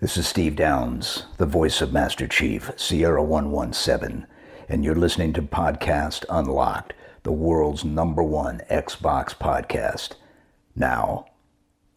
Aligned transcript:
This 0.00 0.16
is 0.16 0.28
Steve 0.28 0.54
Downs, 0.54 1.26
the 1.38 1.44
voice 1.44 1.80
of 1.80 1.92
Master 1.92 2.28
Chief, 2.28 2.70
Sierra 2.76 3.20
117, 3.20 4.28
and 4.68 4.84
you're 4.84 4.94
listening 4.94 5.32
to 5.32 5.42
Podcast 5.42 6.24
Unlocked, 6.30 6.92
the 7.24 7.32
world's 7.32 7.84
number 7.84 8.22
one 8.22 8.62
Xbox 8.70 9.34
podcast. 9.34 10.12
Now, 10.76 11.26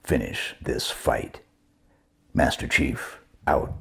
finish 0.03 0.55
this 0.59 0.89
fight. 0.89 1.41
Master 2.33 2.67
Chief, 2.67 3.19
out. 3.45 3.71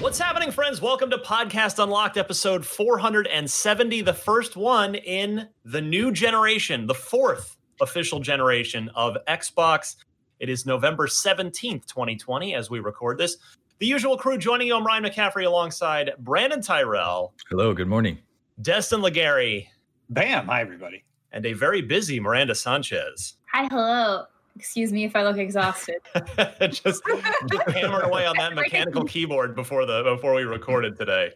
What's 0.00 0.18
happening, 0.18 0.50
friends? 0.50 0.82
Welcome 0.82 1.08
to 1.08 1.16
Podcast 1.16 1.82
Unlocked, 1.82 2.18
episode 2.18 2.66
470, 2.66 4.02
the 4.02 4.12
first 4.12 4.54
one 4.54 4.94
in 4.94 5.48
the 5.64 5.80
new 5.80 6.12
generation, 6.12 6.86
the 6.86 6.94
fourth 6.94 7.56
official 7.80 8.20
generation 8.20 8.90
of 8.94 9.16
Xbox. 9.26 9.96
It 10.40 10.48
is 10.48 10.64
November 10.64 11.06
17th, 11.06 11.84
2020, 11.84 12.54
as 12.54 12.70
we 12.70 12.80
record 12.80 13.18
this. 13.18 13.36
The 13.78 13.86
usual 13.86 14.16
crew 14.16 14.38
joining 14.38 14.68
you. 14.68 14.74
I'm 14.74 14.86
Ryan 14.86 15.04
McCaffrey 15.04 15.44
alongside 15.44 16.12
Brandon 16.20 16.62
Tyrell, 16.62 17.34
Hello, 17.50 17.74
good 17.74 17.88
morning. 17.88 18.16
Destin 18.62 19.00
Legarie, 19.02 19.66
Bam! 20.08 20.46
Hi, 20.46 20.62
everybody. 20.62 21.04
and 21.32 21.44
a 21.44 21.52
very 21.52 21.82
busy 21.82 22.18
Miranda 22.18 22.54
Sanchez. 22.54 23.36
Hi, 23.52 23.68
hello. 23.70 24.24
Excuse 24.56 24.94
me 24.94 25.04
if 25.04 25.14
I 25.14 25.24
look 25.24 25.36
exhausted. 25.36 25.96
just, 26.60 27.02
just 27.04 27.68
hammering 27.68 28.06
away 28.06 28.24
on 28.24 28.34
that 28.38 28.54
mechanical 28.54 29.04
keyboard 29.04 29.54
before 29.54 29.84
the 29.84 30.02
before 30.04 30.34
we 30.34 30.44
recorded 30.44 30.96
today. 30.96 31.32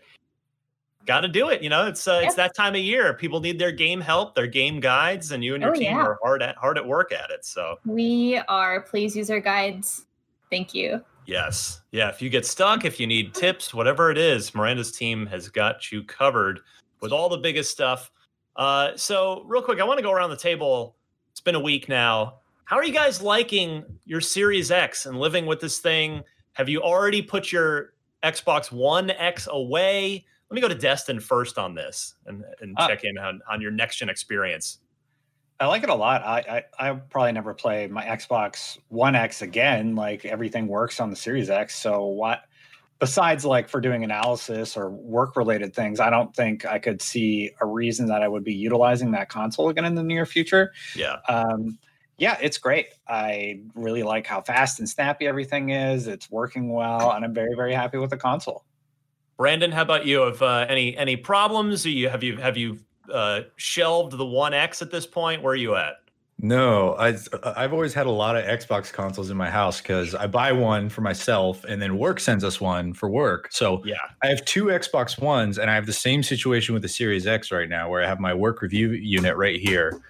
Got 1.06 1.20
to 1.20 1.28
do 1.28 1.50
it, 1.50 1.62
you 1.62 1.68
know. 1.68 1.86
It's 1.86 2.08
uh, 2.08 2.20
it's 2.24 2.34
that 2.36 2.54
time 2.54 2.74
of 2.74 2.80
year. 2.80 3.12
People 3.14 3.40
need 3.40 3.58
their 3.58 3.72
game 3.72 4.00
help, 4.00 4.34
their 4.34 4.46
game 4.46 4.80
guides, 4.80 5.32
and 5.32 5.44
you 5.44 5.54
and 5.54 5.62
your 5.62 5.72
Oh, 5.72 5.74
team 5.74 5.82
yeah. 5.84 5.98
are 6.02 6.18
hard 6.22 6.42
at 6.42 6.56
hard 6.56 6.78
at 6.78 6.86
work 6.86 7.12
at 7.12 7.30
it. 7.30 7.44
So 7.44 7.76
We 7.84 8.38
are 8.48 8.80
please 8.80 9.14
use 9.14 9.30
our 9.30 9.40
guides. 9.40 10.06
Thank 10.50 10.72
you. 10.74 11.04
yes, 11.26 11.80
yeah. 11.90 12.08
If 12.08 12.22
you 12.22 12.30
get 12.30 12.46
stuck, 12.46 12.84
if 12.84 12.98
you 13.00 13.06
need 13.06 13.34
tips, 13.34 13.74
whatever 13.74 14.10
it 14.10 14.18
is, 14.18 14.54
Miranda's 14.54 14.92
team 14.92 15.26
has 15.26 15.48
got 15.48 15.90
you 15.92 16.02
covered 16.04 16.60
with 17.00 17.12
all 17.12 17.28
the 17.28 17.38
biggest 17.38 17.70
stuff. 17.70 18.10
Uh, 18.56 18.92
so 18.96 19.42
real 19.46 19.60
quick, 19.62 19.80
I 19.80 19.84
want 19.84 19.98
to 19.98 20.02
go 20.02 20.12
around 20.12 20.30
the 20.30 20.36
table. 20.36 20.96
It's 21.32 21.40
been 21.40 21.54
a 21.56 21.60
week 21.60 21.88
now. 21.88 22.36
How 22.66 22.76
are 22.76 22.84
you 22.84 22.92
guys 22.94 23.20
liking 23.20 23.84
your 24.06 24.20
Series 24.22 24.70
X 24.70 25.04
and 25.06 25.18
living 25.18 25.44
with 25.44 25.60
this 25.60 25.78
thing? 25.80 26.22
Have 26.52 26.68
you 26.68 26.80
already 26.80 27.20
put 27.20 27.50
your 27.52 27.94
Xbox 28.22 28.70
One 28.72 29.10
X 29.10 29.48
away? 29.50 30.24
Let 30.50 30.54
me 30.54 30.60
go 30.60 30.68
to 30.68 30.74
Destin 30.74 31.20
first 31.20 31.58
on 31.58 31.74
this 31.74 32.14
and, 32.26 32.44
and 32.60 32.74
Ah. 32.78 32.86
check 32.88 33.04
in 33.04 33.18
on, 33.18 33.40
on 33.50 33.60
your 33.60 33.70
next 33.70 33.96
gen 33.96 34.08
experience. 34.08 34.78
I 35.60 35.66
like 35.66 35.82
it 35.84 35.88
a 35.88 35.94
lot. 35.94 36.22
I, 36.22 36.64
I 36.80 36.90
I 36.90 36.92
probably 36.94 37.32
never 37.32 37.54
play 37.54 37.86
my 37.86 38.04
Xbox 38.04 38.76
One 38.88 39.14
X 39.14 39.40
again. 39.40 39.94
Like 39.94 40.24
everything 40.24 40.66
works 40.66 40.98
on 41.00 41.10
the 41.10 41.16
Series 41.16 41.48
X. 41.48 41.76
So 41.78 42.04
what? 42.06 42.42
Besides, 42.98 43.44
like 43.44 43.68
for 43.68 43.80
doing 43.80 44.02
analysis 44.04 44.76
or 44.76 44.90
work 44.90 45.36
related 45.36 45.74
things, 45.74 46.00
I 46.00 46.10
don't 46.10 46.34
think 46.34 46.64
I 46.66 46.78
could 46.78 47.00
see 47.02 47.50
a 47.60 47.66
reason 47.66 48.06
that 48.06 48.22
I 48.22 48.28
would 48.28 48.44
be 48.44 48.54
utilizing 48.54 49.10
that 49.12 49.28
console 49.28 49.68
again 49.68 49.84
in 49.84 49.94
the 49.94 50.02
near 50.02 50.26
future. 50.26 50.72
Yeah. 50.96 51.16
Um, 51.28 51.78
yeah, 52.18 52.36
it's 52.40 52.58
great. 52.58 52.86
I 53.08 53.60
really 53.74 54.02
like 54.04 54.26
how 54.26 54.40
fast 54.42 54.78
and 54.80 54.88
snappy 54.88 55.26
everything 55.26 55.70
is. 55.70 56.06
It's 56.08 56.30
working 56.30 56.72
well, 56.72 57.12
and 57.12 57.24
I'm 57.24 57.34
very 57.34 57.54
very 57.54 57.74
happy 57.74 57.98
with 57.98 58.10
the 58.10 58.16
console. 58.16 58.64
Brandon, 59.36 59.72
how 59.72 59.82
about 59.82 60.06
you? 60.06 60.20
Have 60.20 60.42
uh, 60.42 60.66
any 60.68 60.96
any 60.96 61.16
problems? 61.16 61.84
Are 61.86 61.90
you 61.90 62.08
have 62.08 62.22
you 62.22 62.36
have 62.36 62.56
you 62.56 62.78
uh, 63.12 63.42
shelved 63.56 64.16
the 64.16 64.26
One 64.26 64.54
X 64.54 64.82
at 64.82 64.90
this 64.90 65.06
point? 65.06 65.42
Where 65.42 65.52
are 65.52 65.56
you 65.56 65.74
at? 65.74 65.94
No, 66.40 66.94
I've 66.96 67.28
I've 67.42 67.72
always 67.72 67.94
had 67.94 68.06
a 68.06 68.10
lot 68.10 68.36
of 68.36 68.44
Xbox 68.44 68.92
consoles 68.92 69.30
in 69.30 69.36
my 69.36 69.50
house 69.50 69.80
because 69.80 70.14
I 70.14 70.26
buy 70.26 70.52
one 70.52 70.88
for 70.88 71.00
myself 71.00 71.64
and 71.64 71.80
then 71.80 71.96
work 71.96 72.20
sends 72.20 72.44
us 72.44 72.60
one 72.60 72.92
for 72.92 73.08
work. 73.08 73.48
So 73.50 73.82
Yeah. 73.84 73.96
I 74.22 74.26
have 74.28 74.44
two 74.44 74.66
Xbox 74.66 75.20
Ones 75.20 75.58
and 75.58 75.70
I 75.70 75.74
have 75.74 75.86
the 75.86 75.92
same 75.92 76.22
situation 76.22 76.74
with 76.74 76.82
the 76.82 76.88
Series 76.88 77.26
X 77.26 77.52
right 77.52 77.68
now 77.68 77.88
where 77.88 78.02
I 78.02 78.06
have 78.06 78.20
my 78.20 78.34
work 78.34 78.62
review 78.62 78.90
unit 78.90 79.36
right 79.36 79.60
here. 79.60 80.00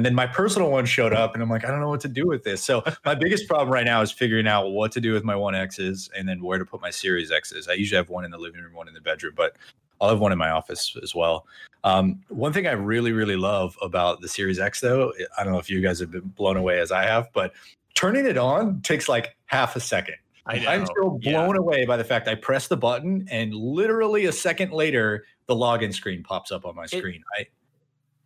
And 0.00 0.06
then 0.06 0.14
my 0.14 0.26
personal 0.26 0.70
one 0.70 0.86
showed 0.86 1.12
up 1.12 1.34
and 1.34 1.42
I'm 1.42 1.50
like, 1.50 1.62
I 1.62 1.68
don't 1.70 1.78
know 1.78 1.90
what 1.90 2.00
to 2.00 2.08
do 2.08 2.26
with 2.26 2.42
this. 2.42 2.64
So 2.64 2.82
my 3.04 3.14
biggest 3.14 3.46
problem 3.46 3.68
right 3.68 3.84
now 3.84 4.00
is 4.00 4.10
figuring 4.10 4.48
out 4.48 4.70
what 4.70 4.92
to 4.92 5.00
do 5.02 5.12
with 5.12 5.24
my 5.24 5.36
One 5.36 5.54
X's 5.54 6.08
and 6.16 6.26
then 6.26 6.42
where 6.42 6.56
to 6.56 6.64
put 6.64 6.80
my 6.80 6.88
Series 6.88 7.30
X's. 7.30 7.68
I 7.68 7.74
usually 7.74 7.98
have 7.98 8.08
one 8.08 8.24
in 8.24 8.30
the 8.30 8.38
living 8.38 8.62
room, 8.62 8.72
one 8.72 8.88
in 8.88 8.94
the 8.94 9.00
bedroom, 9.02 9.34
but 9.36 9.56
I'll 10.00 10.08
have 10.08 10.18
one 10.18 10.32
in 10.32 10.38
my 10.38 10.48
office 10.48 10.96
as 11.02 11.14
well. 11.14 11.44
Um, 11.84 12.22
one 12.30 12.50
thing 12.54 12.66
I 12.66 12.72
really, 12.72 13.12
really 13.12 13.36
love 13.36 13.76
about 13.82 14.22
the 14.22 14.28
Series 14.28 14.58
X, 14.58 14.80
though, 14.80 15.12
I 15.36 15.44
don't 15.44 15.52
know 15.52 15.58
if 15.58 15.68
you 15.68 15.82
guys 15.82 16.00
have 16.00 16.10
been 16.10 16.28
blown 16.28 16.56
away 16.56 16.80
as 16.80 16.90
I 16.90 17.02
have, 17.02 17.28
but 17.34 17.52
turning 17.94 18.24
it 18.24 18.38
on 18.38 18.80
takes 18.80 19.06
like 19.06 19.36
half 19.44 19.76
a 19.76 19.80
second. 19.80 20.14
I 20.46 20.66
I'm 20.66 20.80
know. 20.80 20.86
still 20.86 21.18
Yeah. 21.20 21.44
blown 21.44 21.58
away 21.58 21.84
by 21.84 21.98
the 21.98 22.04
fact 22.04 22.26
I 22.26 22.36
press 22.36 22.68
the 22.68 22.76
button 22.78 23.28
and 23.30 23.54
literally 23.54 24.24
a 24.24 24.32
second 24.32 24.72
later, 24.72 25.26
the 25.44 25.54
login 25.54 25.92
screen 25.92 26.22
pops 26.22 26.50
up 26.50 26.64
on 26.64 26.74
my 26.74 26.86
screen. 26.86 27.22
I 27.38 27.44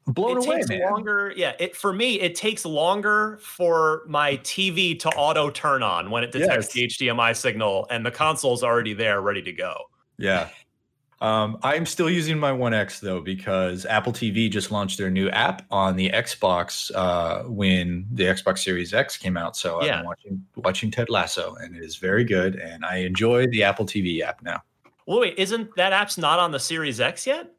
blown 0.06 0.38
it 0.38 0.47
away, 0.47 0.56
takes 0.56 0.69
man. 0.69 0.81
longer. 0.91 1.32
Yeah, 1.37 1.54
it 1.59 1.76
for 1.76 1.92
me 1.92 2.20
it 2.20 2.34
takes 2.34 2.65
longer 2.65 3.38
for 3.41 4.03
my 4.06 4.37
TV 4.38 4.98
to 5.00 5.09
auto 5.10 5.50
turn 5.50 5.82
on 5.82 6.10
when 6.10 6.22
it 6.25 6.32
detects 6.32 6.75
Yes. 6.76 6.97
the 6.98 7.06
HDMI 7.09 7.34
signal, 7.37 7.87
and 7.91 8.04
the 8.04 8.10
console's 8.10 8.62
already 8.62 8.94
there, 8.94 9.20
ready 9.20 9.43
to 9.43 9.53
go. 9.53 9.75
Yeah. 10.19 10.48
Um, 11.20 11.59
I'm 11.62 11.87
still 11.87 12.10
using 12.10 12.38
my 12.38 12.53
One 12.53 12.75
X 12.75 13.00
though 13.00 13.20
because 13.20 13.87
Apple 13.87 14.12
TV 14.12 14.50
just 14.50 14.70
launched 14.70 14.98
their 14.98 15.10
new 15.10 15.31
app 15.31 15.62
on 15.70 15.97
the 15.97 16.10
Xbox 16.10 16.91
uh, 16.94 17.44
when 17.48 18.04
the 18.12 18.25
Xbox 18.25 18.59
Series 18.59 18.93
X 18.93 19.16
came 19.16 19.37
out. 19.37 19.56
So 19.56 19.81
i'm 19.81 20.05
watching 20.05 20.44
watching 20.56 20.90
Ted 20.90 21.08
Lasso, 21.08 21.55
and 21.55 21.75
it 21.75 21.82
is 21.82 21.96
very 21.96 22.25
good. 22.25 22.56
And 22.56 22.84
I 22.84 22.99
enjoy 22.99 23.46
the 23.46 23.62
Apple 23.62 23.87
TV 23.87 24.20
app 24.20 24.43
now. 24.43 24.62
Well, 25.06 25.20
wait, 25.20 25.38
isn't 25.38 25.75
that 25.76 25.93
app's 25.94 26.19
not 26.19 26.38
on 26.38 26.50
the 26.50 26.61
Series 26.61 27.00
X 27.00 27.26
yet? 27.26 27.50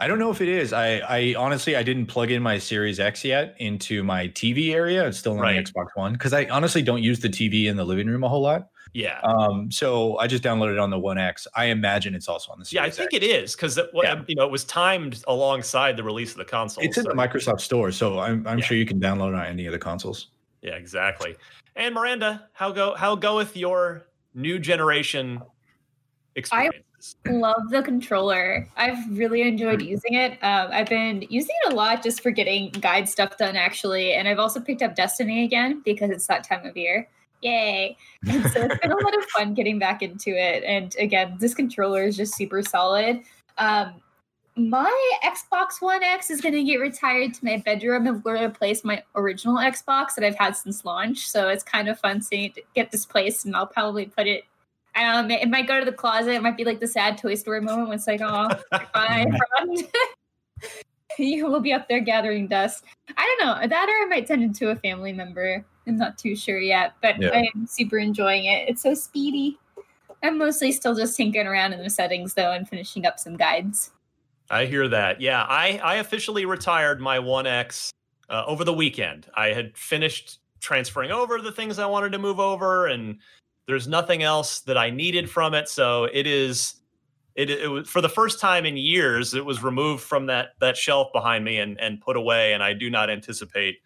I 0.00 0.06
don't 0.06 0.18
know 0.18 0.30
if 0.30 0.40
it 0.40 0.48
is. 0.48 0.72
I, 0.72 0.96
I 1.00 1.34
honestly 1.36 1.76
I 1.76 1.82
didn't 1.82 2.06
plug 2.06 2.30
in 2.30 2.42
my 2.42 2.56
Series 2.58 2.98
X 2.98 3.22
yet 3.22 3.54
into 3.58 4.02
my 4.02 4.28
TV 4.28 4.72
area. 4.72 5.06
It's 5.06 5.18
still 5.18 5.32
on 5.34 5.40
Right. 5.40 5.62
the 5.64 5.70
Xbox 5.72 5.88
One 5.94 6.14
because 6.14 6.32
I 6.32 6.46
honestly 6.46 6.80
don't 6.80 7.02
use 7.02 7.20
the 7.20 7.28
TV 7.28 7.66
in 7.66 7.76
the 7.76 7.84
living 7.84 8.06
room 8.06 8.24
a 8.24 8.28
whole 8.28 8.40
lot. 8.40 8.70
Yeah. 8.94 9.20
Um, 9.20 9.70
so 9.70 10.16
I 10.18 10.26
just 10.26 10.42
downloaded 10.42 10.72
it 10.72 10.78
on 10.78 10.88
the 10.88 10.98
One 10.98 11.18
X. 11.18 11.46
I 11.54 11.66
imagine 11.66 12.14
it's 12.14 12.28
also 12.28 12.50
on 12.50 12.58
the 12.58 12.64
Series 12.64 12.82
yeah, 12.82 12.86
I 12.86 12.90
think 12.90 13.12
X. 13.14 13.22
it 13.24 13.28
is 13.28 13.54
because 13.54 13.78
Yeah. 13.92 14.22
you 14.26 14.34
know 14.36 14.44
it 14.46 14.50
was 14.50 14.64
timed 14.64 15.22
alongside 15.28 15.98
the 15.98 16.02
release 16.02 16.30
of 16.32 16.38
the 16.38 16.46
console. 16.46 16.82
It's 16.82 16.96
in 16.96 17.04
the 17.04 17.10
Microsoft 17.10 17.60
Store, 17.60 17.92
so 17.92 18.20
I'm, 18.20 18.46
I'm 18.46 18.58
Yeah. 18.58 18.64
sure 18.64 18.78
you 18.78 18.86
can 18.86 18.98
download 19.00 19.28
it 19.28 19.34
on 19.34 19.44
any 19.46 19.66
of 19.66 19.72
the 19.72 19.78
consoles. 19.78 20.28
Yeah, 20.62 20.76
exactly. 20.76 21.36
And 21.76 21.94
Miranda, 21.94 22.48
how 22.54 22.72
go 22.72 22.94
how 22.94 23.16
goeth 23.16 23.54
your 23.54 24.06
new 24.34 24.58
generation 24.58 25.42
experience? 26.36 26.76
Love 27.26 27.70
the 27.70 27.82
controller. 27.82 28.68
I've 28.76 28.98
really 29.16 29.42
enjoyed 29.42 29.80
using 29.80 30.14
it. 30.14 30.32
Um, 30.42 30.68
I've 30.70 30.88
been 30.88 31.24
using 31.30 31.54
it 31.64 31.72
a 31.72 31.76
lot 31.76 32.02
just 32.02 32.22
for 32.22 32.30
getting 32.30 32.70
guide 32.72 33.08
stuff 33.08 33.38
done, 33.38 33.56
actually. 33.56 34.12
And 34.12 34.28
I've 34.28 34.38
also 34.38 34.60
picked 34.60 34.82
up 34.82 34.94
Destiny 34.94 35.44
again 35.44 35.82
because 35.84 36.10
it's 36.10 36.26
that 36.26 36.44
time 36.44 36.66
of 36.66 36.76
year. 36.76 37.08
Yay. 37.42 37.96
And 38.28 38.44
so 38.50 38.62
it's 38.62 38.78
been 38.80 38.92
a 38.92 38.96
lot 38.96 39.16
of 39.16 39.24
fun 39.36 39.54
getting 39.54 39.78
back 39.78 40.02
into 40.02 40.30
it. 40.30 40.62
And 40.64 40.94
again, 40.98 41.36
this 41.40 41.54
controller 41.54 42.04
is 42.04 42.16
just 42.16 42.34
super 42.36 42.62
solid. 42.62 43.22
Um, 43.56 43.94
my 44.56 45.18
Xbox 45.24 45.80
One 45.80 46.02
X 46.02 46.30
is 46.30 46.40
going 46.40 46.54
to 46.54 46.62
get 46.62 46.76
retired 46.76 47.34
to 47.34 47.44
my 47.44 47.58
bedroom 47.58 48.06
and 48.06 48.22
we're 48.24 48.36
going 48.36 48.50
to 48.50 48.58
place 48.58 48.84
my 48.84 49.02
original 49.14 49.56
Xbox 49.56 50.14
that 50.16 50.24
I've 50.24 50.36
had 50.36 50.56
since 50.56 50.84
launch. 50.84 51.28
So 51.28 51.48
it's 51.48 51.62
kind 51.62 51.88
of 51.88 51.98
fun 51.98 52.20
seeing 52.20 52.52
it 52.56 52.66
get 52.74 52.90
displaced, 52.90 53.46
and 53.46 53.56
I'll 53.56 53.66
probably 53.66 54.06
put 54.06 54.26
it. 54.26 54.44
Um, 54.96 55.30
it 55.30 55.48
might 55.48 55.68
go 55.68 55.78
to 55.78 55.84
the 55.84 55.92
closet. 55.92 56.32
It 56.32 56.42
might 56.42 56.56
be 56.56 56.64
like 56.64 56.80
the 56.80 56.86
sad 56.86 57.18
Toy 57.18 57.34
Story 57.34 57.60
moment 57.60 57.88
when 57.88 57.96
it's 57.96 58.06
like, 58.06 58.20
oh, 58.24 58.48
bye, 58.70 59.26
friend. 59.56 59.88
you 61.18 61.46
will 61.46 61.60
be 61.60 61.72
up 61.72 61.88
there 61.88 62.00
gathering 62.00 62.48
dust. 62.48 62.84
I 63.16 63.36
don't 63.38 63.46
know. 63.46 63.66
That 63.68 63.88
or 63.88 63.92
I 63.92 64.06
might 64.08 64.28
send 64.28 64.42
it 64.42 64.54
to 64.56 64.70
a 64.70 64.76
family 64.76 65.12
member. 65.12 65.64
I'm 65.86 65.96
not 65.96 66.18
too 66.18 66.36
sure 66.36 66.60
yet, 66.60 66.94
but 67.02 67.20
Yeah. 67.20 67.30
I 67.30 67.50
am 67.54 67.66
super 67.66 67.98
enjoying 67.98 68.44
it. 68.44 68.68
It's 68.68 68.82
so 68.82 68.94
speedy. 68.94 69.58
I'm 70.22 70.38
mostly 70.38 70.72
still 70.72 70.94
just 70.94 71.16
tinkering 71.16 71.46
around 71.46 71.72
in 71.72 71.82
the 71.82 71.90
settings 71.90 72.34
though 72.34 72.52
and 72.52 72.68
finishing 72.68 73.06
up 73.06 73.18
some 73.18 73.36
guides. 73.36 73.90
I 74.50 74.66
hear 74.66 74.88
that. 74.88 75.20
Yeah, 75.20 75.46
I, 75.48 75.80
I 75.82 75.96
officially 75.96 76.44
retired 76.44 77.00
my 77.00 77.18
1X 77.18 77.90
uh, 78.28 78.44
over 78.46 78.64
the 78.64 78.72
weekend. 78.72 79.28
I 79.34 79.48
had 79.48 79.76
finished 79.76 80.40
transferring 80.60 81.10
over 81.10 81.40
the 81.40 81.52
things 81.52 81.78
I 81.78 81.86
wanted 81.86 82.12
to 82.12 82.18
move 82.18 82.40
over, 82.40 82.86
and 82.88 83.18
there's 83.70 83.88
nothing 83.88 84.22
else 84.22 84.60
that 84.62 84.76
I 84.76 84.90
needed 84.90 85.30
from 85.30 85.54
it. 85.54 85.68
So 85.68 86.04
it 86.04 86.26
is. 86.26 86.74
It, 87.36 87.48
it 87.48 87.68
was 87.68 87.88
for 87.88 88.00
the 88.00 88.08
first 88.08 88.40
time 88.40 88.66
in 88.66 88.76
years. 88.76 89.34
It 89.34 89.44
was 89.44 89.62
removed 89.62 90.02
from 90.02 90.26
that 90.26 90.50
that 90.60 90.76
shelf 90.76 91.12
behind 91.12 91.44
me 91.44 91.58
and 91.58 91.80
and 91.80 92.00
put 92.00 92.16
away. 92.16 92.52
And 92.52 92.62
I 92.62 92.74
do 92.74 92.90
not 92.90 93.08
anticipate 93.08 93.76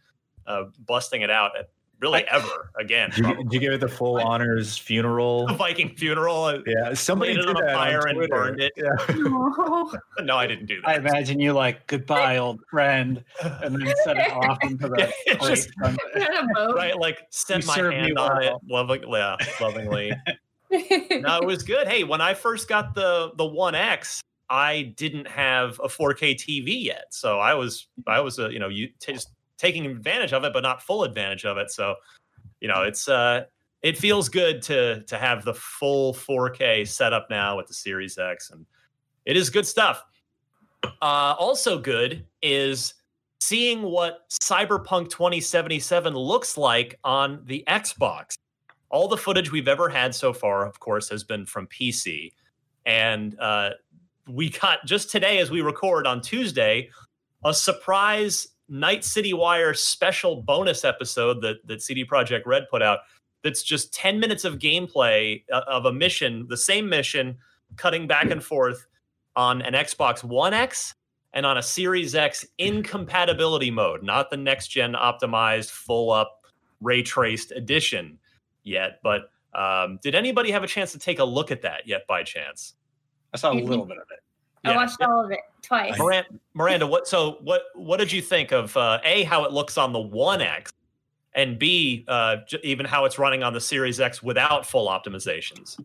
uh, 0.47 0.65
busting 0.87 1.21
it 1.21 1.31
out 1.31 1.57
at 1.59 1.69
really 2.01 2.25
ever 2.29 2.71
again. 2.79 3.11
Did 3.11 3.27
you, 3.27 3.35
did 3.37 3.53
you 3.53 3.61
give 3.61 3.73
it 3.73 3.81
the 3.81 3.89
full 3.89 4.19
honors 4.19 4.77
funeral? 4.77 5.47
The 5.47 5.55
Viking 5.55 5.95
funeral. 5.97 6.45
uh, 6.45 6.59
Yeah, 6.67 6.95
somebody 6.95 7.35
Lit 7.35 7.45
it 7.45 7.47
did 7.49 7.57
on 7.57 7.63
a 7.63 7.67
that 7.67 7.75
fire 7.75 8.07
and 8.07 8.29
burned 8.29 8.61
it. 8.61 8.73
Yeah. 8.77 8.95
No, 10.23 10.37
I 10.37 10.47
didn't 10.47 10.67
do 10.67 10.81
that. 10.81 10.89
I 10.89 10.95
imagine 10.97 11.39
you 11.41 11.53
like 11.53 11.87
goodbye, 11.87 12.39
old 12.39 12.61
friend, 12.71 13.23
and 13.43 13.75
then 13.75 13.93
set 14.05 14.17
it 14.17 14.33
off 14.33 14.59
into 14.63 14.89
the 14.89 15.13
just- 15.43 15.71
sunset. 15.83 16.01
Had 16.15 16.45
a 16.45 16.47
boat. 16.55 16.77
right? 16.77 16.97
Like 16.99 17.27
send 17.31 17.63
You 17.65 17.67
my 17.69 17.75
served 17.75 17.95
hand 17.97 18.07
me 18.07 18.17
on 18.17 18.43
it, 18.43 18.47
well. 18.47 18.61
loving, 18.69 19.05
yeah, 19.09 19.37
lovingly. 19.61 20.13
no, 20.71 21.39
it 21.39 21.45
was 21.47 21.63
good. 21.63 21.87
Hey, 21.89 22.05
when 22.05 22.21
I 22.21 22.35
first 22.35 22.69
got 22.69 22.95
the 22.95 23.33
the 23.37 23.45
One 23.47 23.75
X, 23.75 24.21
I 24.49 24.95
didn't 24.97 25.29
have 25.29 25.79
a 25.83 25.89
4K 25.89 26.35
TV 26.37 26.85
yet, 26.85 27.07
so 27.11 27.39
I 27.39 27.55
was 27.55 27.87
I 28.07 28.21
was 28.21 28.39
a 28.39 28.53
you 28.53 28.59
know 28.59 28.69
you 28.69 28.89
t- 29.01 29.13
just 29.13 29.29
taking 29.59 29.87
advantage 29.87 30.33
of 30.33 30.45
it, 30.45 30.53
but 30.53 30.63
not 30.63 30.83
full 30.83 31.05
advantage 31.05 31.45
of 31.45 31.57
it. 31.57 31.71
So, 31.71 31.95
you 32.61 32.69
know, 32.69 32.83
it's 32.83 33.09
uh 33.09 33.45
it 33.83 33.99
feels 33.99 34.29
good 34.29 34.63
to 34.63 35.03
to 35.03 35.19
have 35.19 35.45
the 35.45 35.55
full 35.55 36.15
4K 36.15 36.89
setup 36.89 37.29
now 37.31 37.57
with 37.57 37.67
the 37.67 37.75
Series 37.75 38.19
X, 38.19 38.51
and 38.51 38.67
it 39.25 39.37
is 39.37 39.51
good 39.51 39.67
stuff. 39.67 40.03
Uh, 41.03 41.35
also 41.39 41.79
good 41.79 42.27
is 42.43 42.95
seeing 43.41 43.83
what 43.83 44.29
Cyberpunk 44.31 45.11
2077 45.11 46.15
looks 46.15 46.57
like 46.57 46.99
on 47.05 47.43
the 47.45 47.63
Xbox. 47.69 48.37
All 48.91 49.09
the 49.09 49.17
footage 49.17 49.51
we've 49.51 49.69
ever 49.69 49.89
had 49.89 50.15
so 50.15 50.33
far, 50.33 50.67
of 50.67 50.81
course, 50.81 51.09
has 51.11 51.25
been 51.25 51.45
from 51.45 51.67
PC. 51.67 52.33
And 52.87 53.39
uh, 53.39 53.71
we 54.29 54.51
got 54.51 54.85
just 54.87 55.11
today, 55.11 55.39
as 55.39 55.51
we 55.51 55.61
record 55.61 56.07
on 56.07 56.21
Tuesday, 56.21 56.91
a 57.45 57.53
surprise 57.53 58.49
Night 58.69 59.05
City 59.05 59.33
Wire 59.35 59.75
special 59.75 60.43
bonus 60.43 60.85
episode 60.85 61.41
that, 61.43 61.57
that 61.67 61.83
CD 61.83 62.05
Projekt 62.05 62.47
Red 62.47 62.65
put 62.71 62.83
out. 62.83 63.01
That's 63.43 63.63
just 63.63 63.93
10 63.93 64.19
minutes 64.19 64.45
of 64.45 64.59
gameplay 64.59 65.45
uh, 65.53 65.61
of 65.67 65.85
a 65.85 65.93
mission, 65.93 66.47
the 66.49 66.57
same 66.57 66.89
mission, 66.89 67.37
cutting 67.77 68.07
back 68.07 68.31
and 68.31 68.43
forth 68.43 68.87
on 69.37 69.61
an 69.63 69.75
Xbox 69.75 70.25
One 70.25 70.55
X 70.55 70.95
and 71.35 71.45
on 71.45 71.59
a 71.59 71.63
Series 71.63 72.15
X 72.15 72.47
incompatibility 72.59 73.71
mode, 73.71 74.03
not 74.03 74.31
the 74.31 74.37
next 74.37 74.69
gen 74.69 74.95
optimized, 74.95 75.71
full 75.71 76.11
up, 76.11 76.47
ray 76.81 77.03
traced 77.03 77.51
edition 77.53 78.19
yet. 78.63 79.01
But 79.03 79.31
um, 79.55 79.99
did 80.03 80.15
anybody 80.15 80.51
have 80.51 80.63
a 80.65 80.67
chance 80.67 80.93
to 80.93 80.99
take 80.99 81.19
a 81.19 81.25
look 81.25 81.51
at 81.51 81.63
that 81.63 81.87
yet 81.87 82.07
by 82.07 82.23
chance? 82.23 82.75
I 83.33 83.37
saw 83.37 83.51
a 83.51 83.55
Mhm. 83.57 83.69
little 83.69 83.85
bit 83.85 83.99
of 83.99 84.05
it. 84.11 84.21
I 84.65 84.77
watched 84.77 85.01
all 85.03 85.25
of 85.25 85.31
it 85.31 85.41
twice. 85.63 85.99
Miranda, 85.99 86.29
Miranda, 86.55 86.87
what 86.87 87.07
so 87.07 87.39
what 87.43 87.65
what 87.75 87.99
did 87.99 88.11
you 88.11 88.23
think 88.23 88.53
of 88.53 88.77
uh, 88.77 89.01
a 89.05 89.25
how 89.25 89.45
it 89.45 89.53
looks 89.53 89.77
on 89.77 89.93
the 89.93 90.01
One 90.01 90.41
X, 90.41 90.73
and 91.35 91.59
b 91.59 92.05
uh, 92.09 92.37
j- 92.49 92.61
even 92.63 92.87
how 92.87 93.05
it's 93.05 93.19
running 93.19 93.43
on 93.43 93.53
the 93.53 93.61
Series 93.61 94.01
X 94.01 94.23
without 94.23 94.67
full 94.67 94.89
optimizations? 94.89 95.79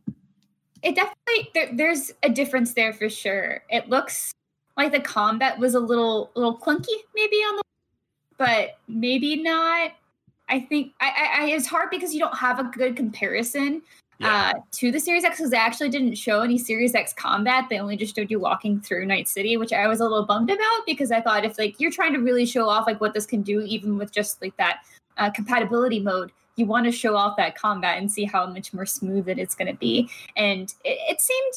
it 0.82 0.96
definitely 0.96 1.50
there, 1.54 1.70
there's 1.74 2.12
a 2.24 2.30
difference 2.30 2.74
there 2.74 2.94
for 2.94 3.10
sure. 3.10 3.64
It 3.70 3.90
looks 3.90 4.34
like 4.78 4.92
the 4.92 5.00
combat 5.00 5.58
was 5.60 5.76
a 5.76 5.80
little 5.80 6.32
little 6.36 6.58
clunky 6.58 6.88
maybe 7.16 7.36
on 7.38 7.58
the 7.58 7.64
but 8.38 8.78
maybe 8.88 9.42
not. 9.42 9.92
I 10.48 10.62
think 10.62 10.94
I, 11.00 11.08
I, 11.08 11.44
I 11.44 11.50
it's 11.50 11.68
hard 11.68 11.90
because 11.90 12.14
you 12.14 12.20
don't 12.20 12.36
have 12.38 12.60
a 12.60 12.64
good 12.64 12.96
comparison 12.96 13.82
Yeah. 14.20 14.52
uh, 14.56 14.60
to 14.74 14.92
the 14.92 15.00
Series 15.00 15.24
X 15.24 15.38
because 15.38 15.52
they 15.52 15.58
actually 15.58 15.90
didn't 15.90 16.16
show 16.16 16.42
any 16.42 16.58
Series 16.58 16.94
X 16.94 17.14
combat. 17.14 17.66
They 17.70 17.80
only 17.80 17.96
just 17.96 18.16
showed 18.16 18.30
you 18.30 18.40
walking 18.40 18.82
through 18.82 19.06
Night 19.06 19.30
City, 19.30 19.56
which 19.56 19.72
I 19.72 19.88
was 19.88 20.02
a 20.02 20.04
little 20.04 20.26
bummed 20.26 20.50
about 20.50 20.82
because 20.86 21.10
I 21.12 21.22
thought 21.22 21.46
if 21.46 21.58
like 21.58 21.80
you're 21.80 21.92
trying 21.92 22.14
to 22.14 22.20
really 22.20 22.46
show 22.46 22.68
off 22.68 22.86
like 22.86 23.00
what 23.00 23.14
this 23.14 23.26
can 23.26 23.42
do, 23.42 23.62
even 23.62 23.98
with 23.98 24.12
just 24.12 24.42
like 24.42 24.56
that 24.58 24.82
uh, 25.18 25.30
compatibility 25.32 26.02
mode, 26.02 26.34
you 26.58 26.66
want 26.66 26.86
to 26.86 26.92
show 26.92 27.16
off 27.16 27.38
that 27.38 27.56
combat 27.56 27.98
and 27.98 28.12
see 28.12 28.26
how 28.26 28.46
much 28.46 28.74
more 28.74 28.86
smooth 28.86 29.30
it 29.30 29.40
is 29.40 29.56
going 29.56 29.72
to 29.72 29.78
be. 29.78 30.10
And 30.36 30.74
it, 30.84 30.98
it 31.10 31.22
seemed 31.22 31.54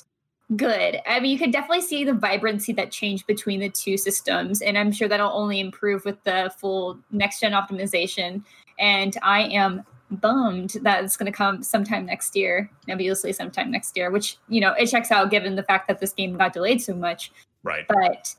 good. 0.57 1.01
I 1.07 1.19
mean, 1.19 1.33
you 1.33 1.39
could 1.39 1.53
definitely 1.53 1.83
see 1.83 2.05
the 2.05 2.15
vibrancy 2.15 2.73
that 2.75 2.93
changed 2.93 3.27
between 3.27 3.59
the 3.59 3.71
two 3.71 3.97
systems, 3.97 4.63
and 4.63 4.79
I'm 4.79 4.93
sure 4.93 5.09
that'll 5.09 5.33
only 5.33 5.59
improve 5.59 6.05
with 6.05 6.23
the 6.23 6.53
full 6.59 6.99
next 7.11 7.41
gen 7.41 7.53
optimization. 7.53 8.45
And 8.79 9.17
I 9.23 9.43
am 9.49 9.85
bummed 10.17 10.77
that 10.83 11.05
it's 11.05 11.17
going 11.17 11.31
to 11.31 11.37
come 11.37 11.63
sometime 11.63 12.07
next 12.07 12.37
year, 12.37 12.71
nebulously 12.87 13.33
sometime 13.33 13.71
next 13.71 13.97
year, 13.97 14.11
which 14.11 14.39
you 14.49 14.61
know 14.61 14.73
it 14.73 14.87
checks 14.87 15.11
out 15.11 15.31
given 15.31 15.57
the 15.57 15.63
fact 15.63 15.89
that 15.89 16.01
this 16.01 16.13
game 16.13 16.37
got 16.37 16.53
delayed 16.53 16.83
so 16.83 16.95
much. 16.95 17.33
Right. 17.63 17.87
But 17.89 18.35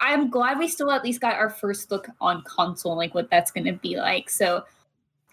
I'm 0.00 0.30
glad 0.30 0.58
we 0.58 0.68
still 0.68 0.90
at 0.90 1.04
least 1.04 1.20
got 1.20 1.34
our 1.34 1.50
first 1.50 1.90
look 1.90 2.08
on 2.20 2.42
console, 2.42 2.96
like 2.96 3.14
what 3.14 3.30
that's 3.30 3.50
going 3.50 3.66
to 3.66 3.72
be 3.72 3.96
like. 3.96 4.30
So 4.30 4.64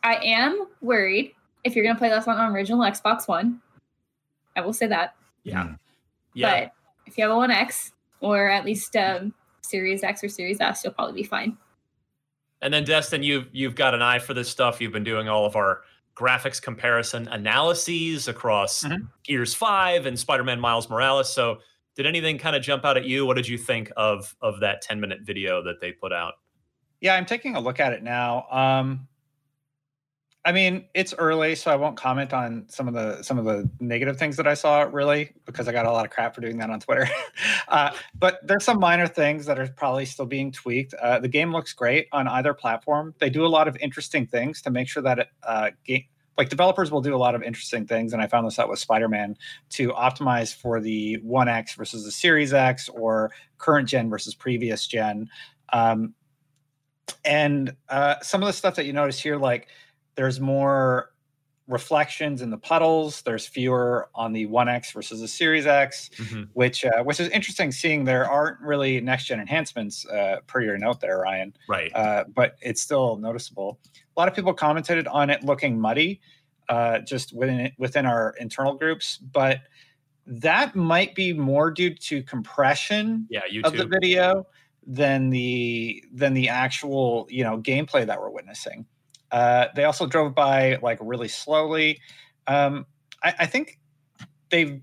I 0.03 0.15
am 0.23 0.67
worried 0.81 1.33
if 1.63 1.75
you're 1.75 1.83
going 1.83 1.95
to 1.95 1.99
play 1.99 2.09
this 2.09 2.27
on 2.27 2.53
original 2.53 2.79
Xbox 2.79 3.27
One. 3.27 3.61
I 4.55 4.61
will 4.61 4.73
say 4.73 4.87
that. 4.87 5.15
Yeah. 5.43 5.75
Yeah. 6.33 6.61
But 6.61 6.73
if 7.05 7.17
you 7.17 7.23
have 7.23 7.31
a 7.31 7.35
One 7.35 7.51
X 7.51 7.91
or 8.21 8.49
at 8.49 8.65
least 8.65 8.95
um, 8.95 9.33
Series 9.61 10.03
X 10.03 10.23
or 10.23 10.29
Series 10.29 10.59
S, 10.61 10.83
you'll 10.83 10.93
probably 10.93 11.21
be 11.21 11.27
fine. 11.27 11.57
And 12.61 12.73
then 12.73 12.83
Destin, 12.83 13.23
you've 13.23 13.47
you've 13.51 13.75
got 13.75 13.93
an 13.93 14.01
eye 14.01 14.19
for 14.19 14.33
this 14.33 14.49
stuff. 14.49 14.79
You've 14.81 14.91
been 14.91 15.03
doing 15.03 15.27
all 15.29 15.45
of 15.45 15.55
our 15.55 15.81
graphics 16.15 16.61
comparison 16.61 17.27
analyses 17.29 18.27
across 18.27 18.83
Mhm. 18.83 19.09
Gears 19.23 19.53
Five 19.53 20.05
and 20.05 20.19
Spider-Man 20.19 20.59
Miles 20.59 20.89
Morales. 20.89 21.33
So, 21.33 21.59
did 21.95 22.05
anything 22.05 22.37
kind 22.37 22.55
of 22.55 22.61
jump 22.61 22.85
out 22.85 22.97
at 22.97 23.05
you? 23.05 23.25
What 23.25 23.35
did 23.35 23.47
you 23.47 23.57
think 23.57 23.91
of 23.97 24.35
of 24.41 24.59
that 24.61 24.81
ten 24.81 24.99
minute 24.99 25.19
video 25.23 25.61
that 25.63 25.79
they 25.81 25.91
put 25.91 26.11
out? 26.13 26.35
Yeah, 27.01 27.15
I'm 27.15 27.25
taking 27.25 27.55
a 27.55 27.59
look 27.59 27.79
at 27.79 27.93
it 27.93 28.03
now. 28.03 28.45
Um, 28.51 29.07
I 30.45 30.53
mean, 30.53 30.85
it's 30.93 31.13
early, 31.17 31.53
so 31.55 31.69
I 31.69 31.75
won't 31.75 31.97
comment 31.97 32.33
on 32.33 32.65
some 32.69 32.87
of 32.87 32.93
the 32.93 33.21
some 33.23 33.37
of 33.37 33.45
the 33.45 33.69
negative 33.81 34.17
things 34.17 34.37
that 34.37 34.47
I 34.47 34.53
saw 34.53 34.83
really 34.83 35.33
because 35.45 35.67
I 35.67 35.73
got 35.73 35.85
a 35.85 35.91
lot 35.91 36.05
of 36.05 36.11
crap 36.11 36.33
for 36.33 36.39
doing 36.39 36.57
that 36.59 36.69
on 36.69 36.79
Twitter. 36.79 37.09
uh, 37.67 37.91
but 38.17 38.39
there's 38.47 38.63
some 38.63 38.79
minor 38.79 39.07
things 39.07 39.45
that 39.47 39.59
are 39.59 39.67
probably 39.67 40.05
still 40.05 40.25
being 40.25 40.51
tweaked. 40.51 40.93
Uh, 40.93 41.19
the 41.19 41.27
game 41.27 41.51
looks 41.51 41.73
great 41.73 42.07
on 42.13 42.27
either 42.27 42.53
platform. 42.53 43.13
They 43.19 43.29
do 43.29 43.45
a 43.45 43.47
lot 43.47 43.67
of 43.67 43.75
interesting 43.81 44.25
things 44.25 44.61
to 44.61 44.71
make 44.71 44.87
sure 44.87 45.03
that 45.03 45.19
it, 45.19 45.27
uh, 45.43 45.71
game 45.85 46.05
like 46.39 46.47
developers 46.47 46.89
will 46.89 47.01
do 47.01 47.13
a 47.13 47.17
lot 47.17 47.35
of 47.35 47.43
interesting 47.43 47.85
things, 47.85 48.13
and 48.13 48.21
I 48.21 48.27
found 48.27 48.47
this 48.47 48.57
out 48.59 48.69
with 48.69 48.79
Spider-Man 48.79 49.35
to 49.71 49.89
optimize 49.89 50.55
for 50.55 50.79
the 50.79 51.17
One 51.17 51.49
X 51.49 51.75
versus 51.75 52.05
the 52.05 52.11
Series 52.11 52.53
X 52.53 52.87
or 52.87 53.31
current 53.57 53.89
gen 53.89 54.09
versus 54.09 54.35
previous 54.35 54.87
gen. 54.87 55.29
Um, 55.73 56.13
and 57.25 57.75
uh, 57.89 58.15
some 58.21 58.41
of 58.41 58.47
the 58.47 58.53
stuff 58.53 58.75
that 58.75 58.85
you 58.85 58.93
notice 58.93 59.19
here, 59.19 59.35
like 59.35 59.67
there's 60.19 60.41
more 60.41 61.11
reflections 61.69 62.41
in 62.41 62.49
the 62.49 62.57
puddles. 62.57 63.21
There's 63.21 63.47
fewer 63.47 64.09
on 64.13 64.33
the 64.33 64.47
One 64.47 64.67
X 64.67 64.91
versus 64.91 65.21
the 65.21 65.29
Series 65.29 65.65
X, 65.65 66.09
which 66.51 66.83
uh, 66.83 67.03
which 67.03 67.21
is 67.21 67.29
interesting. 67.29 67.71
Seeing 67.71 68.03
there 68.03 68.29
aren't 68.29 68.59
really 68.59 68.99
next 68.99 69.27
gen 69.27 69.39
enhancements 69.39 70.05
uh, 70.07 70.41
per 70.45 70.59
your 70.59 70.77
note 70.77 70.99
there, 70.99 71.19
Ryan. 71.19 71.53
Right. 71.69 71.89
Uh, 71.95 72.25
but 72.35 72.57
it's 72.61 72.81
still 72.81 73.15
noticeable. 73.15 73.79
A 73.95 74.19
lot 74.19 74.27
of 74.27 74.35
people 74.35 74.53
commented 74.53 75.07
on 75.07 75.29
it 75.29 75.41
looking 75.41 75.79
muddy, 75.79 76.19
uh, 76.67 76.99
just 76.99 77.33
within 77.33 77.71
within 77.77 78.05
our 78.05 78.35
internal 78.41 78.73
groups. 78.73 79.19
But 79.19 79.59
that 80.25 80.75
might 80.75 81.15
be 81.15 81.31
more 81.31 81.71
due 81.71 81.95
to 81.95 82.23
compression 82.23 83.25
Yeah, 83.29 83.43
of 83.63 83.71
the 83.71 83.85
video 83.85 84.47
than 84.85 85.29
the 85.29 86.03
than 86.11 86.33
the 86.33 86.49
actual 86.49 87.25
you 87.29 87.45
know 87.45 87.57
gameplay 87.57 88.05
that 88.05 88.19
we're 88.19 88.31
witnessing. 88.31 88.85
Uh, 89.31 89.67
they 89.75 89.83
also 89.83 90.07
drove 90.07 90.33
by 90.33 90.77
like 90.81 90.99
really 91.01 91.27
slowly. 91.27 91.99
Um, 92.47 92.85
I, 93.23 93.33
I 93.39 93.45
think 93.45 93.79
they've 94.49 94.81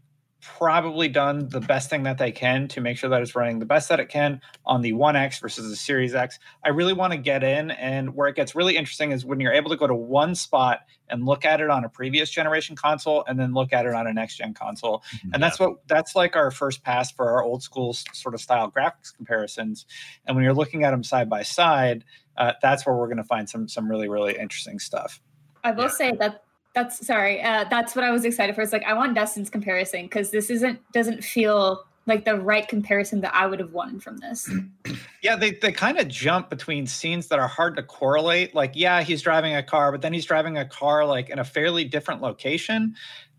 probably 0.59 1.09
done 1.09 1.49
the 1.49 1.61
best 1.61 1.91
thing 1.91 2.05
that 2.05 2.19
they 2.19 2.33
can 2.33 2.69
to 2.69 2.81
make 2.81 2.97
sure 2.97 3.11
that 3.11 3.23
it's 3.23 3.35
running 3.35 3.59
the 3.59 3.67
best 3.67 3.89
that 3.89 4.01
it 4.01 4.09
can 4.09 4.41
on 4.65 4.83
the 4.83 4.93
One 4.93 5.17
X 5.17 5.39
versus 5.39 5.69
the 5.69 5.77
Series 5.77 6.15
X. 6.15 6.39
I 6.65 6.71
really 6.71 6.93
want 6.93 7.13
to 7.13 7.19
get 7.19 7.43
in, 7.43 7.71
and 7.73 8.15
where 8.15 8.29
it 8.29 8.37
gets 8.37 8.55
really 8.55 8.77
interesting 8.77 9.13
is 9.13 9.25
when 9.25 9.41
you're 9.41 9.53
able 9.53 9.71
to 9.71 9.77
go 9.77 9.87
to 9.87 9.95
one 9.95 10.35
spot 10.35 10.81
and 11.09 11.25
look 11.25 11.45
at 11.45 11.61
it 11.61 11.71
on 11.71 11.85
a 11.85 11.89
previous 11.89 12.31
generation 12.31 12.77
console, 12.77 13.25
and 13.29 13.39
then 13.39 13.53
look 13.55 13.73
at 13.73 13.87
it 13.87 13.95
on 13.95 14.07
a 14.07 14.13
next 14.13 14.37
gen 14.37 14.55
console. 14.55 15.03
And 15.33 15.43
that's 15.43 15.61
what 15.61 15.87
that's 15.87 16.17
like 16.17 16.37
our 16.37 16.51
first 16.51 16.83
pass 16.83 17.13
for 17.13 17.31
our 17.31 17.43
old 17.43 17.63
school 17.63 17.93
sort 17.93 18.35
of 18.35 18.41
style 18.41 18.71
graphics 18.71 19.15
comparisons. 19.15 19.87
And 20.27 20.37
when 20.37 20.45
you're 20.45 20.55
looking 20.55 20.85
at 20.85 20.91
them 20.91 21.05
side 21.05 21.31
by 21.31 21.43
side 21.43 22.05
uh, 22.37 22.53
that's 22.63 22.87
where 22.87 22.95
we're 22.95 23.07
going 23.07 23.17
to 23.17 23.25
find 23.25 23.49
some 23.49 23.69
some 23.69 23.91
really 23.91 24.09
really 24.09 24.37
interesting 24.37 24.79
stuff. 24.79 25.21
I 25.65 25.73
will 25.73 25.85
Yeah. 25.85 25.89
say 25.89 26.13
that 26.13 26.43
that's 26.77 27.05
sorry. 27.07 27.43
Uh, 27.43 27.65
that's 27.71 27.97
what 27.97 28.05
I 28.05 28.11
was 28.11 28.27
excited 28.27 28.55
for. 28.55 28.61
It's 28.61 28.73
like 28.73 28.85
I 28.85 28.93
want 28.93 29.15
Destin's 29.15 29.49
comparison 29.49 30.03
because 30.03 30.31
this 30.31 30.51
isn't 30.51 30.79
doesn't 30.93 31.25
feel 31.25 31.85
like 32.07 32.25
the 32.27 32.39
right 32.39 32.69
comparison 32.69 33.23
that 33.23 33.35
I 33.35 33.47
would 33.47 33.59
have 33.61 33.73
wanted 33.73 34.03
from 34.03 34.19
this. 34.19 34.49
yeah 35.23 35.37
they, 35.37 35.53
they 35.53 35.73
kind 35.73 35.99
of 35.99 36.07
jump 36.07 36.51
between 36.51 36.87
scenes 36.87 37.29
that 37.29 37.39
are 37.39 37.49
hard 37.49 37.77
to 37.77 37.83
correlate 37.83 38.55
like 38.55 38.73
yeah 38.75 39.03
he's 39.03 39.23
driving 39.23 39.57
a 39.57 39.63
car 39.63 39.91
but 39.91 40.03
then 40.03 40.13
he's 40.13 40.25
driving 40.25 40.57
a 40.57 40.65
car 40.65 41.05
like 41.05 41.31
in 41.31 41.41
a 41.41 41.45
fairly 41.45 41.85
different 41.85 42.23
location 42.23 42.95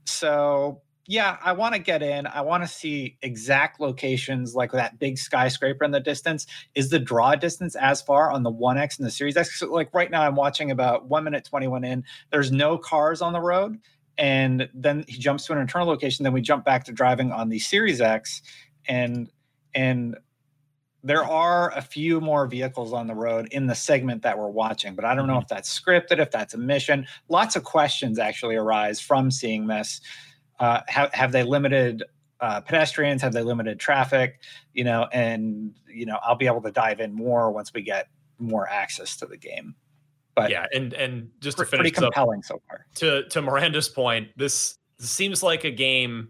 so 0.06 0.82
yeah 1.08 1.38
i 1.44 1.52
want 1.52 1.74
to 1.74 1.80
get 1.80 2.04
in 2.04 2.28
i 2.28 2.42
want 2.42 2.64
to 2.64 2.68
see 2.68 3.18
exact 3.22 3.80
locations 3.80 4.56
like 4.56 4.72
that 4.72 5.00
big 5.00 5.18
skyscraper 5.18 5.84
in 5.84 5.92
the 5.92 6.00
distance 6.00 6.46
is 6.76 6.90
the 6.90 7.00
draw 7.00 7.36
distance 7.36 7.76
as 7.76 8.02
far 8.02 8.30
on 8.30 8.44
the 8.44 8.52
1x 8.52 8.98
and 8.98 9.08
the 9.08 9.12
series 9.12 9.38
x 9.38 9.60
so 9.60 9.72
like 9.72 9.94
right 9.94 10.12
now 10.12 10.22
i'm 10.22 10.36
watching 10.36 10.72
about 10.72 11.08
1 11.08 11.24
minute 11.24 11.46
21 11.46 11.84
in 11.84 12.04
there's 12.32 12.52
no 12.52 12.78
cars 12.78 13.22
on 13.22 13.34
the 13.34 13.42
road 13.42 13.80
and 14.18 14.70
then 14.74 15.06
he 15.08 15.18
jumps 15.18 15.46
to 15.46 15.54
an 15.54 15.60
internal 15.60 15.88
location 15.88 16.24
then 16.24 16.34
we 16.34 16.42
jump 16.42 16.66
back 16.66 16.84
to 16.84 16.92
driving 16.92 17.32
on 17.32 17.50
the 17.50 17.60
series 17.60 18.02
x 18.02 18.42
and 18.88 19.30
and 19.74 20.18
there 21.04 21.24
are 21.24 21.72
a 21.76 21.82
few 21.82 22.20
more 22.20 22.48
vehicles 22.48 22.92
on 22.92 23.08
the 23.08 23.16
road 23.16 23.48
in 23.52 23.68
the 23.68 23.76
segment 23.76 24.24
that 24.24 24.38
we're 24.38 24.50
watching, 24.50 24.94
but 24.94 25.06
I 25.06 25.16
don't 25.16 25.28
know 25.28 25.34
mm-hmm. 25.34 25.44
if 25.44 25.48
that's 25.48 25.80
scripted, 25.80 26.20
if 26.20 26.32
that's 26.32 26.54
a 26.54 26.58
mission. 26.58 27.08
Lots 27.30 27.56
of 27.56 27.64
questions 27.64 28.20
actually 28.20 28.56
arise 28.56 29.00
from 29.00 29.32
seeing 29.32 29.68
this. 29.68 30.02
Uh, 30.60 30.82
have, 30.88 31.14
have 31.14 31.32
they 31.32 31.44
limited 31.44 32.04
uh, 32.40 32.62
pedestrians? 32.62 33.22
Have 33.22 33.34
they 33.34 33.42
limited 33.44 33.80
traffic? 33.80 34.40
You 34.74 34.84
know, 34.84 35.08
and 35.12 35.74
you 35.88 36.06
know, 36.06 36.20
I'll 36.24 36.36
be 36.36 36.48
able 36.48 36.62
to 36.62 36.72
dive 36.72 37.00
in 37.00 37.14
more 37.14 37.52
once 37.52 37.74
we 37.74 37.82
get 37.82 38.08
more 38.40 38.68
access 38.70 39.18
to 39.18 39.26
the 39.26 39.38
game. 39.38 39.76
But 40.36 40.52
Yeah, 40.52 40.66
and 40.74 40.94
and 40.94 41.30
just 41.40 41.58
to 41.58 41.64
pre- 41.64 41.78
pretty 41.80 41.90
finish 41.90 41.98
up, 42.08 42.14
compelling 42.14 42.44
so 42.44 42.62
far. 42.68 42.86
to 42.96 43.28
to 43.30 43.42
Miranda's 43.42 43.90
point, 43.90 44.30
this, 44.38 44.78
seems 45.00 45.42
like 45.44 45.64
a 45.64 45.72
game 45.72 46.30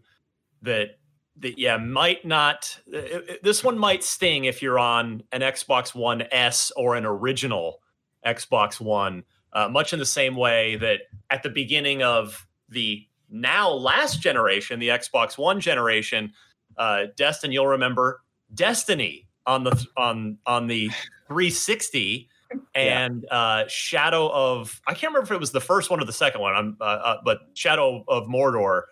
that 0.61 0.97
that 1.37 1.57
yeah 1.59 1.77
might 1.77 2.25
not. 2.25 2.79
uh, 2.93 2.97
uh, 2.97 3.19
This 3.43 3.63
one 3.63 3.77
might 3.77 4.03
sting 4.03 4.45
if 4.45 4.61
you're 4.61 4.79
on 4.79 5.23
an 5.31 5.41
Xbox 5.41 5.93
One 5.93 6.23
S 6.31 6.71
or 6.75 6.95
an 6.95 7.05
original 7.05 7.79
Xbox 8.25 8.79
One. 8.79 9.23
Uh, 9.53 9.67
much 9.69 9.93
in 9.93 9.99
the 9.99 10.05
same 10.05 10.35
way 10.35 10.75
that 10.77 11.01
at 11.29 11.43
the 11.43 11.49
beginning 11.49 12.01
of 12.03 12.45
the 12.69 13.05
now 13.29 13.69
last 13.69 14.21
generation, 14.21 14.79
the 14.79 14.89
Xbox 14.89 15.37
One 15.37 15.59
generation, 15.59 16.33
uh, 16.77 17.05
Destin, 17.15 17.51
you'll 17.51 17.67
remember 17.67 18.21
Destiny 18.53 19.27
on 19.45 19.63
the 19.63 19.85
on 19.95 20.37
on 20.45 20.67
the 20.67 20.89
360 21.27 22.29
and 22.75 23.25
uh, 23.31 23.65
Shadow 23.67 24.29
of 24.29 24.81
I 24.87 24.93
can't 24.93 25.11
remember 25.13 25.33
if 25.33 25.37
it 25.37 25.39
was 25.39 25.51
the 25.51 25.61
first 25.61 25.89
one 25.89 25.99
or 25.99 26.05
the 26.05 26.13
second 26.13 26.41
one. 26.41 26.53
I'm 26.55 26.77
uh, 26.79 26.83
uh, 26.83 27.17
but 27.23 27.39
Shadow 27.53 28.03
of 28.07 28.27
Mordor, 28.27 28.83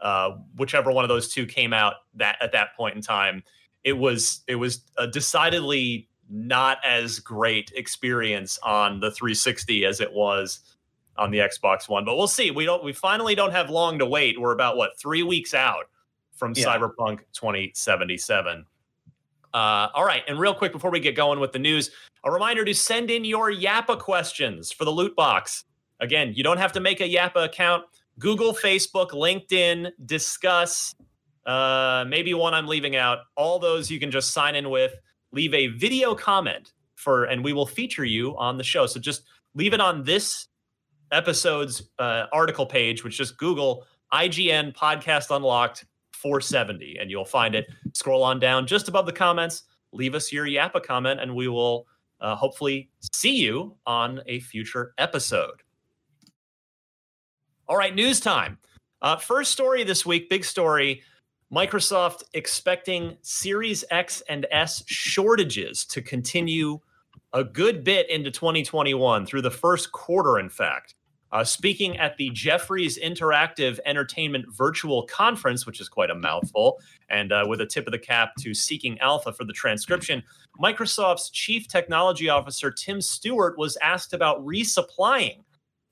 uh, 0.00 0.32
whichever 0.56 0.92
one 0.92 1.04
of 1.04 1.08
those 1.08 1.32
two 1.32 1.46
came 1.46 1.72
out 1.72 1.94
that 2.14 2.36
at 2.40 2.52
that 2.52 2.76
point 2.76 2.96
in 2.96 3.02
time, 3.02 3.42
it 3.84 3.94
was 3.94 4.42
it 4.46 4.56
was 4.56 4.82
a 4.96 5.06
decidedly 5.06 6.08
not 6.28 6.78
as 6.84 7.18
great 7.18 7.72
experience 7.74 8.58
on 8.62 9.00
the 9.00 9.10
360 9.10 9.84
as 9.84 10.00
it 10.00 10.12
was 10.12 10.60
on 11.20 11.30
the 11.30 11.38
Xbox 11.38 11.88
One. 11.88 12.04
But 12.04 12.16
we'll 12.16 12.26
see. 12.26 12.50
We 12.50 12.64
don't 12.64 12.82
we 12.82 12.92
finally 12.92 13.34
don't 13.36 13.52
have 13.52 13.70
long 13.70 13.98
to 14.00 14.06
wait. 14.06 14.40
We're 14.40 14.52
about 14.52 14.76
what 14.76 14.98
three 14.98 15.22
weeks 15.22 15.54
out 15.54 15.84
from 16.34 16.54
Yeah. 16.56 16.64
Cyberpunk 16.64 17.20
2077. 17.32 18.64
Uh, 19.52 19.88
all 19.94 20.04
right, 20.04 20.22
and 20.28 20.38
real 20.38 20.54
quick 20.54 20.72
before 20.72 20.90
we 20.90 21.00
get 21.00 21.14
going 21.16 21.40
with 21.40 21.52
the 21.52 21.58
news, 21.58 21.90
a 22.24 22.30
reminder 22.30 22.64
to 22.64 22.74
send 22.74 23.10
in 23.10 23.24
your 23.24 23.52
Yappa 23.52 23.98
questions 23.98 24.72
for 24.72 24.84
the 24.84 24.90
loot 24.90 25.14
box. 25.16 25.64
Again, 26.00 26.32
you 26.34 26.42
don't 26.42 26.56
have 26.56 26.72
to 26.72 26.80
make 26.80 27.00
a 27.00 27.08
Yappa 27.08 27.44
account. 27.44 27.84
Google, 28.18 28.54
Facebook, 28.54 29.10
LinkedIn, 29.10 29.90
Disqus, 30.06 30.94
uh, 31.46 32.04
maybe 32.06 32.32
one 32.32 32.54
I'm 32.54 32.66
leaving 32.66 32.96
out. 32.96 33.18
All 33.36 33.58
those 33.58 33.90
you 33.90 33.98
can 33.98 34.10
just 34.10 34.32
sign 34.32 34.54
in 34.54 34.70
with. 34.70 34.94
Leave 35.32 35.52
a 35.52 35.66
video 35.68 36.14
comment 36.14 36.72
for, 36.94 37.24
and 37.24 37.42
we 37.42 37.52
will 37.52 37.66
feature 37.66 38.04
you 38.04 38.36
on 38.36 38.56
the 38.56 38.64
show. 38.64 38.86
So 38.86 39.00
just 39.00 39.22
leave 39.54 39.74
it 39.74 39.80
on 39.80 40.04
this 40.04 40.46
episode's 41.12 41.82
uh, 41.98 42.26
article 42.32 42.66
page, 42.66 43.04
which 43.04 43.16
just 43.16 43.36
Google 43.36 43.86
IGN 44.12 44.74
Podcast 44.74 45.34
Unlocked 45.34 45.84
470, 46.12 46.98
and 47.00 47.10
you'll 47.10 47.24
find 47.24 47.54
it. 47.54 47.66
Scroll 47.94 48.22
on 48.22 48.38
down 48.38 48.66
just 48.66 48.88
above 48.88 49.06
the 49.06 49.12
comments. 49.12 49.64
Leave 49.92 50.14
us 50.14 50.32
your 50.32 50.46
Yappa 50.46 50.82
comment, 50.82 51.20
and 51.20 51.34
we 51.34 51.48
will 51.48 51.86
uh, 52.20 52.36
hopefully 52.36 52.90
see 53.14 53.36
you 53.36 53.74
on 53.86 54.20
a 54.26 54.40
future 54.40 54.92
episode. 54.98 55.62
All 57.68 57.76
right, 57.76 57.94
news 57.94 58.20
time. 58.20 58.58
Uh, 59.02 59.16
first 59.16 59.52
story 59.52 59.84
this 59.84 60.04
week, 60.04 60.28
big 60.28 60.44
story. 60.44 61.02
Microsoft 61.52 62.22
expecting 62.34 63.16
Series 63.22 63.84
X 63.90 64.22
and 64.28 64.46
S 64.50 64.84
shortages 64.86 65.84
to 65.86 66.02
continue 66.02 66.78
a 67.32 67.42
good 67.42 67.82
bit 67.82 68.08
into 68.10 68.30
2021 68.30 69.26
through 69.26 69.42
the 69.42 69.50
first 69.50 69.90
quarter, 69.92 70.38
in 70.38 70.48
fact. 70.48 70.94
Uh, 71.32 71.44
speaking 71.44 71.96
at 71.98 72.16
the 72.16 72.28
Jefferies 72.30 72.98
Interactive 72.98 73.78
Entertainment 73.86 74.46
Virtual 74.52 75.04
Conference, 75.04 75.64
which 75.64 75.80
is 75.80 75.88
quite 75.88 76.10
a 76.10 76.14
mouthful, 76.14 76.80
and 77.08 77.30
uh, 77.32 77.44
with 77.48 77.60
a 77.60 77.66
tip 77.66 77.86
of 77.86 77.92
the 77.92 77.98
cap 77.98 78.32
to 78.40 78.52
Seeking 78.52 78.98
Alpha 78.98 79.32
for 79.32 79.44
the 79.44 79.52
transcription, 79.52 80.24
Microsoft's 80.60 81.30
Chief 81.30 81.68
Technology 81.68 82.28
Officer 82.28 82.72
Tim 82.72 83.00
Stuart 83.00 83.56
was 83.56 83.76
asked 83.80 84.12
about 84.12 84.44
resupplying 84.44 85.44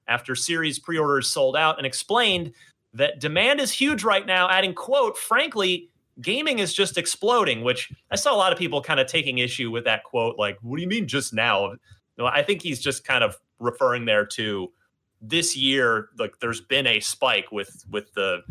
after 0.09 0.35
series 0.35 0.79
pre 0.79 0.99
orders 0.99 1.29
sold 1.29 1.57
out 1.57 1.79
and 1.79 1.87
explained 1.87 2.53
that 2.95 3.21
demand 3.21 3.61
is 3.61 3.71
huge 3.71 4.03
right 4.03 4.27
now, 4.27 4.49
adding, 4.49 4.75
quote, 4.75 5.17
frankly, 5.17 5.89
gaming 6.21 6.59
is 6.59 6.75
just 6.75 6.99
exploding, 6.99 7.63
which 7.63 7.93
I 8.11 8.17
saw 8.17 8.35
a 8.35 8.37
lot 8.37 8.53
of 8.53 8.59
people 8.59 8.83
kind 8.83 8.99
of 8.99 9.07
taking 9.07 9.39
issue 9.39 9.71
with 9.71 9.85
that 9.85 10.05
quote. 10.05 10.37
Like, 10.39 10.59
what 10.63 10.77
do 10.77 10.83
you 10.83 10.89
mean 10.89 11.07
just 11.07 11.33
now? 11.33 11.75
No, 12.17 12.27
I 12.27 12.43
think 12.43 12.63
he's 12.63 12.81
just 12.81 13.05
kind 13.05 13.23
of 13.23 13.37
referring 13.61 14.05
there 14.05 14.27
to 14.27 14.73
this 15.21 15.57
year. 15.57 16.09
Like, 16.19 16.39
there's 16.41 16.61
been 16.61 16.87
a 16.87 17.01
spike 17.01 17.51
with 17.53 17.85
with 17.91 18.13
the 18.15 18.43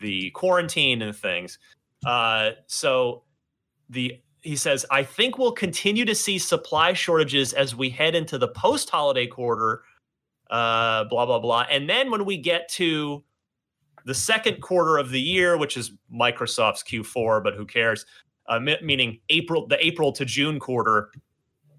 the 0.00 0.30
quarantine 0.30 1.02
and 1.02 1.14
things. 1.14 1.58
Uh, 2.04 2.50
so 2.66 3.22
the 3.88 4.20
he 4.40 4.56
says, 4.56 4.84
I 4.90 5.04
think 5.04 5.38
we'll 5.38 5.52
continue 5.52 6.04
to 6.04 6.16
see 6.16 6.36
supply 6.38 6.94
shortages 6.94 7.52
as 7.52 7.76
we 7.76 7.88
head 7.88 8.16
into 8.16 8.38
the 8.38 8.48
post 8.48 8.90
holiday 8.90 9.26
quarter. 9.26 9.82
Uh, 10.50 11.04
blah 11.04 11.24
blah 11.24 11.38
blah, 11.38 11.64
and 11.70 11.88
then 11.88 12.10
when 12.10 12.24
we 12.26 12.36
get 12.36 12.68
to 12.68 13.24
the 14.04 14.14
second 14.14 14.60
quarter 14.60 14.98
of 14.98 15.10
the 15.10 15.20
year, 15.20 15.56
which 15.56 15.76
is 15.76 15.92
Microsoft's 16.12 16.82
Q4, 16.82 17.42
but 17.42 17.54
who 17.54 17.64
cares? 17.64 18.04
Uh, 18.48 18.58
me- 18.58 18.78
meaning 18.82 19.20
April, 19.28 19.66
the 19.66 19.84
April 19.84 20.12
to 20.12 20.24
June 20.24 20.58
quarter 20.58 21.10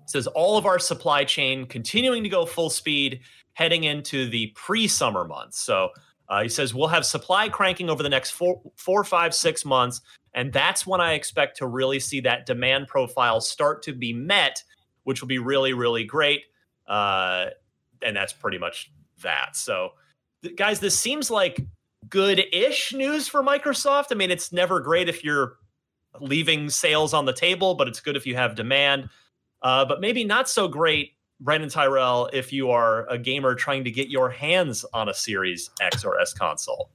says 0.06 0.28
all 0.28 0.58
of 0.58 0.66
our 0.66 0.80
supply 0.80 1.24
chain 1.24 1.66
continuing 1.66 2.24
to 2.24 2.30
go 2.30 2.46
full 2.46 2.70
speed 2.70 3.20
heading 3.54 3.84
into 3.84 4.30
the 4.30 4.48
pre-summer 4.56 5.26
months. 5.26 5.60
So 5.62 5.90
uh, 6.30 6.44
he 6.44 6.50
says 6.50 6.74
we'll 6.74 6.88
have 6.88 7.06
supply 7.06 7.50
cranking 7.50 7.90
over 7.90 8.04
the 8.04 8.10
next 8.10 8.32
four, 8.32 8.62
four, 8.76 9.04
five, 9.04 9.34
six 9.34 9.66
months, 9.66 10.02
and 10.34 10.52
that's 10.52 10.88
when 10.88 11.00
I 11.00 11.14
expect 11.14 11.58
to 11.58 11.68
really 11.68 12.00
see 12.00 12.20
that 12.22 12.46
demand 12.46 12.88
profile 12.88 13.40
start 13.40 13.84
to 13.84 13.94
be 13.94 14.14
met, 14.14 14.64
which 15.04 15.22
will 15.22 15.28
be 15.28 15.40
really, 15.40 15.74
really 15.74 16.04
great. 16.04 16.42
Uh, 16.88 17.48
and 18.02 18.16
that's 18.16 18.34
pretty 18.34 18.58
much 18.58 18.92
that. 19.22 19.56
So, 19.56 19.92
guys, 20.56 20.80
this 20.80 20.98
seems 20.98 21.30
like 21.30 21.62
good-ish 22.10 22.94
news 22.94 23.28
for 23.28 23.44
Microsoft. 23.44 24.08
I 24.12 24.16
mean, 24.16 24.32
it's 24.32 24.52
never 24.52 24.80
great 24.80 25.08
if 25.08 25.24
you're 25.24 25.58
leaving 26.20 26.70
sales 26.70 27.14
on 27.14 27.26
the 27.26 27.34
table, 27.34 27.76
but 27.76 27.88
it's 27.88 28.00
good 28.00 28.18
if 28.18 28.26
you 28.26 28.36
have 28.36 28.56
demand. 28.56 29.10
Uh, 29.62 29.86
but 29.86 30.02
maybe 30.02 30.24
not 30.24 30.50
so 30.50 30.68
great, 30.68 31.14
Brandon 31.44 31.70
Tyrell, 31.70 32.30
if 32.32 32.54
you 32.54 32.72
are 32.72 33.06
a 33.10 33.18
gamer 33.18 33.54
trying 33.54 33.84
to 33.84 33.92
get 33.92 34.08
your 34.08 34.30
hands 34.30 34.86
on 34.94 35.10
a 35.10 35.14
Series 35.14 35.70
X 35.82 36.06
or 36.06 36.20
S 36.20 36.34
console. 36.34 36.90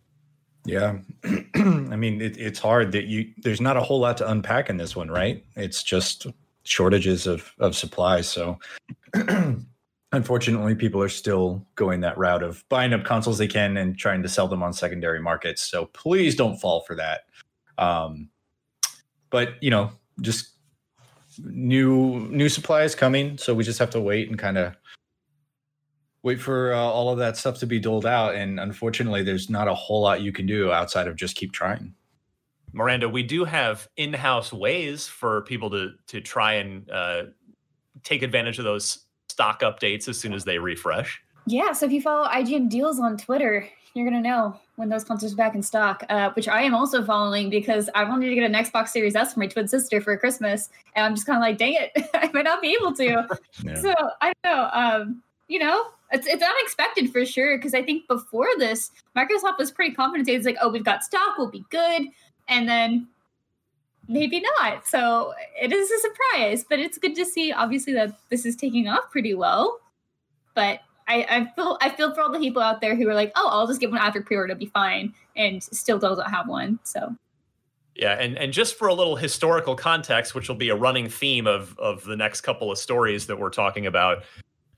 Yeah, 0.65 0.99
I 1.25 1.97
mean 1.97 2.21
it, 2.21 2.39
it's 2.39 2.59
hard 2.59 2.93
that 2.93 3.05
you. 3.05 3.31
There's 3.39 3.61
not 3.61 3.77
a 3.77 3.83
whole 3.83 4.01
lot 4.01 4.17
to 4.19 4.31
unpack 4.31 4.71
in 4.71 4.79
this 4.79 4.97
one, 4.97 5.11
right? 5.11 5.45
It's 5.55 5.83
just 5.83 6.27
shortages 6.63 7.27
of 7.27 7.53
of 7.59 7.77
supplies. 7.77 8.29
So 8.29 8.59
unfortunately, 10.13 10.75
people 10.75 11.03
are 11.03 11.09
still 11.11 11.67
going 11.75 12.01
that 12.01 12.17
route 12.17 12.43
of 12.43 12.65
buying 12.71 12.95
up 12.95 13.05
consoles 13.05 13.39
they 13.39 13.49
can 13.49 13.77
and 13.77 13.99
trying 13.99 14.23
to 14.23 14.29
sell 14.29 14.49
them 14.49 14.63
on 14.63 14.73
secondary 14.73 15.21
markets. 15.21 15.63
So 15.63 15.87
please 15.87 16.35
don't 16.35 16.59
fall 16.59 16.81
for 16.81 16.95
that. 16.97 17.21
Um, 17.77 18.31
but 19.31 19.63
you 19.63 19.71
know, 19.71 19.91
just 20.23 20.58
new 21.45 22.29
new 22.31 22.49
supplies 22.49 22.95
coming, 22.95 23.39
so 23.39 23.55
we 23.55 23.65
just 23.65 23.79
have 23.79 23.91
to 23.91 24.01
wait 24.01 24.29
and 24.29 24.39
kind 24.39 24.59
of 24.59 24.75
wait 26.23 26.41
for 26.41 26.73
uh, 26.73 26.79
all 26.79 27.11
of 27.11 27.19
that 27.19 27.37
stuff 27.37 27.59
to 27.61 27.67
be 27.67 27.79
doled 27.79 28.07
out. 28.07 28.35
And 28.35 28.59
unfortunately, 28.59 29.23
there's 29.23 29.49
not 29.49 29.69
a 29.69 29.75
whole 29.75 30.03
lot 30.03 30.21
you 30.21 30.33
can 30.33 30.47
do 30.47 30.73
outside 30.73 31.07
of 31.09 31.17
just 31.17 31.37
keep 31.37 31.53
trying. 31.53 31.95
Miranda, 32.73 33.09
we 33.09 33.23
do 33.23 33.45
have 33.45 33.89
in-house 33.97 34.53
ways 34.53 35.07
for 35.07 35.43
people 35.43 35.71
to 35.71 35.93
to 36.09 36.21
try 36.21 36.55
and 36.55 36.91
uh, 36.91 37.23
take 38.03 38.23
advantage 38.23 38.59
of 38.59 38.65
those 38.65 39.07
stock 39.29 39.61
updates 39.61 40.09
as 40.09 40.19
soon 40.19 40.33
as 40.33 40.45
they 40.45 40.59
refresh. 40.59 41.21
Yeah, 41.47 41.73
so 41.73 41.87
if 41.87 41.93
you 41.93 42.03
follow 42.03 42.29
IGN 42.29 42.69
Deals 42.69 43.01
on 43.01 43.17
Twitter, 43.17 43.67
you're 43.95 44.05
gonna 44.05 44.23
know 44.23 44.59
when 44.77 44.89
those 44.89 45.05
consoles 45.05 45.33
are 45.33 45.37
back 45.37 45.55
in 45.55 45.63
stock. 45.63 46.05
Uh, 46.09 46.31
which 46.33 46.49
I 46.49 46.63
am 46.63 46.75
also 46.75 47.05
following 47.05 47.51
because 47.51 47.91
I 47.95 48.05
wanted 48.05 48.29
to 48.29 48.35
get 48.35 48.45
an 48.45 48.55
Xbox 48.55 48.89
Series 48.89 49.17
S 49.17 49.35
for 49.35 49.41
my 49.41 49.47
twin 49.47 49.69
sister 49.69 50.01
for 50.01 50.17
Christmas, 50.17 50.71
and 50.95 51.05
I'm 51.05 51.15
just 51.15 51.27
kind 51.27 51.37
of 51.37 51.43
like, 51.43 51.59
dang 51.59 51.75
it, 51.75 52.09
I 52.15 52.31
might 52.33 52.45
not 52.45 52.63
be 52.63 52.77
able 52.79 52.95
to. 52.95 53.27
yeah. 53.65 53.75
So 53.81 53.95
I 54.21 54.33
don't 54.43 54.53
know. 54.53 54.71
Um, 54.73 55.23
you 55.49 55.59
know, 55.59 55.87
it's 56.13 56.27
it's 56.27 56.43
unexpected 56.43 57.13
for 57.13 57.25
sure 57.25 57.57
because 57.57 57.75
I 57.75 57.83
think 57.83 58.07
before 58.07 58.49
this, 58.59 58.91
Microsoft 59.17 59.59
was 59.59 59.71
pretty 59.71 59.95
confident. 59.95 60.29
It's 60.29 60.47
like, 60.47 60.59
oh, 60.61 60.69
we've 60.69 60.85
got 60.85 61.05
stock, 61.05 61.37
we'll 61.39 61.51
be 61.51 61.65
good, 61.71 62.07
and 62.49 62.69
then 62.69 63.09
maybe 64.09 64.43
not. 64.59 64.87
So 64.87 65.35
it 65.61 65.73
is 65.73 65.91
a 65.91 65.99
surprise, 65.99 66.65
but 66.69 66.79
it's 66.79 66.99
good 66.99 67.15
to 67.17 67.25
see 67.25 67.53
obviously 67.53 67.93
that 67.95 68.19
this 68.31 68.47
is 68.47 68.57
taking 68.57 68.89
off 68.89 69.11
pretty 69.11 69.35
well. 69.35 69.81
But 70.55 70.81
I, 71.09 71.27
I 71.29 71.53
feel 71.55 71.79
I 71.81 71.89
feel 71.91 72.15
for 72.15 72.21
all 72.21 72.31
the 72.31 72.39
people 72.39 72.63
out 72.63 72.81
there 72.81 72.95
who 72.95 73.09
are 73.09 73.15
like, 73.15 73.33
oh, 73.35 73.49
I'll 73.51 73.67
just 73.67 73.81
get 73.81 73.91
one 73.91 73.99
after 73.99 74.21
pre-order, 74.21 74.53
it'll 74.53 74.61
be 74.61 74.67
fine, 74.67 75.15
and 75.37 75.63
still 75.63 75.99
doesn't 75.99 76.31
have 76.31 76.49
one. 76.49 76.79
So 76.85 77.17
yeah, 77.99 78.13
and 78.13 78.39
and 78.39 78.53
just 78.53 78.77
for 78.77 78.89
a 78.89 78.95
little 78.95 79.17
historical 79.17 79.75
context, 79.75 80.35
which 80.35 80.49
will 80.49 80.57
be 80.57 80.69
a 80.69 80.77
running 80.77 81.09
theme 81.09 81.47
of 81.47 81.77
of 81.79 82.05
the 82.05 82.17
next 82.17 82.43
couple 82.43 82.71
of 82.71 82.79
stories 82.79 83.27
that 83.27 83.39
we're 83.39 83.51
talking 83.51 83.87
about. 83.87 84.23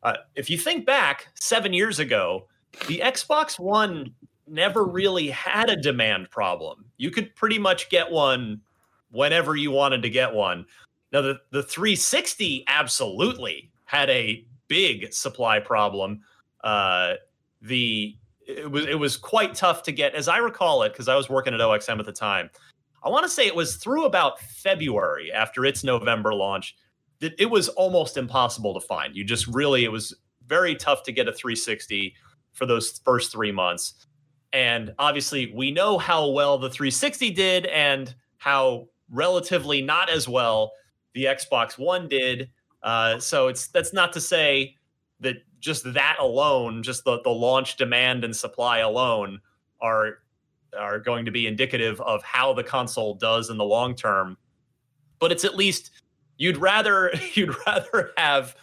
Uh, 0.03 0.15
if 0.35 0.49
you 0.49 0.57
think 0.57 0.87
back 0.87 1.29
seven 1.35 1.75
years 1.75 1.99
ago, 1.99 2.47
the 2.87 3.01
Xbox 3.05 3.59
One 3.59 4.15
never 4.47 4.85
really 4.85 5.29
had 5.29 5.69
a 5.69 5.77
demand 5.77 6.31
problem. 6.31 6.87
You 6.97 7.11
could 7.11 7.35
pretty 7.37 7.59
much 7.59 7.91
get 7.91 8.11
one 8.11 8.63
whenever 9.11 9.55
you 9.55 9.71
wanted 9.71 10.03
to 10.03 10.11
get 10.11 10.33
one. 10.33 10.65
Now 11.13 11.21
the 11.21 11.41
the 11.51 11.63
360 11.63 12.65
absolutely 12.69 13.71
had 13.85 14.09
a 14.09 14.47
big 14.71 15.13
supply 15.13 15.61
problem. 15.61 16.21
Uh, 16.65 17.15
the 17.61 18.17
it 18.47 18.71
was 18.71 18.87
it 18.87 18.99
was 18.99 19.19
quite 19.19 19.55
tough 19.55 19.83
to 19.83 19.93
get, 19.93 20.15
as 20.15 20.29
I 20.29 20.39
recall 20.39 20.83
it, 20.85 20.93
because 20.93 21.09
I 21.09 21.17
was 21.17 21.29
working 21.29 21.53
at 21.53 21.61
OXM 21.61 21.99
at 21.99 22.07
the 22.07 22.13
time. 22.13 22.49
I 23.05 23.11
want 23.11 23.25
to 23.25 23.29
say 23.29 23.47
it 23.47 23.55
was 23.55 23.77
through 23.77 24.05
about 24.05 24.41
February 24.41 25.33
after 25.33 25.67
its 25.67 25.85
November 25.85 26.35
launch 26.35 26.77
that 27.19 27.35
it 27.39 27.51
was 27.51 27.69
almost 27.71 28.17
impossible 28.17 28.73
to 28.79 28.87
find. 28.87 29.15
You 29.15 29.25
just 29.25 29.47
really 29.47 29.85
it 29.85 29.93
was 29.93 30.15
very 30.47 30.75
tough 30.75 31.03
to 31.05 31.13
get 31.13 31.29
a 31.29 31.33
360 31.33 32.15
for 32.53 32.67
those 32.67 33.01
first 33.05 33.33
three 33.33 33.53
months. 33.53 34.07
And 34.53 34.95
obviously, 34.99 35.53
we 35.55 35.71
know 35.71 35.99
how 35.99 36.29
well 36.31 36.59
the 36.59 36.71
360 36.71 37.31
did 37.31 37.67
and 37.67 38.15
how 38.39 38.89
relatively 39.11 39.83
not 39.83 40.11
as 40.11 40.29
well 40.29 40.73
the 41.15 41.25
Xbox 41.25 41.79
One 41.79 42.09
did. 42.09 42.51
Uh, 42.83 43.19
so 43.19 43.49
it's 43.49 43.69
that's 43.69 43.93
not 43.93 44.13
to 44.13 44.21
say 44.21 44.77
that 45.21 45.37
just 45.61 45.93
that 45.93 46.17
alone, 46.19 46.83
just 46.83 47.05
the 47.05 47.21
the 47.23 47.31
launch 47.31 47.77
demand 47.77 48.25
and 48.25 48.35
supply 48.35 48.79
alone, 48.79 49.41
are 49.81 50.19
are 50.79 50.99
going 50.99 51.25
to 51.25 51.31
be 51.31 51.47
indicative 51.47 52.01
of 52.01 52.23
how 52.23 52.53
the 52.53 52.63
console 52.63 53.15
does 53.15 53.51
in 53.51 53.57
the 53.57 53.65
long 53.65 53.95
term. 53.95 54.37
But 55.19 55.33
it's 55.33 55.45
at 55.45 55.57
least 55.57 55.91
you'd 56.39 56.57
rather 56.57 57.13
you'd 57.35 57.55
rather 57.67 58.13
have 58.17 58.57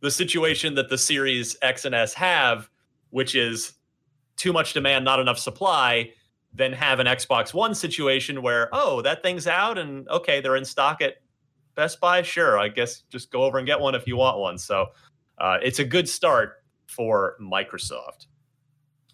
the 0.00 0.10
situation 0.10 0.74
that 0.74 0.88
the 0.88 0.98
Series 0.98 1.56
X 1.62 1.84
and 1.84 1.94
S 1.94 2.14
have, 2.14 2.70
which 3.10 3.34
is 3.34 3.74
too 4.36 4.52
much 4.52 4.72
demand, 4.72 5.04
not 5.04 5.20
enough 5.20 5.38
supply, 5.38 6.10
than 6.54 6.72
have 6.72 6.98
an 6.98 7.06
Xbox 7.06 7.52
One 7.54 7.74
situation 7.74 8.42
where, 8.42 8.68
oh, 8.72 9.02
that 9.02 9.22
thing's 9.22 9.46
out 9.46 9.78
and 9.78 10.08
okay, 10.08 10.40
they're 10.40 10.56
in 10.56 10.64
stock 10.64 11.02
at 11.02 11.16
Best 11.74 12.00
Buy. 12.00 12.22
Sure, 12.22 12.58
I 12.58 12.68
guess 12.68 13.02
just 13.10 13.30
go 13.30 13.42
over 13.42 13.58
and 13.58 13.66
get 13.66 13.80
one 13.80 13.94
if 13.94 14.06
you 14.06 14.16
want 14.16 14.38
one. 14.38 14.58
So 14.58 14.86
uh, 15.38 15.58
it's 15.62 15.78
a 15.78 15.84
good 15.84 16.08
start 16.08 16.62
for 16.86 17.36
Microsoft. 17.40 18.26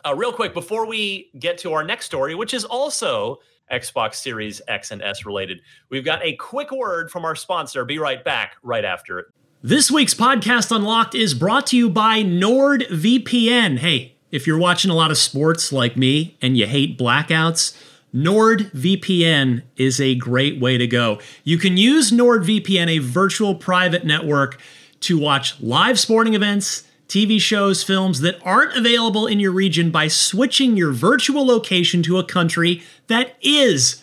Uh, 0.05 0.15
real 0.15 0.33
quick, 0.33 0.55
before 0.55 0.87
we 0.87 1.31
get 1.39 1.59
to 1.59 1.73
our 1.73 1.83
next 1.83 2.07
story, 2.07 2.35
which 2.35 2.55
is 2.55 2.65
also 2.65 3.39
Xbox 3.73 4.15
Series 4.15 4.63
X 4.69 4.91
and 4.91 5.03
S 5.03 5.27
related, 5.27 5.61
we've 5.91 6.05
got 6.05 6.25
a 6.25 6.37
quick 6.37 6.71
word 6.71 7.11
from 7.11 7.25
our 7.25 7.35
sponsor. 7.35 7.85
Be 7.85 7.99
right 7.99 8.25
back 8.25 8.57
right 8.63 8.85
after 8.85 9.19
it. 9.19 9.27
This 9.63 9.91
week's 9.91 10.15
podcast 10.15 10.75
Unlocked 10.75 11.15
is 11.15 11.35
brought 11.35 11.67
to 11.69 11.77
you 11.77 11.91
by 11.91 12.23
NordVPN. 12.23 13.79
Hey, 13.79 14.17
if 14.31 14.47
you're 14.47 14.59
watching 14.59 14.91
a 14.91 14.95
lot 14.95 15.11
of 15.11 15.19
sports 15.19 15.73
like 15.73 15.97
me 15.97 16.37
and 16.41 16.57
you 16.57 16.67
hate 16.67 16.99
blackouts, 16.99 17.77
NordVPN 18.15 19.63
is 19.77 20.01
a 20.01 20.15
great 20.15 20.61
way 20.61 20.79
to 20.79 20.87
go. 20.87 21.21
You 21.45 21.59
can 21.59 21.77
use 21.77 22.11
NordVPN, 22.11 22.89
a 22.89 22.99
virtual 22.99 23.55
private 23.55 24.05
network, 24.05 24.61
to 25.01 25.19
watch 25.19 25.61
live 25.61 25.99
sporting 25.99 26.35
events, 26.35 26.85
TV 27.09 27.41
shows, 27.41 27.83
films 27.83 28.21
that 28.21 28.41
aren't 28.43 28.77
available 28.77 29.27
in 29.27 29.39
your 29.39 29.53
region 29.53 29.91
by 29.91 30.09
switching 30.09 30.77
your 30.77 30.93
virtual 30.93 31.47
location 31.47 32.03
to 32.03 32.19
a 32.19 32.25
country 32.25 32.83
that 33.07 33.37
is 33.41 34.03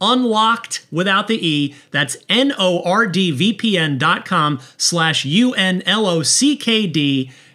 unlocked 0.00 0.86
without 0.90 1.28
the 1.28 1.46
E. 1.46 1.74
That's 1.90 2.16
N-O-R-D-V-P-N 2.28 3.98
dot 3.98 4.24
com 4.24 4.60
slash 4.76 5.24
U-N-L-O-C-K-D. 5.24 5.80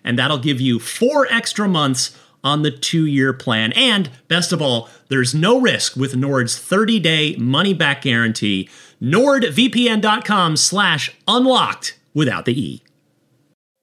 And 0.03 0.17
that'll 0.17 0.39
give 0.39 0.59
you 0.59 0.79
four 0.79 1.27
extra 1.29 1.67
months 1.67 2.17
on 2.43 2.63
the 2.63 2.71
two-year 2.71 3.33
plan. 3.33 3.71
And 3.73 4.09
best 4.27 4.51
of 4.51 4.61
all, 4.61 4.89
there's 5.09 5.35
no 5.35 5.59
risk 5.61 5.95
with 5.95 6.15
Nord's 6.15 6.57
30-day 6.59 7.35
money-back 7.37 8.01
guarantee. 8.01 8.67
NordVPN.com 9.01 10.57
slash 10.57 11.15
unlocked 11.27 11.99
without 12.13 12.45
the 12.45 12.59
E. 12.59 12.83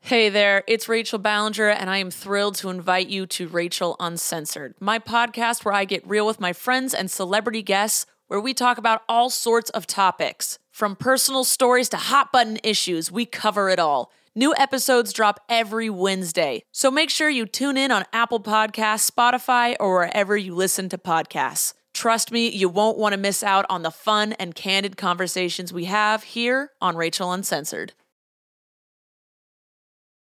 Hey 0.00 0.30
there, 0.30 0.64
it's 0.66 0.88
Rachel 0.88 1.18
Ballinger, 1.18 1.68
and 1.68 1.90
I 1.90 1.98
am 1.98 2.10
thrilled 2.10 2.54
to 2.56 2.70
invite 2.70 3.08
you 3.08 3.26
to 3.26 3.46
Rachel 3.46 3.94
Uncensored, 4.00 4.74
my 4.80 4.98
podcast 4.98 5.66
where 5.66 5.74
I 5.74 5.84
get 5.84 6.06
real 6.08 6.26
with 6.26 6.40
my 6.40 6.54
friends 6.54 6.94
and 6.94 7.10
celebrity 7.10 7.62
guests 7.62 8.06
where 8.28 8.40
we 8.40 8.54
talk 8.54 8.78
about 8.78 9.02
all 9.08 9.28
sorts 9.28 9.70
of 9.70 9.86
topics. 9.86 10.58
From 10.70 10.94
personal 10.94 11.42
stories 11.42 11.88
to 11.88 11.96
hot 11.96 12.30
button 12.30 12.58
issues, 12.62 13.10
we 13.10 13.26
cover 13.26 13.68
it 13.68 13.80
all. 13.80 14.12
New 14.34 14.54
episodes 14.56 15.12
drop 15.12 15.40
every 15.48 15.90
Wednesday, 15.90 16.62
so 16.70 16.90
make 16.90 17.10
sure 17.10 17.28
you 17.28 17.44
tune 17.44 17.76
in 17.76 17.90
on 17.90 18.04
Apple 18.12 18.38
Podcasts, 18.38 19.10
Spotify, 19.10 19.74
or 19.80 19.94
wherever 19.98 20.36
you 20.36 20.54
listen 20.54 20.88
to 20.90 20.96
podcasts. 20.96 21.74
Trust 21.92 22.30
me, 22.30 22.48
you 22.48 22.68
won't 22.68 22.96
want 22.96 23.14
to 23.14 23.18
miss 23.18 23.42
out 23.42 23.66
on 23.68 23.82
the 23.82 23.90
fun 23.90 24.34
and 24.34 24.54
candid 24.54 24.96
conversations 24.96 25.72
we 25.72 25.86
have 25.86 26.22
here 26.22 26.70
on 26.80 26.96
Rachel 26.96 27.32
Uncensored. 27.32 27.94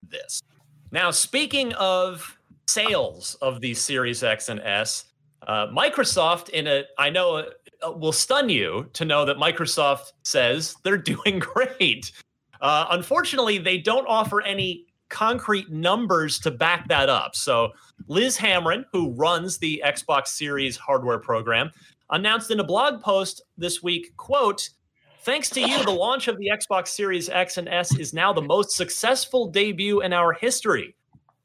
This. 0.07 0.43
Now, 0.91 1.11
speaking 1.11 1.73
of 1.73 2.37
sales 2.67 3.37
of 3.41 3.61
the 3.61 3.75
Series 3.75 4.23
X 4.23 4.49
and 4.49 4.61
S. 4.61 5.05
Uh, 5.47 5.67
Microsoft, 5.69 6.49
in 6.49 6.67
a, 6.67 6.85
I 6.99 7.11
know, 7.11 7.47
will 7.97 8.13
stun 8.13 8.49
you 8.49 8.89
to 8.93 9.05
know 9.05 9.25
that 9.25 9.37
Microsoft 9.37 10.13
says 10.23 10.77
they're 10.83 10.99
doing 11.15 11.39
great. 11.39 12.13
Uh, 12.61 12.87
unfortunately, 12.91 13.59
they 13.59 13.79
don't 13.79 14.07
offer 14.07 14.41
any 14.43 14.87
concrete 15.11 15.71
numbers 15.71 16.39
to 16.41 16.51
back 16.51 16.89
that 16.89 17.09
up. 17.09 17.37
So, 17.37 17.73
Liz 18.09 18.37
Hamren, 18.37 18.85
who 18.93 19.13
runs 19.13 19.59
the 19.59 19.83
Xbox 19.85 20.29
Series 20.29 20.77
hardware 20.77 21.19
program, 21.19 21.71
announced 22.11 22.51
in 22.51 22.61
a 22.61 22.65
blog 22.65 23.03
post 23.03 23.43
this 23.57 23.83
week, 23.83 24.17
quote, 24.17 24.71
Thanks 25.23 25.49
to 25.51 25.61
you, 25.61 25.83
the 25.83 25.91
launch 25.91 26.29
of 26.29 26.37
the 26.37 26.51
Xbox 26.53 26.89
Series 26.89 27.31
X 27.31 27.57
and 27.57 27.67
S 27.67 27.99
is 27.99 28.13
now 28.13 28.33
the 28.33 28.43
most 28.43 28.73
successful 28.73 29.47
debut 29.47 30.03
in 30.03 30.13
our 30.13 30.35
history. 30.35 30.95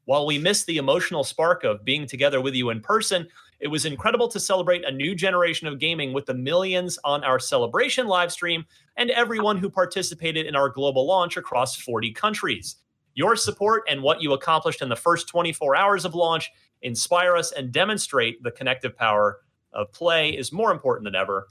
While 0.04 0.26
we 0.26 0.38
miss 0.38 0.64
the 0.64 0.76
emotional 0.76 1.24
spark 1.24 1.64
of 1.64 1.82
being 1.84 2.06
together 2.06 2.42
with 2.42 2.54
you 2.54 2.68
in 2.70 2.80
person, 2.80 3.26
it 3.60 3.68
was 3.68 3.84
incredible 3.84 4.28
to 4.28 4.40
celebrate 4.40 4.84
a 4.84 4.90
new 4.90 5.14
generation 5.14 5.66
of 5.66 5.78
gaming 5.78 6.12
with 6.12 6.26
the 6.26 6.34
millions 6.34 6.98
on 7.04 7.22
our 7.22 7.38
celebration 7.38 8.06
live 8.06 8.32
stream 8.32 8.64
and 8.96 9.10
everyone 9.10 9.58
who 9.58 9.68
participated 9.68 10.46
in 10.46 10.56
our 10.56 10.70
global 10.70 11.06
launch 11.06 11.36
across 11.36 11.76
40 11.76 12.12
countries. 12.12 12.76
Your 13.14 13.36
support 13.36 13.82
and 13.88 14.02
what 14.02 14.22
you 14.22 14.32
accomplished 14.32 14.80
in 14.80 14.88
the 14.88 14.96
first 14.96 15.28
24 15.28 15.76
hours 15.76 16.04
of 16.04 16.14
launch 16.14 16.50
inspire 16.82 17.36
us 17.36 17.52
and 17.52 17.70
demonstrate 17.70 18.42
the 18.42 18.50
connective 18.50 18.96
power 18.96 19.40
of 19.72 19.92
play 19.92 20.30
is 20.30 20.52
more 20.52 20.72
important 20.72 21.04
than 21.04 21.14
ever. 21.14 21.48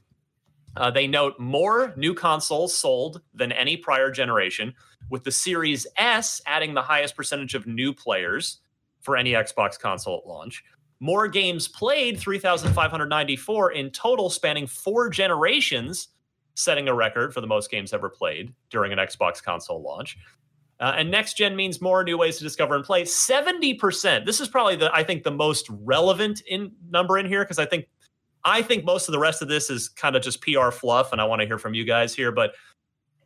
Uh, 0.75 0.89
they 0.89 1.07
note 1.07 1.39
more 1.39 1.93
new 1.95 2.13
consoles 2.13 2.75
sold 2.75 3.21
than 3.33 3.51
any 3.51 3.77
prior 3.77 4.11
generation, 4.11 4.73
with 5.09 5.23
the 5.23 5.31
Series 5.31 5.85
S 5.97 6.41
adding 6.45 6.73
the 6.73 6.81
highest 6.81 7.15
percentage 7.15 7.55
of 7.55 7.67
new 7.67 7.93
players 7.93 8.59
for 9.01 9.17
any 9.17 9.31
Xbox 9.31 9.79
console 9.79 10.19
at 10.19 10.27
launch. 10.27 10.63
More 10.99 11.27
games 11.27 11.67
played, 11.67 12.19
3,594 12.19 13.71
in 13.71 13.89
total, 13.91 14.29
spanning 14.29 14.67
four 14.67 15.09
generations, 15.09 16.09
setting 16.55 16.89
a 16.89 16.93
record 16.93 17.33
for 17.33 17.41
the 17.41 17.47
most 17.47 17.71
games 17.71 17.93
ever 17.93 18.09
played 18.09 18.53
during 18.69 18.91
an 18.91 18.99
Xbox 18.99 19.41
console 19.41 19.81
launch. 19.81 20.17
Uh, 20.79 20.93
and 20.97 21.11
next 21.11 21.35
gen 21.35 21.55
means 21.55 21.81
more 21.81 22.03
new 22.03 22.17
ways 22.17 22.37
to 22.37 22.43
discover 22.43 22.75
and 22.75 22.85
play. 22.85 23.03
70%. 23.03 24.25
This 24.25 24.39
is 24.39 24.47
probably 24.47 24.77
the 24.77 24.93
I 24.93 25.03
think 25.03 25.23
the 25.23 25.31
most 25.31 25.67
relevant 25.69 26.41
in 26.47 26.71
number 26.89 27.17
in 27.17 27.25
here 27.25 27.43
because 27.43 27.59
I 27.59 27.65
think 27.65 27.87
I 28.45 28.61
think 28.61 28.85
most 28.85 29.09
of 29.09 29.11
the 29.11 29.19
rest 29.19 29.41
of 29.41 29.49
this 29.49 29.69
is 29.69 29.89
kind 29.89 30.15
of 30.15 30.21
just 30.21 30.41
PR 30.41 30.71
fluff, 30.71 31.11
and 31.11 31.19
I 31.19 31.25
want 31.25 31.41
to 31.41 31.47
hear 31.47 31.57
from 31.57 31.73
you 31.73 31.83
guys 31.83 32.15
here. 32.15 32.31
But 32.31 32.53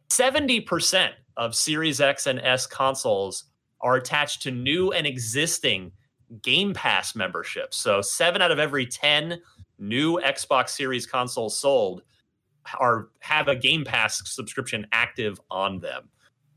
70% 0.10 1.12
of 1.38 1.54
Series 1.54 2.02
X 2.02 2.26
and 2.26 2.40
S 2.40 2.66
consoles 2.66 3.46
are 3.82 3.96
attached 3.96 4.42
to 4.44 4.52
new 4.52 4.92
and 4.92 5.06
existing 5.06 5.92
Game 6.42 6.74
Pass 6.74 7.16
membership. 7.16 7.74
So 7.74 8.02
seven 8.02 8.42
out 8.42 8.52
of 8.52 8.60
every 8.60 8.86
10 8.86 9.40
new 9.80 10.20
Xbox 10.20 10.70
Series 10.70 11.06
consoles 11.06 11.58
sold 11.58 12.04
are 12.80 13.10
have 13.20 13.48
a 13.48 13.56
Game 13.56 13.84
Pass 13.84 14.22
subscription 14.30 14.88
active 14.92 15.40
on 15.52 15.80
them. 15.80 16.10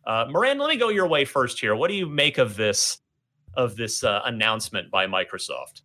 Uh, 0.07 0.27
Moran, 0.31 0.59
let 0.59 0.69
me 0.69 0.77
go 0.77 0.89
your 0.89 1.09
way 1.09 1.25
first 1.25 1.59
here. 1.59 1.75
What 1.75 1.89
do 1.89 1.95
you 1.95 2.07
make 2.07 2.39
of 2.39 2.57
this 2.57 2.99
of 3.57 3.75
this 3.77 4.05
uh, 4.05 4.21
announcement 4.25 4.91
by 4.91 5.07
Microsoft? 5.07 5.83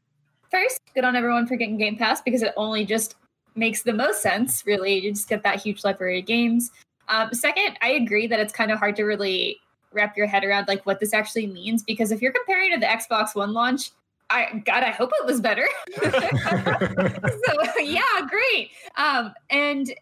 First, 0.51 0.81
good 0.93 1.05
on 1.05 1.15
everyone 1.15 1.47
for 1.47 1.55
getting 1.55 1.77
Game 1.77 1.97
Pass 1.97 2.21
because 2.21 2.41
it 2.41 2.53
only 2.57 2.85
just 2.85 3.15
makes 3.55 3.83
the 3.83 3.93
most 3.93 4.21
sense, 4.21 4.63
really. 4.65 4.99
You 4.99 5.11
just 5.11 5.29
get 5.29 5.43
that 5.43 5.61
huge 5.61 5.83
library 5.83 6.19
of 6.19 6.25
games. 6.25 6.71
Um, 7.07 7.33
second, 7.33 7.77
I 7.81 7.91
agree 7.91 8.27
that 8.27 8.39
it's 8.39 8.53
kind 8.53 8.71
of 8.71 8.77
hard 8.77 8.95
to 8.97 9.03
really 9.03 9.60
wrap 9.91 10.17
your 10.17 10.27
head 10.27 10.43
around 10.43 10.67
like 10.67 10.85
what 10.85 10.99
this 10.99 11.13
actually 11.13 11.47
means 11.47 11.83
because 11.83 12.11
if 12.11 12.21
you're 12.21 12.31
comparing 12.31 12.71
to 12.73 12.79
the 12.79 12.85
Xbox 12.85 13.35
One 13.35 13.53
launch, 13.53 13.91
I 14.29 14.61
God, 14.65 14.83
I 14.83 14.91
hope 14.91 15.11
it 15.19 15.25
was 15.25 15.41
better. 15.41 15.67
so 16.01 17.79
yeah, 17.79 18.01
great. 18.29 18.71
Um, 18.95 19.33
and 19.49 19.93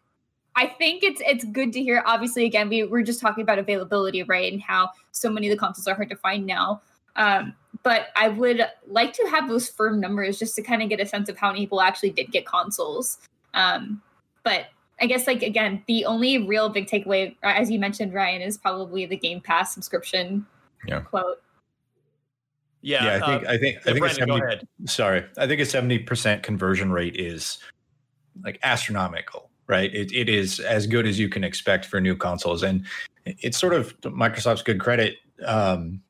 I 0.55 0.67
think 0.67 1.03
it's 1.03 1.21
it's 1.25 1.43
good 1.45 1.73
to 1.73 1.81
hear. 1.81 2.03
Obviously, 2.05 2.45
again, 2.45 2.69
we 2.69 2.83
we're 2.83 3.03
just 3.03 3.21
talking 3.21 3.41
about 3.41 3.59
availability, 3.59 4.23
right, 4.23 4.51
and 4.51 4.61
how 4.61 4.89
so 5.11 5.29
many 5.29 5.47
of 5.47 5.51
the 5.51 5.57
consoles 5.57 5.87
are 5.87 5.95
hard 5.95 6.09
to 6.09 6.15
find 6.15 6.45
now. 6.45 6.81
Um, 7.15 7.53
but 7.83 8.07
I 8.15 8.29
would 8.29 8.65
like 8.87 9.13
to 9.13 9.27
have 9.29 9.47
those 9.47 9.69
firm 9.69 9.99
numbers 9.99 10.37
just 10.37 10.55
to 10.55 10.61
kind 10.61 10.81
of 10.81 10.89
get 10.89 10.99
a 10.99 11.05
sense 11.05 11.29
of 11.29 11.37
how 11.37 11.49
many 11.49 11.61
people 11.61 11.81
actually 11.81 12.11
did 12.11 12.31
get 12.31 12.45
consoles. 12.45 13.17
Um, 13.53 14.01
but 14.43 14.67
I 15.01 15.05
guess 15.05 15.27
like 15.27 15.43
again, 15.43 15.83
the 15.87 16.05
only 16.05 16.45
real 16.47 16.69
big 16.69 16.87
takeaway, 16.87 17.35
uh, 17.43 17.53
as 17.55 17.71
you 17.71 17.79
mentioned, 17.79 18.13
Ryan, 18.13 18.41
is 18.41 18.57
probably 18.57 19.05
the 19.05 19.17
Game 19.17 19.41
Pass 19.41 19.73
subscription 19.73 20.45
Yeah. 20.87 21.01
quote. 21.01 21.41
Yeah, 22.81 23.03
yeah, 23.03 23.15
I 23.15 23.27
think 23.27 23.47
uh, 23.47 23.51
I 23.51 23.57
think 23.57 23.77
I 23.77 23.83
think 23.83 23.97
a 23.97 23.99
Brandon, 23.99 24.27
go 24.27 24.35
70, 24.37 24.45
ahead. 24.45 24.67
sorry, 24.85 25.25
I 25.37 25.47
think 25.47 25.59
a 25.59 25.65
seventy 25.65 25.99
percent 25.99 26.43
conversion 26.43 26.91
rate 26.91 27.17
is 27.17 27.57
like 28.43 28.57
astronomical, 28.63 29.49
right? 29.67 29.93
It 29.93 30.13
it 30.13 30.29
is 30.29 30.61
as 30.61 30.87
good 30.87 31.05
as 31.05 31.19
you 31.19 31.27
can 31.27 31.43
expect 31.43 31.85
for 31.85 31.99
new 31.99 32.15
consoles, 32.15 32.63
and 32.63 32.85
it's 33.25 33.59
sort 33.59 33.73
of 33.73 33.99
Microsoft's 34.01 34.61
good 34.63 34.79
credit 34.79 35.17
um, 35.45 36.01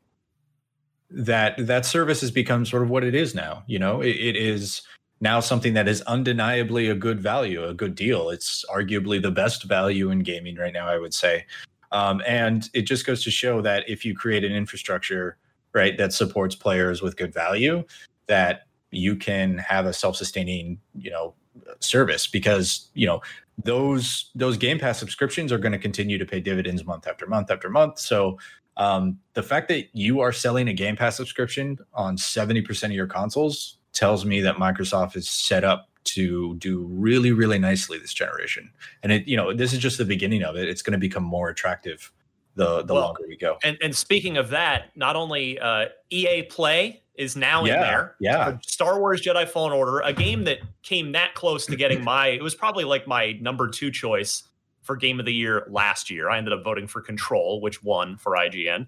that 1.09 1.55
that 1.65 1.87
service 1.87 2.21
has 2.21 2.29
become 2.29 2.65
sort 2.67 2.83
of 2.83 2.91
what 2.91 3.03
it 3.03 3.15
is 3.15 3.33
now. 3.33 3.63
You 3.65 3.79
know, 3.79 4.01
it, 4.01 4.15
it 4.15 4.35
is 4.35 4.83
now 5.21 5.39
something 5.39 5.73
that 5.73 5.87
is 5.87 6.01
undeniably 6.03 6.87
a 6.87 6.95
good 6.95 7.19
value, 7.19 7.65
a 7.65 7.73
good 7.73 7.95
deal. 7.95 8.29
It's 8.29 8.65
arguably 8.73 9.21
the 9.21 9.31
best 9.31 9.63
value 9.63 10.11
in 10.11 10.19
gaming 10.19 10.55
right 10.55 10.73
now, 10.73 10.87
I 10.87 10.97
would 10.97 11.13
say. 11.13 11.45
Um, 11.91 12.21
and 12.25 12.69
it 12.73 12.83
just 12.83 13.05
goes 13.05 13.23
to 13.23 13.31
show 13.31 13.61
that 13.61 13.89
if 13.89 14.05
you 14.05 14.15
create 14.15 14.43
an 14.43 14.53
infrastructure, 14.53 15.37
right, 15.73 15.97
that 15.97 16.13
supports 16.13 16.55
players 16.55 17.01
with 17.01 17.17
good 17.17 17.33
value, 17.33 17.83
that 18.27 18.67
you 18.91 19.15
can 19.15 19.57
have 19.57 19.85
a 19.85 19.93
self-sustaining, 19.93 20.79
you 20.95 21.11
know, 21.11 21.33
service 21.79 22.27
because 22.27 22.89
you 22.93 23.05
know 23.05 23.21
those 23.63 24.31
those 24.35 24.57
Game 24.57 24.79
Pass 24.79 24.97
subscriptions 24.97 25.51
are 25.51 25.57
going 25.57 25.71
to 25.71 25.77
continue 25.79 26.17
to 26.17 26.25
pay 26.25 26.39
dividends 26.39 26.85
month 26.85 27.07
after 27.07 27.27
month 27.27 27.51
after 27.51 27.69
month. 27.69 27.99
So 27.99 28.37
um, 28.77 29.19
the 29.33 29.43
fact 29.43 29.67
that 29.69 29.87
you 29.93 30.21
are 30.21 30.31
selling 30.31 30.69
a 30.69 30.73
Game 30.73 30.95
Pass 30.95 31.17
subscription 31.17 31.77
on 31.93 32.17
seventy 32.17 32.61
percent 32.61 32.93
of 32.93 32.95
your 32.95 33.07
consoles 33.07 33.78
tells 33.93 34.25
me 34.25 34.41
that 34.41 34.55
Microsoft 34.55 35.15
is 35.15 35.29
set 35.29 35.63
up 35.63 35.89
to 36.05 36.55
do 36.55 36.85
really 36.89 37.31
really 37.31 37.59
nicely 37.59 37.97
this 37.99 38.13
generation. 38.13 38.71
And 39.03 39.11
it 39.11 39.27
you 39.27 39.37
know 39.37 39.53
this 39.53 39.73
is 39.73 39.79
just 39.79 39.97
the 39.97 40.05
beginning 40.05 40.43
of 40.43 40.55
it. 40.55 40.67
It's 40.67 40.81
going 40.81 40.93
to 40.93 40.99
become 40.99 41.23
more 41.23 41.49
attractive 41.49 42.11
the 42.55 42.83
the 42.83 42.93
Well, 42.93 43.03
longer 43.03 43.23
we 43.27 43.37
go. 43.37 43.57
And 43.63 43.77
and 43.81 43.95
speaking 43.95 44.37
of 44.37 44.49
that, 44.49 44.95
not 44.95 45.15
only 45.15 45.59
uh, 45.59 45.87
EA 46.09 46.43
Play 46.43 47.03
is 47.15 47.35
now 47.35 47.65
in 47.65 47.71
there. 47.71 48.15
yeah. 48.21 48.57
Star 48.61 48.99
Wars 48.99 49.21
Jedi 49.21 49.47
Fallen 49.47 49.73
Order, 49.73 49.99
a 49.99 50.13
game 50.13 50.45
that 50.45 50.59
came 50.83 51.11
that 51.11 51.35
close 51.35 51.65
to 51.65 51.75
getting 51.75 52.03
my 52.03 52.27
it 52.27 52.41
was 52.41 52.55
probably 52.55 52.85
like 52.85 53.07
my 53.07 53.33
number 53.41 53.67
two 53.67 53.91
choice 53.91 54.43
for 54.81 54.95
game 54.95 55.19
of 55.19 55.25
the 55.25 55.33
year 55.33 55.67
last 55.69 56.09
year. 56.09 56.29
I 56.29 56.37
ended 56.37 56.53
up 56.53 56.63
voting 56.63 56.87
for 56.87 57.01
Control, 57.01 57.61
which 57.61 57.83
won 57.83 58.17
for 58.17 58.33
IGN. 58.33 58.87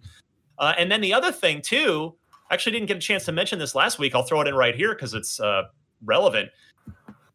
Uh, 0.58 0.74
and 0.78 0.92
then 0.92 1.02
the 1.02 1.14
other 1.14 1.32
thing 1.32 1.62
too, 1.62 2.16
actually 2.52 2.74
didn't 2.74 2.88
get 2.88 2.98
a 2.98 3.02
chance 3.02 3.26
to 3.26 3.32
mention 3.32 3.58
this 3.60 3.74
last 3.76 3.98
week. 4.00 4.14
I'll 4.14 4.24
throw 4.24 4.42
it 4.42 4.48
in 4.48 4.56
right 4.56 4.76
here 4.76 4.94
because 4.94 5.14
it's 5.14 5.40
uh, 5.40 5.64
relevant. 6.04 6.50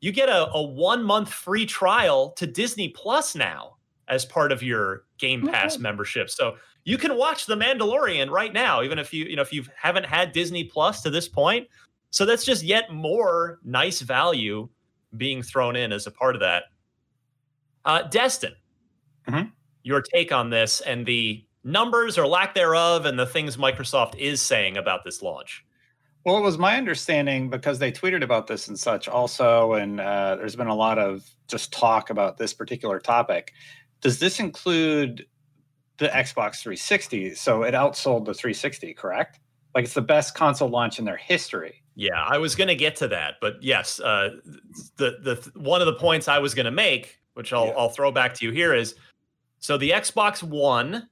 You 0.01 0.13
get 0.13 0.29
a, 0.29 0.49
a 0.53 0.63
one 0.63 1.03
month 1.03 1.33
free 1.33 1.67
trial 1.67 2.31
to 2.33 2.47
Disney 2.47 2.91
Plus 2.91 3.35
now 3.35 3.77
as 4.09 4.25
part 4.25 4.53
of 4.53 4.63
your 4.63 5.05
Game 5.19 5.47
Pass 5.47 5.75
Okay. 5.75 5.83
membership. 5.83 6.31
So 6.31 6.57
you 6.85 6.99
can 6.99 7.17
watch 7.17 7.47
The 7.47 7.57
Mandalorian 7.57 8.31
right 8.31 8.53
now, 8.53 8.83
even 8.83 8.99
if 8.99 9.13
you 9.13 9.25
you 9.25 9.37
know 9.37 9.43
if 9.43 9.53
you 9.53 9.65
haven't 9.77 10.05
had 10.05 10.33
Disney 10.33 10.65
Plus 10.65 11.03
to 11.03 11.11
this 11.11 11.27
point. 11.29 11.67
So 12.11 12.25
that's 12.25 12.45
just 12.45 12.63
yet 12.63 12.93
more 12.93 13.59
nice 13.65 14.01
value 14.01 14.69
being 15.17 15.43
thrown 15.43 15.77
in 15.77 15.93
as 15.93 16.07
a 16.07 16.11
part 16.11 16.35
of 16.37 16.41
that. 16.41 16.65
Uh, 17.85 18.03
Destin, 18.03 18.53
Mhm. 19.29 19.51
your 19.83 20.03
take 20.03 20.31
on 20.33 20.51
this 20.51 20.81
and 20.83 21.07
the 21.07 21.45
numbers 21.67 22.17
or 22.17 22.27
lack 22.27 22.55
thereof, 22.55 23.05
and 23.05 23.19
the 23.19 23.27
things 23.27 23.57
Microsoft 23.57 24.17
is 24.17 24.41
saying 24.41 24.77
about 24.77 25.05
this 25.05 25.21
launch. 25.21 25.65
Well, 26.25 26.39
it 26.39 26.43
was 26.43 26.59
my 26.59 26.77
understanding 26.77 27.51
because 27.51 27.79
they 27.79 27.93
tweeted 27.93 28.23
about 28.23 28.47
this 28.47 28.69
and 28.69 28.79
such 28.79 29.09
also, 29.09 29.75
and 29.75 30.01
uh, 30.01 30.37
there's 30.37 30.57
been 30.57 30.67
a 30.67 30.75
lot 30.75 30.99
of 30.99 31.25
just 31.49 31.73
talk 31.73 32.11
about 32.11 32.39
this 32.39 32.53
particular 32.53 32.99
topic. 32.99 33.53
Does 34.01 34.19
this 34.19 34.41
include 34.41 35.27
the 35.99 36.09
Xbox 36.09 36.61
360? 36.61 37.35
So 37.35 37.63
it 37.63 37.75
outsold 37.75 38.25
the 38.25 38.35
360, 38.35 38.95
correct? 38.95 39.39
Like 39.75 39.85
it's 39.85 39.95
the 39.95 40.03
best 40.03 40.35
console 40.35 40.69
launch 40.69 40.99
in 40.99 41.05
their 41.05 41.17
history. 41.17 41.83
Yeah, 41.95 42.23
I 42.23 42.39
was 42.39 42.55
going 42.55 42.69
to 42.69 42.75
get 42.75 42.97
to 42.97 43.09
that, 43.09 43.35
but 43.41 43.63
yes, 43.63 44.01
uh, 44.01 44.31
the 44.97 45.17
the 45.23 45.51
one 45.59 45.81
of 45.81 45.87
the 45.87 45.95
points 45.95 46.29
I 46.29 46.39
was 46.41 46.55
going 46.55 46.67
to 46.67 46.71
make, 46.71 47.19
which 47.35 47.53
I'll 47.53 47.69
Yeah. 47.69 47.75
I'll 47.79 47.89
throw 47.89 48.11
back 48.11 48.35
to 48.35 48.45
you 48.45 48.53
here, 48.53 48.75
is 48.75 48.97
so 49.61 49.79
the 49.79 49.91
Xbox 49.91 50.43
One, 50.43 51.09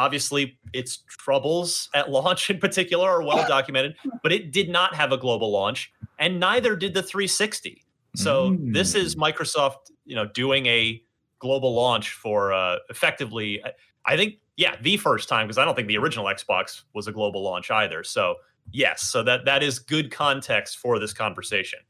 obviously 0.00 0.58
its 0.72 1.04
troubles 1.08 1.88
at 1.94 2.10
launch 2.18 2.50
in 2.50 2.58
particular 2.58 3.08
are 3.08 3.22
well 3.22 3.46
documented, 3.46 3.94
but 4.22 4.32
it 4.32 4.50
did 4.50 4.68
not 4.68 4.94
have 4.94 5.12
a 5.12 5.16
global 5.18 5.50
launch, 5.50 5.92
and 6.18 6.40
neither 6.40 6.74
did 6.76 6.94
the 6.94 7.02
360. 7.02 7.84
So 8.16 8.56
this 8.72 8.94
is 8.96 9.14
Microsoft, 9.14 9.90
you 10.04 10.16
know, 10.16 10.26
doing 10.26 10.66
a 10.66 11.00
global 11.38 11.72
launch 11.74 12.10
for 12.12 12.52
uh, 12.52 12.76
effectively, 12.88 13.62
I- 13.64 13.72
I 14.06 14.16
think, 14.16 14.36
yeah, 14.56 14.76
the 14.80 14.96
first 14.96 15.28
time 15.28 15.46
because 15.46 15.58
I 15.58 15.64
don't 15.64 15.74
think 15.76 15.86
the 15.88 15.98
original 15.98 16.24
Xbox 16.26 16.82
was 16.94 17.06
a 17.06 17.12
global 17.12 17.42
launch 17.42 17.70
either. 17.70 18.02
So 18.02 18.36
Yes, 18.72 19.02
so 19.02 19.22
that 19.24 19.44
that 19.46 19.62
is 19.62 19.78
good 19.80 20.10
context 20.12 20.78
for 20.78 20.98
this 20.98 21.12
conversation. 21.12 21.80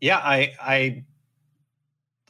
Yeah, 0.00 0.18
I 0.18 0.54
I 0.60 1.04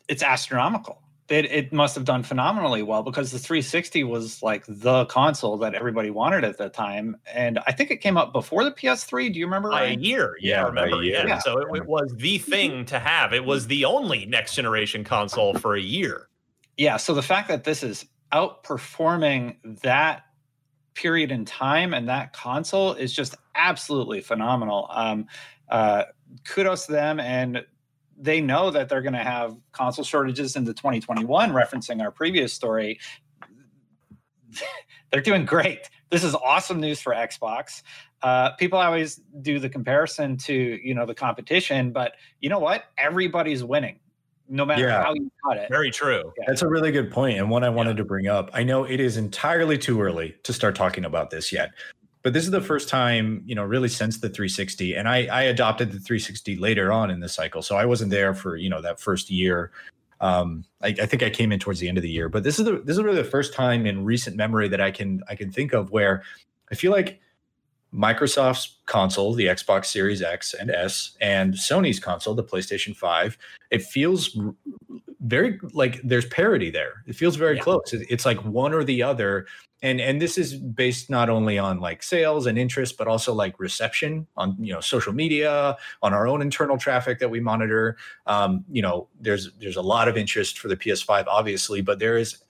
it's 0.09 0.23
astronomical. 0.23 1.03
It 1.29 1.47
it 1.47 1.73
must 1.73 1.97
have 1.97 2.05
done 2.05 2.23
phenomenally 2.23 2.83
well 2.83 3.03
because 3.03 3.33
the 3.33 3.39
360 3.41 4.05
was 4.05 4.43
like 4.45 4.65
the 4.69 5.07
console 5.07 5.57
that 5.59 5.75
everybody 5.75 6.11
wanted 6.11 6.45
at 6.45 6.57
the 6.57 6.69
time, 6.69 7.17
and 7.35 7.59
I 7.67 7.73
think 7.73 7.91
it 7.91 7.97
came 7.97 8.17
up 8.17 8.33
before 8.33 8.63
the 8.63 8.71
PS3. 8.71 9.33
Do 9.33 9.39
you 9.41 9.47
remember? 9.47 9.71
By 9.71 9.87
a 9.87 9.95
year, 9.97 10.37
yeah, 10.41 10.61
Yeah, 10.61 10.61
I 10.61 10.63
by 10.63 10.69
a 10.69 10.85
remember. 10.85 11.03
year. 11.05 11.15
Yeah. 11.17 11.27
Yeah. 11.27 11.39
so 11.39 11.59
it, 11.59 11.77
it 11.79 11.87
was 11.87 12.15
the 12.17 12.39
thing 12.39 12.85
to 12.87 13.01
have. 13.01 13.33
It 13.33 13.45
was 13.45 13.67
the 13.67 13.85
only 13.87 14.25
next 14.27 14.55
generation 14.55 15.03
console 15.03 15.55
for 15.55 15.75
a 15.75 15.81
year. 15.81 16.29
Yeah, 16.77 16.97
so 16.97 17.13
the 17.15 17.23
fact 17.23 17.49
that 17.49 17.65
this 17.65 17.83
is 17.83 18.05
outperforming 18.77 19.57
that 19.83 20.23
period 20.95 21.31
in 21.33 21.45
time 21.45 21.93
and 21.95 22.09
that 22.09 22.33
console 22.33 22.93
is 22.93 23.13
just 23.13 23.35
absolutely 23.55 24.21
phenomenal. 24.21 24.89
Um, 24.91 25.27
uh, 25.69 26.05
kudos 26.45 26.87
to 26.87 26.93
them, 26.93 27.19
and 27.19 27.65
they 28.19 28.41
know 28.41 28.71
that 28.71 28.89
they're 28.89 29.03
going 29.03 29.13
to 29.15 29.19
have 29.19 29.57
console 29.73 30.05
shortages 30.05 30.57
into 30.57 30.73
2021. 30.73 31.51
Referencing 31.53 32.03
our 32.03 32.11
previous 32.11 32.53
story, 32.53 32.99
they're 35.13 35.21
doing 35.21 35.45
great. 35.45 35.89
This 36.11 36.25
is 36.25 36.35
awesome 36.35 36.81
news 36.81 37.01
for 37.01 37.13
Xbox. 37.13 37.83
Uh, 38.23 38.53
people 38.53 38.79
always 38.79 39.21
do 39.43 39.59
the 39.59 39.69
comparison 39.69 40.37
to 40.39 40.55
you 40.55 40.95
know 40.95 41.05
the 41.07 41.15
competition, 41.15 41.93
but 41.93 42.13
you 42.41 42.49
know 42.49 42.59
what? 42.59 42.85
Everybody's 42.97 43.63
winning, 43.63 43.99
no 44.49 44.65
matter 44.65 44.87
Yeah. 44.87 45.03
how 45.03 45.15
you 45.15 45.31
cut 45.47 45.59
it. 45.59 45.69
Very 45.69 45.91
true. 45.91 46.33
That's 46.47 46.63
a 46.63 46.69
really 46.69 46.93
good 46.93 47.11
point, 47.11 47.39
and 47.39 47.51
one 47.51 47.63
I 47.65 47.69
wanted 47.69 47.97
to 47.99 48.05
bring 48.05 48.27
up. 48.29 48.51
I 48.55 48.63
know 48.63 48.85
it 48.85 49.01
is 49.01 49.17
entirely 49.17 49.77
too 49.77 50.01
early 50.01 50.35
to 50.45 50.53
start 50.53 50.75
talking 50.75 51.05
about 51.05 51.31
this 51.31 51.53
yet, 51.53 51.73
but 52.27 52.33
this 52.33 52.43
is 52.43 52.51
the 52.51 52.61
first 52.61 52.89
time, 52.89 53.41
you 53.47 53.55
know, 53.55 53.63
really 53.63 53.89
since 53.89 54.19
the 54.19 54.29
360. 54.29 54.97
And 54.97 55.09
I, 55.09 55.27
I 55.27 55.43
adopted 55.43 55.93
the 55.93 56.01
360 56.01 56.57
later 56.57 56.91
on 56.91 57.09
in 57.09 57.21
the 57.21 57.29
cycle, 57.29 57.63
so 57.63 57.77
I 57.77 57.85
wasn't 57.85 58.11
there 58.11 58.35
for 58.35 58.57
you 58.57 58.69
know 58.69 58.83
that 58.83 58.99
first 58.99 59.31
year. 59.31 59.71
Um, 60.21 60.65
I, 60.83 60.89
I 60.89 61.07
think 61.07 61.23
I 61.23 61.31
came 61.31 61.53
in 61.53 61.61
towards 61.61 61.79
the 61.79 61.89
end 61.89 61.99
of 61.99 62.03
the 62.03 62.11
year, 62.11 62.29
but 62.29 62.43
this 62.43 62.59
is 62.59 62.65
the 62.65 62.81
this 62.81 62.97
is 62.99 63.05
really 63.05 63.23
the 63.23 63.31
first 63.31 63.55
time 63.55 63.87
in 63.87 64.05
recent 64.05 64.35
memory 64.35 64.67
that 64.67 64.81
I 64.81 64.91
can 64.91 65.23
I 65.29 65.37
can 65.37 65.53
think 65.53 65.73
of 65.73 65.93
where 65.93 66.25
I 66.73 66.75
feel 66.75 66.91
like 66.91 67.21
Microsoft's 67.95 68.79
console, 68.87 69.33
the 69.33 69.47
Xbox 69.47 69.85
Series 69.85 70.21
X 70.21 70.53
and 70.53 70.69
S, 70.69 71.17
and 71.21 71.55
Sony's 71.55 72.01
console, 72.01 72.35
the 72.35 72.43
PlayStation 72.43 72.97
5, 72.97 73.39
it 73.71 73.85
feels 73.85 74.37
very 75.27 75.59
like 75.73 76.01
there's 76.03 76.27
parity 76.27 76.71
there. 76.71 77.03
It 77.07 77.15
feels 77.17 77.37
very 77.37 77.57
Yeah. 77.57 77.63
close. 77.63 77.93
It's 77.93 78.25
like 78.27 78.39
one 78.45 78.73
or 78.73 78.85
the 78.85 79.03
other. 79.03 79.47
And 79.83 80.01
and 80.01 80.21
this 80.23 80.39
is 80.39 80.55
based 80.55 81.11
not 81.11 81.29
only 81.29 81.59
on 81.59 81.81
like 81.81 82.03
sales 82.03 82.47
and 82.47 82.59
interest, 82.59 82.97
but 82.97 83.07
also 83.09 83.35
like 83.35 83.59
reception 83.61 84.27
on 84.37 84.57
you 84.59 84.73
know 84.73 84.81
social 84.81 85.13
media, 85.13 85.77
on 86.03 86.15
our 86.15 86.27
own 86.27 86.41
internal 86.43 86.79
traffic 86.79 87.19
that 87.19 87.29
we 87.29 87.41
monitor. 87.41 87.97
Um, 88.27 88.65
you 88.71 88.81
know, 88.83 89.09
there's 89.21 89.53
there's 89.61 89.77
a 89.77 89.83
lot 89.83 90.09
of 90.09 90.17
interest 90.17 90.59
for 90.59 90.69
the 90.69 90.77
PS5, 90.77 91.27
obviously, 91.29 91.83
but 91.83 91.99
there 91.99 92.17
is, 92.17 92.43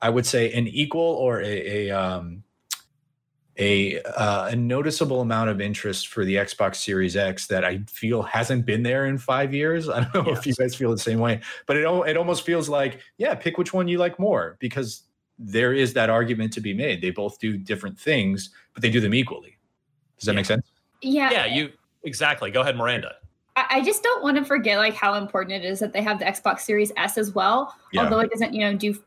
I 0.00 0.08
would 0.08 0.24
say, 0.26 0.50
an 0.52 0.66
equal 0.66 1.02
or 1.02 1.42
a, 1.42 1.88
a 1.88 1.90
um, 1.90 2.42
a 3.58 4.00
uh, 4.02 4.48
a 4.48 4.56
noticeable 4.56 5.20
amount 5.20 5.50
of 5.50 5.60
interest 5.60 6.08
for 6.08 6.24
the 6.24 6.36
Xbox 6.36 6.76
Series 6.76 7.16
X 7.16 7.46
that 7.48 7.64
I 7.64 7.78
feel 7.88 8.22
hasn't 8.22 8.64
been 8.64 8.82
there 8.82 9.06
in 9.06 9.18
five 9.18 9.52
years. 9.52 9.88
I 9.90 10.04
don't 10.04 10.26
know 10.26 10.32
if 10.32 10.46
you 10.46 10.54
guys 10.54 10.74
feel 10.74 10.90
the 10.90 10.98
same 10.98 11.18
way, 11.18 11.40
but 11.66 11.76
it 11.76 11.84
it 12.08 12.16
almost 12.16 12.44
feels 12.44 12.68
like 12.68 13.00
yeah, 13.18 13.34
pick 13.34 13.58
which 13.58 13.72
one 13.72 13.88
you 13.88 13.98
like 13.98 14.18
more 14.18 14.56
because 14.58 15.02
there 15.38 15.72
is 15.72 15.92
that 15.94 16.08
argument 16.08 16.52
to 16.54 16.60
be 16.60 16.72
made. 16.72 17.02
They 17.02 17.10
both 17.10 17.38
do 17.38 17.56
different 17.56 17.98
things, 17.98 18.50
but 18.74 18.82
they 18.82 18.90
do 18.90 19.00
them 19.00 19.14
equally. 19.14 19.58
Does 20.18 20.26
that 20.26 20.34
make 20.34 20.46
sense? 20.46 20.70
Yeah. 21.00 21.30
Yeah, 21.30 21.46
you 21.46 21.72
exactly. 22.04 22.50
Go 22.50 22.62
ahead, 22.62 22.76
Miranda. 22.76 23.14
I 23.56 23.66
I 23.70 23.80
just 23.82 24.02
don't 24.02 24.22
want 24.22 24.36
to 24.38 24.44
forget 24.44 24.78
like 24.78 24.94
how 24.94 25.14
important 25.14 25.64
it 25.64 25.66
is 25.66 25.80
that 25.80 25.92
they 25.92 26.02
have 26.02 26.18
the 26.18 26.24
Xbox 26.24 26.60
Series 26.60 26.92
S 26.96 27.18
as 27.18 27.34
well. 27.34 27.74
Yeah. 27.92 28.04
Although 28.04 28.20
it 28.20 28.30
doesn't, 28.30 28.54
you 28.54 28.60
know, 28.60 28.76
do 28.76 28.98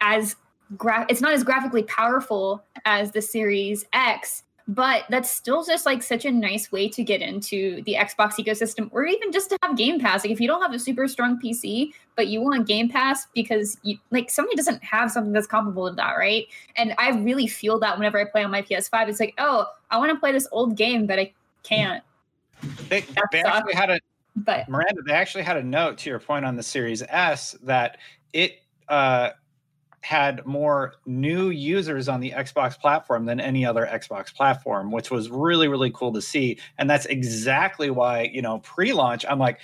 as 0.00 0.36
gra- 0.76 1.06
it's 1.08 1.20
not 1.20 1.32
as 1.32 1.44
graphically 1.44 1.82
powerful 1.84 2.62
as 2.84 3.12
the 3.12 3.22
Series 3.22 3.84
X, 3.92 4.44
but 4.68 5.04
that's 5.10 5.30
still 5.30 5.64
just 5.64 5.86
like 5.86 6.02
such 6.02 6.24
a 6.24 6.30
nice 6.30 6.70
way 6.70 6.88
to 6.88 7.02
get 7.02 7.20
into 7.20 7.82
the 7.82 7.94
Xbox 7.94 8.34
ecosystem 8.34 8.88
or 8.92 9.04
even 9.04 9.32
just 9.32 9.50
to 9.50 9.58
have 9.62 9.76
Game 9.76 9.98
Pass. 9.98 10.24
Like 10.24 10.32
if 10.32 10.40
you 10.40 10.46
don't 10.46 10.62
have 10.62 10.72
a 10.72 10.78
super 10.78 11.08
strong 11.08 11.40
PC, 11.40 11.92
but 12.16 12.28
you 12.28 12.40
want 12.40 12.66
Game 12.68 12.88
Pass 12.88 13.26
because 13.34 13.76
you 13.82 13.98
like 14.10 14.30
somebody 14.30 14.54
doesn't 14.56 14.82
have 14.84 15.10
something 15.10 15.32
that's 15.32 15.46
comparable 15.48 15.88
to 15.90 15.96
that, 15.96 16.12
right? 16.12 16.46
And 16.76 16.94
I 16.98 17.10
really 17.10 17.46
feel 17.48 17.78
that 17.80 17.96
whenever 17.98 18.20
I 18.20 18.24
play 18.24 18.44
on 18.44 18.50
my 18.50 18.62
PS5, 18.62 19.08
it's 19.08 19.20
like, 19.20 19.34
oh, 19.38 19.66
I 19.90 19.98
want 19.98 20.10
to 20.12 20.18
play 20.18 20.32
this 20.32 20.46
old 20.52 20.76
game, 20.76 21.06
but 21.06 21.18
I 21.18 21.32
can't. 21.64 22.02
They, 22.88 23.00
That 23.00 23.24
they 23.32 23.42
sucks. 23.42 23.56
actually 23.56 23.74
had 23.74 23.90
a 23.90 24.00
But 24.36 24.68
Miranda. 24.68 25.02
They 25.02 25.12
actually 25.12 25.42
had 25.42 25.56
a 25.56 25.62
note 25.62 25.98
to 25.98 26.10
your 26.10 26.20
point 26.20 26.44
on 26.44 26.54
the 26.56 26.62
Series 26.62 27.02
S 27.02 27.56
that 27.64 27.98
it 28.32 28.60
uh, 28.88 29.30
had 30.02 30.44
more 30.44 30.94
new 31.06 31.50
users 31.50 32.08
on 32.08 32.20
the 32.20 32.32
Xbox 32.32 32.78
platform 32.78 33.24
than 33.24 33.40
any 33.40 33.64
other 33.64 33.86
Xbox 33.86 34.34
platform, 34.34 34.90
which 34.90 35.10
was 35.10 35.30
really 35.30 35.68
really 35.68 35.90
cool 35.90 36.12
to 36.12 36.20
see. 36.22 36.58
And 36.78 36.90
that's 36.90 37.06
exactly 37.06 37.90
why 37.90 38.30
you 38.32 38.42
know 38.42 38.58
pre-launch, 38.60 39.24
I'm 39.28 39.38
like, 39.38 39.60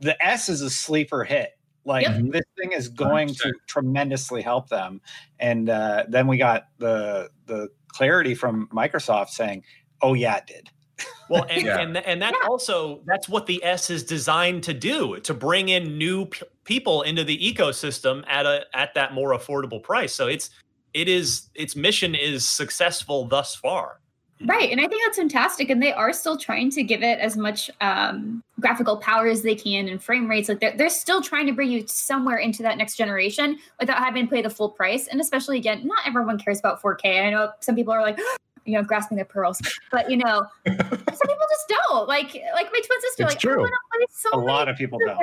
the 0.00 0.20
S 0.24 0.48
is 0.48 0.60
a 0.62 0.70
sleeper 0.70 1.24
hit. 1.24 1.50
Like 1.84 2.06
Yep. 2.06 2.22
this 2.30 2.44
thing 2.58 2.72
is 2.72 2.88
going 2.88 3.28
to 3.28 3.52
tremendously 3.66 4.40
help 4.40 4.68
them. 4.68 5.00
And 5.40 5.68
uh, 5.68 6.04
then 6.08 6.26
we 6.28 6.36
got 6.38 6.68
the 6.78 7.30
the 7.46 7.68
clarity 7.88 8.34
from 8.34 8.68
Microsoft 8.68 9.28
saying, 9.30 9.64
"Oh 10.00 10.14
yeah, 10.14 10.36
it 10.36 10.46
did." 10.46 10.68
Well, 11.28 11.46
and 11.48 11.62
Yeah. 11.62 11.78
and, 11.80 11.96
and 11.96 12.20
that 12.22 12.34
also 12.46 13.02
that's 13.06 13.28
what 13.28 13.46
the 13.46 13.64
S 13.64 13.90
is 13.90 14.02
designed 14.04 14.64
to 14.64 14.74
do 14.74 15.18
to 15.20 15.32
bring 15.34 15.70
in 15.70 15.96
new 15.96 16.26
p- 16.26 16.44
people 16.64 17.02
into 17.02 17.24
the 17.24 17.38
ecosystem 17.38 18.24
at 18.26 18.46
a 18.46 18.64
at 18.74 18.94
that 18.94 19.14
more 19.14 19.30
affordable 19.30 19.82
price. 19.82 20.14
So 20.14 20.26
it's 20.26 20.50
it 20.94 21.08
is 21.08 21.48
its 21.54 21.76
mission 21.76 22.14
is 22.14 22.48
successful 22.48 23.26
thus 23.26 23.54
far. 23.54 23.98
Right, 24.44 24.70
and 24.72 24.80
I 24.80 24.88
think 24.88 25.04
that's 25.04 25.18
fantastic. 25.18 25.70
And 25.70 25.80
they 25.80 25.92
are 25.92 26.12
still 26.12 26.36
trying 26.36 26.70
to 26.70 26.82
give 26.82 27.02
it 27.02 27.20
as 27.20 27.36
much 27.36 27.70
um, 27.80 28.42
graphical 28.58 28.96
power 28.96 29.28
as 29.28 29.42
they 29.42 29.54
can 29.54 29.88
and 29.88 30.02
frame 30.02 30.28
rates. 30.28 30.48
Like 30.48 30.58
they're, 30.58 30.76
they're 30.76 30.90
still 30.90 31.22
trying 31.22 31.46
to 31.46 31.52
bring 31.52 31.70
you 31.70 31.84
somewhere 31.86 32.38
into 32.38 32.62
that 32.64 32.76
next 32.76 32.96
generation 32.96 33.58
without 33.78 33.98
having 33.98 34.26
to 34.26 34.34
pay 34.34 34.42
the 34.42 34.50
full 34.50 34.68
price. 34.68 35.06
And 35.06 35.20
especially 35.20 35.58
again, 35.58 35.86
not 35.86 35.98
everyone 36.06 36.38
cares 36.38 36.58
about 36.58 36.82
4K. 36.82 37.24
I 37.24 37.30
know 37.30 37.52
some 37.60 37.76
people 37.76 37.92
are 37.92 38.02
like, 38.02 38.18
you 38.64 38.74
know, 38.74 38.82
grasping 38.82 39.16
their 39.16 39.24
pearls, 39.24 39.60
but 39.92 40.10
you 40.10 40.16
know, 40.16 40.44
some 40.66 40.76
people 40.76 41.46
just 41.50 41.74
don't. 41.88 42.08
Like, 42.08 42.34
like 42.34 42.66
my 42.72 42.80
twin 42.84 43.00
sister, 43.00 43.22
It's 43.22 43.34
like 43.34 43.38
true. 43.38 43.54
I 43.54 43.56
want 43.58 43.72
to 43.72 43.98
play 43.98 44.06
so 44.10 44.30
A 44.32 44.40
lot 44.40 44.68
of 44.68 44.76
people 44.76 44.98
don't. 44.98 45.18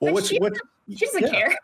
Well, 0.00 0.14
what's 0.14 0.28
she, 0.28 0.38
what 0.38 0.54
she 0.88 1.06
doesn't 1.06 1.22
yeah. 1.22 1.30
care. 1.30 1.56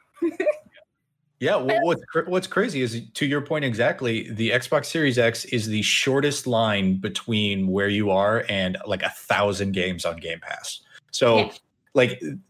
Yeah, 1.41 1.57
well, 1.57 1.83
what's 1.83 2.03
what's 2.27 2.47
crazy 2.47 2.81
is 2.81 3.03
to 3.13 3.27
your 3.27 3.43
point 3.43 3.65
exactly. 3.67 4.31
The 4.31 4.51
Xbox 4.51 4.87
Series 4.87 5.19
X 5.19 5.45
is 5.47 5.67
the 5.67 5.83
shortest 5.83 6.47
line 6.47 6.97
between 6.97 7.67
where 7.69 7.89
you 7.89 8.11
are 8.11 8.47
and 8.49 8.79
like 8.87 9.03
a 9.03 9.11
thousand 9.11 9.73
games 9.73 10.07
on 10.07 10.17
Game 10.17 10.41
Pass. 10.41 10.81
So, 11.11 11.39
Yeah. 11.39 11.53
like, 11.93 12.23
it, 12.23 12.41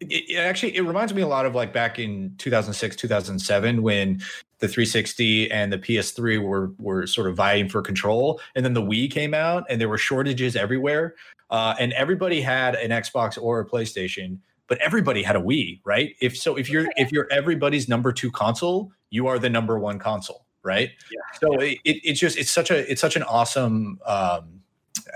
it 0.00 0.36
actually 0.36 0.76
it 0.76 0.82
reminds 0.82 1.14
me 1.14 1.22
a 1.22 1.26
lot 1.26 1.46
of 1.46 1.54
like 1.54 1.72
back 1.72 1.98
in 1.98 2.34
2006, 2.36 2.96
2007 2.96 3.80
when 3.80 4.20
the 4.58 4.68
360 4.68 5.50
and 5.50 5.72
the 5.72 5.78
PS3 5.78 6.42
were 6.42 6.72
were 6.78 7.06
sort 7.06 7.28
of 7.28 7.36
vying 7.36 7.70
for 7.70 7.80
control, 7.80 8.40
and 8.54 8.64
then 8.64 8.74
the 8.74 8.82
Wii 8.82 9.10
came 9.10 9.32
out, 9.32 9.64
and 9.70 9.80
there 9.80 9.88
were 9.88 9.98
shortages 9.98 10.56
everywhere, 10.56 11.14
uh, 11.50 11.74
and 11.78 11.92
everybody 11.94 12.42
had 12.42 12.74
an 12.74 12.90
Xbox 12.90 13.40
or 13.40 13.60
a 13.60 13.64
PlayStation 13.64 14.38
but 14.68 14.78
everybody 14.78 15.22
had 15.22 15.36
a 15.36 15.40
Wii, 15.40 15.80
right? 15.84 16.14
If 16.20 16.36
so, 16.36 16.56
if 16.56 16.68
you're 16.68 16.86
if 16.96 17.12
you're 17.12 17.28
everybody's 17.30 17.88
number 17.88 18.12
two 18.12 18.30
console, 18.30 18.92
you 19.10 19.26
are 19.26 19.38
the 19.38 19.50
number 19.50 19.78
one 19.78 19.98
console, 19.98 20.46
right? 20.62 20.90
Yeah. 21.10 21.38
So 21.40 21.54
it, 21.60 21.78
it, 21.84 22.00
it's 22.04 22.20
just 22.20 22.36
it's 22.36 22.50
such 22.50 22.70
a 22.70 22.90
it's 22.90 23.00
such 23.00 23.16
an 23.16 23.22
awesome 23.22 23.98
um, 24.04 24.60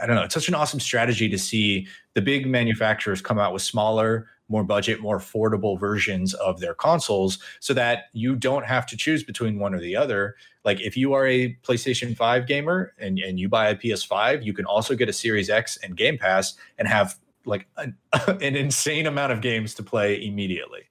I 0.00 0.06
don't 0.06 0.16
know 0.16 0.22
it's 0.22 0.34
such 0.34 0.48
an 0.48 0.54
awesome 0.54 0.80
strategy 0.80 1.28
to 1.28 1.38
see 1.38 1.88
the 2.14 2.22
big 2.22 2.46
manufacturers 2.46 3.20
come 3.20 3.38
out 3.38 3.52
with 3.52 3.62
smaller, 3.62 4.28
more 4.48 4.64
budget, 4.64 5.00
more 5.00 5.18
affordable 5.18 5.78
versions 5.78 6.34
of 6.34 6.60
their 6.60 6.74
consoles, 6.74 7.38
so 7.60 7.74
that 7.74 8.04
you 8.12 8.36
don't 8.36 8.66
have 8.66 8.86
to 8.86 8.96
choose 8.96 9.24
between 9.24 9.58
one 9.58 9.74
or 9.74 9.80
the 9.80 9.96
other. 9.96 10.36
Like 10.64 10.80
if 10.80 10.96
you 10.96 11.12
are 11.14 11.26
a 11.26 11.56
PlayStation 11.62 12.16
Five 12.16 12.46
gamer 12.46 12.94
and 12.98 13.18
and 13.18 13.40
you 13.40 13.48
buy 13.48 13.68
a 13.68 13.76
PS5, 13.76 14.44
you 14.44 14.52
can 14.52 14.64
also 14.64 14.94
get 14.94 15.08
a 15.08 15.12
Series 15.12 15.50
X 15.50 15.76
and 15.82 15.96
Game 15.96 16.18
Pass 16.18 16.54
and 16.78 16.86
have 16.86 17.16
like 17.44 17.66
an, 17.76 17.96
an 18.28 18.56
insane 18.56 19.06
amount 19.06 19.32
of 19.32 19.40
games 19.40 19.74
to 19.74 19.82
play 19.82 20.24
immediately. 20.24 20.82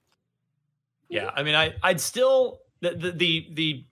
Yeah, 1.08 1.30
I 1.34 1.42
mean, 1.42 1.54
I 1.54 1.74
I'd 1.82 2.00
still 2.00 2.60
the 2.80 2.90
the 2.90 3.10
the, 3.12 3.48
the 3.54 3.84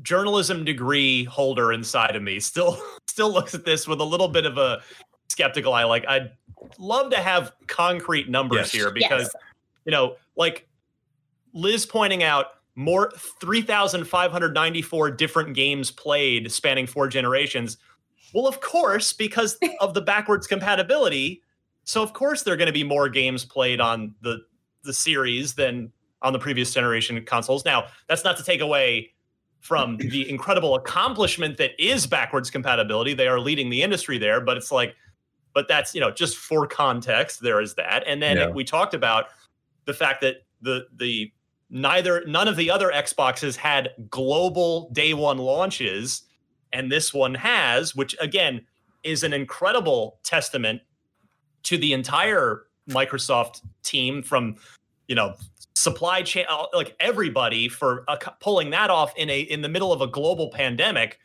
journalism 0.00 0.64
degree 0.64 1.24
holder 1.24 1.72
inside 1.72 2.16
of 2.16 2.22
me 2.22 2.40
still 2.40 2.82
still 3.06 3.30
looks 3.32 3.54
at 3.54 3.64
this 3.64 3.86
with 3.86 4.00
a 4.00 4.04
little 4.04 4.28
bit 4.28 4.46
of 4.46 4.56
a 4.58 4.80
skeptical 5.28 5.74
eye. 5.74 5.84
Like 5.84 6.06
I'd 6.08 6.30
love 6.78 7.10
to 7.10 7.18
have 7.18 7.52
concrete 7.66 8.28
numbers 8.30 8.58
Yes. 8.58 8.70
here 8.72 8.90
because 8.90 9.22
Yes. 9.22 9.34
you 9.84 9.92
know, 9.92 10.16
like 10.36 10.66
Liz 11.52 11.84
pointing 11.84 12.22
out 12.22 12.46
more 12.74 13.10
3,594 13.16 15.10
different 15.10 15.54
games 15.54 15.90
played 15.90 16.50
spanning 16.50 16.86
four 16.86 17.06
generations. 17.08 17.76
Well, 18.32 18.46
of 18.46 18.60
course, 18.62 19.12
because 19.12 19.58
of 19.80 19.92
the 19.92 20.00
backwards 20.00 20.46
compatibility. 20.46 21.42
So 21.84 22.02
of 22.02 22.12
course 22.12 22.42
there 22.42 22.54
are 22.54 22.56
going 22.56 22.66
to 22.66 22.72
be 22.72 22.84
more 22.84 23.08
games 23.08 23.44
played 23.44 23.80
on 23.80 24.14
the 24.22 24.38
the 24.84 24.92
series 24.92 25.54
than 25.54 25.92
on 26.22 26.32
the 26.32 26.38
previous 26.38 26.72
generation 26.72 27.22
consoles. 27.24 27.64
Now, 27.64 27.86
that's 28.08 28.24
not 28.24 28.36
to 28.36 28.44
take 28.44 28.60
away 28.60 29.12
from 29.60 29.96
the 29.96 30.28
incredible 30.30 30.74
accomplishment 30.74 31.56
that 31.58 31.70
is 31.78 32.06
backwards 32.06 32.50
compatibility. 32.50 33.14
They 33.14 33.28
are 33.28 33.40
leading 33.40 33.70
the 33.70 33.82
industry 33.82 34.18
there, 34.18 34.40
but 34.40 34.56
it's 34.56 34.72
like 34.72 34.94
but 35.54 35.68
that's, 35.68 35.94
you 35.94 36.00
know, 36.00 36.10
just 36.10 36.38
for 36.38 36.66
context, 36.66 37.42
there 37.42 37.60
is 37.60 37.74
that. 37.74 38.04
And 38.06 38.22
then 38.22 38.38
Yeah. 38.38 38.48
we 38.50 38.64
talked 38.64 38.94
about 38.94 39.26
the 39.84 39.92
fact 39.94 40.20
that 40.22 40.44
the 40.60 40.86
the 40.96 41.30
neither 41.70 42.24
none 42.26 42.48
of 42.48 42.56
the 42.56 42.70
other 42.70 42.90
Xboxes 42.90 43.56
had 43.56 43.90
global 44.10 44.90
day 44.92 45.14
one 45.14 45.38
launches 45.38 46.22
and 46.72 46.90
this 46.90 47.12
one 47.12 47.34
has, 47.34 47.94
which 47.94 48.16
again 48.20 48.66
is 49.02 49.22
an 49.24 49.32
incredible 49.32 50.20
testament 50.22 50.80
to 51.64 51.78
the 51.78 51.92
entire 51.92 52.64
Microsoft 52.88 53.62
team 53.82 54.22
from 54.22 54.56
you 55.08 55.14
know 55.14 55.34
supply 55.74 56.22
chain 56.22 56.44
uh, 56.48 56.66
like 56.74 56.94
everybody 57.00 57.68
for 57.68 58.04
uh, 58.08 58.16
pulling 58.40 58.70
that 58.70 58.90
off 58.90 59.12
in 59.16 59.30
a 59.30 59.40
in 59.42 59.62
the 59.62 59.68
middle 59.68 59.92
of 59.92 60.00
a 60.00 60.06
global 60.06 60.48
pandemic 60.50 61.18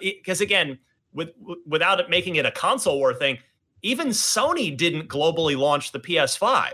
because 0.00 0.40
again 0.40 0.78
with 1.12 1.38
w- 1.40 1.60
without 1.66 2.00
it 2.00 2.10
making 2.10 2.36
it 2.36 2.44
a 2.46 2.50
console 2.50 2.98
war 2.98 3.14
thing 3.14 3.38
even 3.82 4.08
Sony 4.08 4.76
didn't 4.76 5.08
globally 5.08 5.56
launch 5.56 5.92
the 5.92 6.00
PS5 6.00 6.72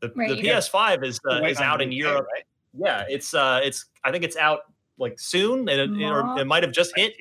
the, 0.00 0.08
the 0.08 0.40
PS5 0.42 1.04
is 1.04 1.20
uh, 1.30 1.40
Wait 1.42 1.52
is 1.52 1.60
out 1.60 1.80
in 1.80 1.92
Europe 1.92 2.26
right? 2.34 2.44
yeah 2.78 3.04
it's 3.08 3.32
uh 3.34 3.60
it's 3.62 3.86
I 4.04 4.10
think 4.10 4.24
it's 4.24 4.36
out 4.36 4.60
like 4.98 5.18
soon 5.20 5.68
and 5.68 6.00
it, 6.00 6.04
or 6.04 6.38
it 6.38 6.46
might 6.46 6.62
have 6.62 6.72
just 6.72 6.92
hit 6.96 7.14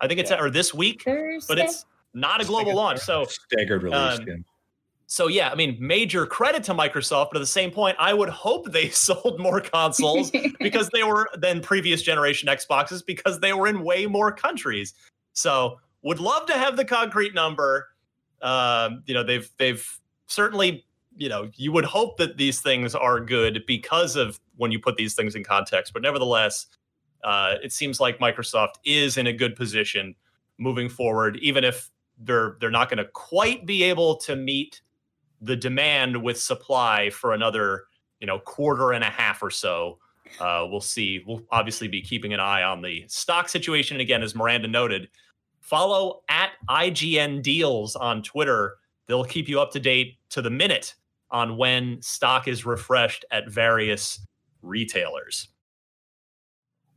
I 0.00 0.08
think 0.08 0.20
it's 0.20 0.30
Yeah. 0.30 0.40
or 0.40 0.50
this 0.50 0.74
week 0.74 1.02
Thursday. 1.04 1.46
but 1.48 1.58
it's 1.58 1.86
not 2.12 2.40
a 2.42 2.44
global 2.44 2.74
launch 2.74 3.00
so 3.00 3.24
Staggered 3.24 3.82
release. 3.82 4.18
Um, 4.18 4.26
yeah. 4.26 4.34
So 5.14 5.28
yeah, 5.28 5.48
I 5.48 5.54
mean, 5.54 5.76
major 5.78 6.26
credit 6.26 6.64
to 6.64 6.74
Microsoft, 6.74 7.28
but 7.30 7.36
at 7.36 7.38
the 7.38 7.46
same 7.46 7.70
point, 7.70 7.96
I 8.00 8.12
would 8.12 8.28
hope 8.28 8.72
they 8.72 8.88
sold 8.90 9.38
more 9.38 9.60
consoles 9.60 10.32
because 10.58 10.90
they 10.92 11.04
were 11.04 11.28
than 11.38 11.60
previous 11.60 12.02
generation 12.02 12.48
Xboxes 12.48 13.06
because 13.06 13.38
they 13.38 13.52
were 13.52 13.68
in 13.68 13.84
way 13.84 14.06
more 14.06 14.32
countries. 14.32 14.92
So 15.32 15.78
would 16.02 16.18
love 16.18 16.46
to 16.46 16.54
have 16.54 16.76
the 16.76 16.84
concrete 16.84 17.32
number. 17.32 17.86
Um, 18.42 19.04
you 19.06 19.14
know, 19.14 19.22
they've 19.22 19.48
they've 19.56 19.88
certainly, 20.26 20.84
you 21.14 21.28
know, 21.28 21.48
you 21.54 21.70
would 21.70 21.84
hope 21.84 22.16
that 22.16 22.36
these 22.36 22.60
things 22.60 22.96
are 22.96 23.20
good 23.20 23.62
because 23.68 24.16
of 24.16 24.40
when 24.56 24.72
you 24.72 24.80
put 24.80 24.96
these 24.96 25.14
things 25.14 25.36
in 25.36 25.44
context. 25.44 25.92
But 25.92 26.02
nevertheless, 26.02 26.66
uh, 27.22 27.54
it 27.62 27.72
seems 27.72 28.00
like 28.00 28.18
Microsoft 28.18 28.80
is 28.84 29.16
in 29.16 29.28
a 29.28 29.32
good 29.32 29.54
position 29.54 30.16
moving 30.58 30.88
forward, 30.88 31.36
even 31.36 31.62
if 31.62 31.88
they're 32.18 32.56
they're 32.58 32.68
not 32.68 32.88
going 32.88 32.98
to 32.98 33.08
quite 33.12 33.64
be 33.64 33.84
able 33.84 34.16
to 34.16 34.34
meet 34.34 34.80
the 35.44 35.56
demand 35.56 36.22
with 36.22 36.40
supply 36.40 37.10
for 37.10 37.32
another 37.32 37.84
you 38.20 38.26
know 38.26 38.38
quarter 38.38 38.92
and 38.92 39.04
a 39.04 39.10
half 39.10 39.42
or 39.42 39.50
so 39.50 39.98
uh, 40.40 40.66
we'll 40.68 40.80
see. 40.80 41.22
We'll 41.26 41.42
obviously 41.50 41.88
be 41.88 42.00
keeping 42.00 42.32
an 42.32 42.40
eye 42.40 42.62
on 42.62 42.82
the 42.82 43.04
stock 43.08 43.48
situation. 43.48 44.00
Again 44.00 44.22
as 44.22 44.34
miranda 44.34 44.68
noted 44.68 45.08
follow 45.60 46.22
at 46.28 46.50
ign 46.68 47.42
deals 47.42 47.96
on 47.96 48.22
twitter. 48.22 48.76
They'll 49.06 49.24
keep 49.24 49.48
you 49.48 49.60
up 49.60 49.70
to 49.72 49.80
date 49.80 50.16
to 50.30 50.42
the 50.42 50.50
minute 50.50 50.94
on 51.30 51.56
when 51.56 52.00
stock 52.00 52.48
is 52.48 52.66
refreshed 52.66 53.24
at 53.30 53.50
various 53.50 54.26
retailers. 54.62 55.48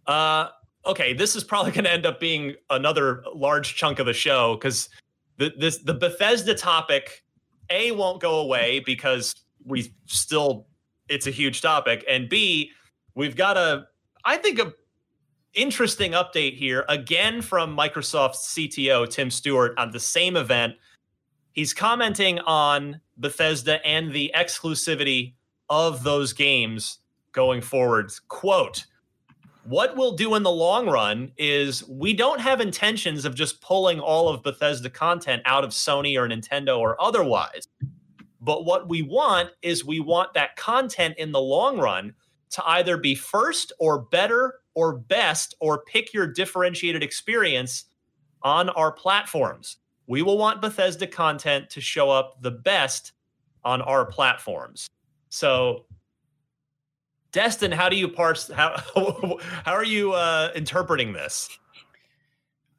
Uh 0.05 0.49
okay 0.85 1.13
this 1.13 1.35
is 1.35 1.43
probably 1.43 1.71
going 1.71 1.83
to 1.83 1.91
end 1.91 2.05
up 2.05 2.19
being 2.19 2.55
another 2.69 3.23
large 3.33 3.75
chunk 3.75 3.99
of 3.99 4.05
the 4.05 4.13
show 4.13 4.55
because 4.55 4.89
the 5.37 5.53
this 5.57 5.79
the 5.79 5.93
bethesda 5.93 6.53
topic 6.53 7.23
a 7.69 7.91
won't 7.91 8.21
go 8.21 8.39
away 8.39 8.79
because 8.79 9.35
we 9.65 9.93
still 10.05 10.67
it's 11.09 11.27
a 11.27 11.31
huge 11.31 11.61
topic. 11.61 12.03
And 12.07 12.29
b 12.29 12.71
we've 13.15 13.35
got 13.35 13.57
a 13.57 13.87
i 14.25 14.37
think 14.37 14.59
a 14.59 14.73
interesting 15.53 16.11
update 16.11 16.55
here 16.55 16.85
again 16.87 17.41
from 17.41 17.75
microsoft's 17.75 18.53
cto 18.53 19.09
tim 19.09 19.31
stuart 19.31 19.73
on 19.77 19.91
the 19.91 19.99
same 19.99 20.35
event. 20.35 20.75
He's 21.53 21.73
commenting 21.73 22.39
on 22.39 23.01
bethesda 23.17 23.85
and 23.85 24.11
the 24.11 24.31
exclusivity 24.35 25.33
of 25.69 26.03
those 26.03 26.33
games 26.33 26.99
going 27.31 27.61
forward 27.61 28.11
quote 28.27 28.85
what 29.67 29.97
we'll 29.97 30.13
do 30.13 30.35
in 30.35 30.43
the 30.43 30.51
long 30.51 30.87
run 30.87 31.29
is 31.37 31.85
we 31.89 32.13
don't 32.13 32.39
have 32.39 32.61
intentions 32.61 33.25
of 33.25 33.35
just 33.35 33.59
pulling 33.59 33.99
all 33.99 34.29
of 34.29 34.41
Bethesda 34.41 34.89
content 34.89 35.41
out 35.43 35.65
of 35.65 35.71
Sony 35.71 36.17
or 36.17 36.25
Nintendo 36.25 36.79
or 36.79 36.99
otherwise. 37.01 37.67
But 38.39 38.63
what 38.63 38.87
we 38.87 39.01
want 39.01 39.49
is 39.61 39.83
we 39.83 39.99
want 39.99 40.33
that 40.35 40.55
content 40.55 41.15
in 41.17 41.33
the 41.33 41.41
long 41.41 41.79
run 41.79 42.13
to 42.51 42.65
either 42.65 42.95
be 42.95 43.13
first 43.13 43.73
or 43.77 44.03
better 44.03 44.61
or 44.73 44.97
best 44.99 45.55
or 45.59 45.83
pick 45.83 46.13
your 46.13 46.27
differentiated 46.27 47.03
experience 47.03 47.85
on 48.43 48.69
our 48.69 48.93
platforms. 48.93 49.77
We 50.07 50.21
will 50.21 50.37
want 50.37 50.61
Bethesda 50.61 51.07
content 51.07 51.69
to 51.71 51.81
show 51.81 52.09
up 52.09 52.41
the 52.41 52.51
best 52.51 53.11
on 53.65 53.81
our 53.81 54.05
platforms. 54.05 54.87
So 55.27 55.87
Destin, 57.31 57.71
how 57.71 57.89
do 57.89 57.95
you 57.95 58.07
parse 58.07 58.49
how 58.49 58.77
how 59.65 59.73
are 59.73 59.85
you 59.85 60.13
uh, 60.13 60.51
interpreting 60.55 61.13
this? 61.13 61.49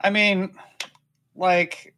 I 0.01 0.11
mean, 0.11 0.55
like 1.35 1.95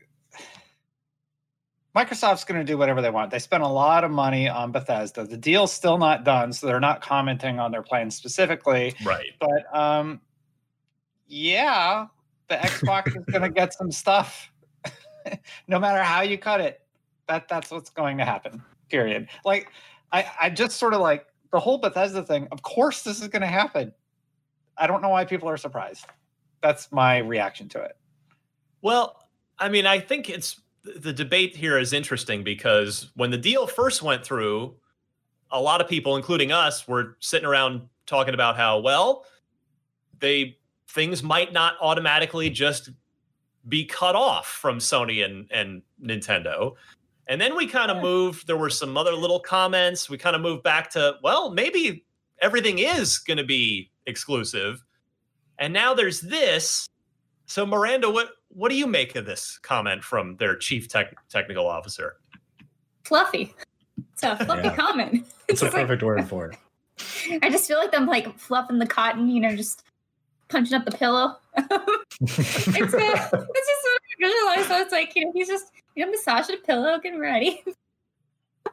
Microsoft's 1.96 2.44
going 2.44 2.60
to 2.60 2.64
do 2.64 2.78
whatever 2.78 3.02
they 3.02 3.10
want. 3.10 3.30
They 3.30 3.40
spent 3.40 3.62
a 3.62 3.68
lot 3.68 4.04
of 4.04 4.10
money 4.10 4.48
on 4.48 4.70
Bethesda. 4.70 5.24
The 5.24 5.36
deal's 5.36 5.72
still 5.72 5.98
not 5.98 6.24
done, 6.24 6.52
so 6.52 6.66
they're 6.66 6.80
not 6.80 7.00
commenting 7.00 7.58
on 7.58 7.72
their 7.72 7.82
plans 7.82 8.14
specifically. 8.14 8.94
Right. 9.04 9.32
But 9.40 9.76
um, 9.76 10.20
yeah, 11.26 12.06
the 12.48 12.56
Xbox 12.56 13.08
is 13.08 13.24
going 13.26 13.42
to 13.42 13.50
get 13.50 13.74
some 13.74 13.90
stuff, 13.90 14.52
no 15.68 15.78
matter 15.78 16.02
how 16.02 16.22
you 16.22 16.38
cut 16.38 16.60
it. 16.60 16.80
That 17.26 17.48
that's 17.48 17.70
what's 17.70 17.90
going 17.90 18.18
to 18.18 18.24
happen. 18.24 18.62
Period. 18.88 19.28
Like, 19.44 19.70
I 20.12 20.26
I 20.40 20.50
just 20.50 20.76
sort 20.76 20.94
of 20.94 21.00
like 21.00 21.26
the 21.52 21.60
whole 21.60 21.78
Bethesda 21.78 22.22
thing. 22.22 22.48
Of 22.52 22.62
course, 22.62 23.02
this 23.02 23.20
is 23.20 23.28
going 23.28 23.42
to 23.42 23.48
happen. 23.48 23.92
I 24.76 24.86
don't 24.86 25.02
know 25.02 25.08
why 25.08 25.24
people 25.24 25.48
are 25.48 25.56
surprised. 25.56 26.06
That's 26.62 26.90
my 26.92 27.18
reaction 27.18 27.68
to 27.70 27.82
it. 27.82 27.96
Well, 28.82 29.16
I 29.58 29.68
mean, 29.68 29.86
I 29.86 29.98
think 29.98 30.30
it's 30.30 30.60
the 30.82 31.12
debate 31.12 31.54
here 31.54 31.78
is 31.78 31.92
interesting 31.92 32.42
because 32.42 33.10
when 33.14 33.30
the 33.30 33.38
deal 33.38 33.66
first 33.66 34.02
went 34.02 34.24
through, 34.24 34.74
a 35.50 35.60
lot 35.60 35.80
of 35.80 35.88
people, 35.88 36.16
including 36.16 36.52
us, 36.52 36.88
were 36.88 37.16
sitting 37.20 37.46
around 37.46 37.82
talking 38.06 38.34
about 38.34 38.56
how 38.56 38.78
well 38.78 39.24
they 40.20 40.56
things 40.88 41.22
might 41.22 41.52
not 41.52 41.74
automatically 41.80 42.50
just 42.50 42.90
be 43.68 43.84
cut 43.84 44.16
off 44.16 44.46
from 44.46 44.78
Sony 44.78 45.24
and 45.24 45.46
and 45.50 45.82
Nintendo. 46.02 46.74
And 47.30 47.40
then 47.40 47.56
we 47.56 47.66
kind 47.66 47.90
of 47.90 48.02
moved. 48.02 48.46
There 48.46 48.56
were 48.56 48.68
some 48.68 48.96
other 48.98 49.12
little 49.12 49.40
comments. 49.40 50.10
We 50.10 50.18
kind 50.18 50.36
of 50.36 50.42
moved 50.42 50.62
back 50.64 50.90
to 50.90 51.14
well, 51.22 51.50
maybe 51.50 52.04
everything 52.42 52.80
is 52.80 53.18
going 53.18 53.38
to 53.38 53.44
be 53.44 53.90
exclusive. 54.06 54.84
And 55.58 55.72
now 55.72 55.94
there's 55.94 56.20
this. 56.20 56.86
So 57.46 57.64
Miranda, 57.64 58.10
what 58.10 58.30
what 58.48 58.68
do 58.68 58.74
you 58.76 58.86
make 58.88 59.14
of 59.14 59.26
this 59.26 59.58
comment 59.62 60.02
from 60.02 60.36
their 60.36 60.56
chief 60.56 60.88
tech, 60.88 61.14
technical 61.30 61.66
officer? 61.66 62.16
fluffy. 63.04 63.54
It's 64.12 64.22
a 64.22 64.36
fluffy 64.44 64.68
Yeah. 64.68 64.76
comment. 64.76 65.26
It's 65.48 65.62
a 65.62 65.64
just 65.66 65.74
like- 65.74 65.86
perfect 65.86 66.02
word 66.02 66.28
for 66.28 66.50
it. 66.50 66.56
I 67.42 67.48
just 67.50 67.66
feel 67.66 67.78
like 67.78 67.94
I'm 67.94 68.06
like 68.06 68.38
fluffing 68.38 68.78
the 68.78 68.86
cotton, 68.86 69.28
you 69.30 69.40
know, 69.40 69.54
just 69.56 69.82
punching 70.48 70.74
up 70.74 70.84
the 70.84 70.90
pillow. 70.92 71.36
it's, 71.56 71.68
uh, 71.68 72.38
it's 72.38 72.92
just 72.92 72.92
what 73.32 74.00
I 74.02 74.16
visualize. 74.20 74.66
So 74.66 74.80
it's 74.80 74.92
like, 74.92 75.14
you 75.16 75.24
know, 75.24 75.32
he's 75.34 75.48
just, 75.48 75.72
you 75.96 76.04
know, 76.04 76.10
massaging 76.10 76.56
the 76.56 76.62
pillow, 76.66 76.98
getting 76.98 77.20
ready. 77.20 77.62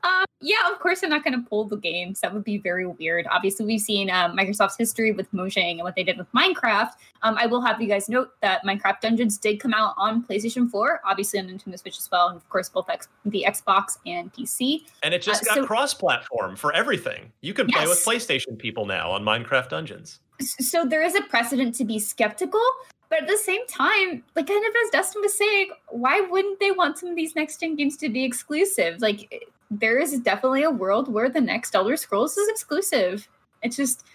Um, 0.04 0.26
yeah, 0.42 0.72
of 0.72 0.80
course, 0.80 1.02
I'm 1.02 1.10
not 1.10 1.24
going 1.24 1.42
to 1.42 1.50
pull 1.50 1.64
the 1.66 1.78
games. 1.78 2.20
That 2.20 2.32
would 2.34 2.44
be 2.44 2.58
very 2.60 2.86
weird. 2.86 3.26
Obviously, 3.32 3.66
we've 3.66 3.82
seen 3.82 4.12
um, 4.12 4.38
Microsoft's 4.38 4.78
history 4.78 5.12
with 5.12 5.32
Mojang 5.32 5.72
and 5.76 5.82
what 5.84 5.96
they 5.96 6.04
did 6.04 6.18
with 6.18 6.32
Minecraft. 6.34 6.92
Um, 7.24 7.36
I 7.40 7.48
will 7.48 7.62
have 7.62 7.82
you 7.82 7.88
guys 7.88 8.08
note 8.08 8.32
that 8.42 8.64
Minecraft 8.64 9.00
Dungeons 9.02 9.38
did 9.38 9.60
come 9.60 9.74
out 9.74 9.96
on 9.98 10.24
PlayStation 10.24 10.70
4, 10.70 11.02
obviously 11.06 11.40
on 11.40 11.48
Nintendo 11.48 11.80
Switch 11.80 11.98
as 11.98 12.10
well, 12.12 12.28
and 12.28 12.38
of 12.38 12.48
course, 12.50 12.70
both 12.70 12.90
X- 12.90 13.08
the 13.26 13.46
Xbox 13.48 13.98
and 14.06 14.32
PC. 14.34 14.82
And 15.04 15.14
it 15.14 15.22
just 15.22 15.44
Uh, 15.44 15.46
got 15.46 15.56
so- 15.56 15.66
cross-platform 15.66 16.58
for 16.58 16.74
everything. 16.74 17.32
You 17.42 17.54
can 17.54 17.66
play 17.68 17.88
with 17.88 18.04
PlayStation 18.06 18.60
people 18.60 18.86
now 18.86 19.10
on 19.10 19.24
Minecraft 19.24 19.70
Dungeons. 19.70 20.20
So 20.42 20.86
there 20.86 21.02
is 21.02 21.16
a 21.16 21.22
precedent 21.24 21.74
to 21.76 21.86
be 21.86 21.98
skeptical 21.98 22.62
but 23.10 23.24
at 23.24 23.28
the 23.28 23.38
same 23.38 23.66
time 23.68 24.24
like 24.36 24.48
kind 24.48 24.66
of 24.66 24.74
as 24.84 24.90
destin 24.92 25.22
was 25.22 25.38
saying 25.38 25.70
why 25.90 26.20
wouldn't 26.22 26.60
they 26.60 26.72
want 26.72 26.98
some 26.98 27.10
of 27.10 27.16
these 27.16 27.36
next 27.36 27.60
gen 27.60 27.76
games 27.76 27.98
to 27.98 28.10
be 28.10 28.24
exclusive? 28.24 29.02
Like 29.02 29.52
there 29.70 30.00
is 30.00 30.20
definitely 30.20 30.64
a 30.64 30.72
world 30.72 31.12
where 31.12 31.30
the 31.30 31.42
next 31.42 31.76
elder 31.76 31.98
scrolls 31.98 32.38
is 32.38 32.48
exclusive. 32.48 33.28
It's 33.62 33.76
just 33.76 34.06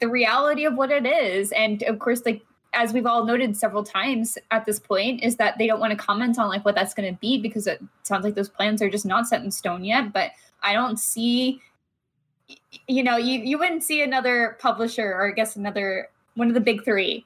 the 0.00 0.08
reality 0.08 0.64
of 0.64 0.74
what 0.74 0.90
it 0.90 1.06
is. 1.06 1.52
And 1.52 1.82
of 1.84 1.98
course 1.98 2.22
like 2.24 2.42
as 2.74 2.92
we've 2.92 3.06
all 3.06 3.24
noted 3.24 3.56
several 3.56 3.82
times 3.82 4.36
at 4.50 4.66
this 4.66 4.78
point, 4.78 5.22
is 5.22 5.36
that 5.36 5.56
they 5.58 5.66
don't 5.66 5.80
want 5.80 5.90
to 5.90 5.96
comment 5.96 6.38
on 6.38 6.48
like 6.48 6.64
what 6.64 6.74
that's 6.74 6.94
going 6.94 7.12
to 7.12 7.18
be 7.18 7.40
because 7.40 7.66
it 7.66 7.82
sounds 8.02 8.24
like 8.24 8.34
those 8.34 8.48
plans 8.48 8.82
are 8.82 8.90
just 8.90 9.06
not 9.06 9.26
set 9.26 9.42
in 9.42 9.50
stone 9.50 9.84
yet. 9.84 10.12
But 10.12 10.32
I 10.62 10.74
don't 10.74 10.98
see, 10.98 11.60
you 12.86 13.02
know, 13.02 13.16
you 13.16 13.40
you 13.40 13.58
wouldn't 13.58 13.82
see 13.82 14.02
another 14.02 14.56
publisher 14.60 15.12
or 15.12 15.28
I 15.28 15.32
guess 15.32 15.56
another 15.56 16.08
one 16.34 16.48
of 16.48 16.54
the 16.54 16.60
big 16.60 16.84
three 16.84 17.24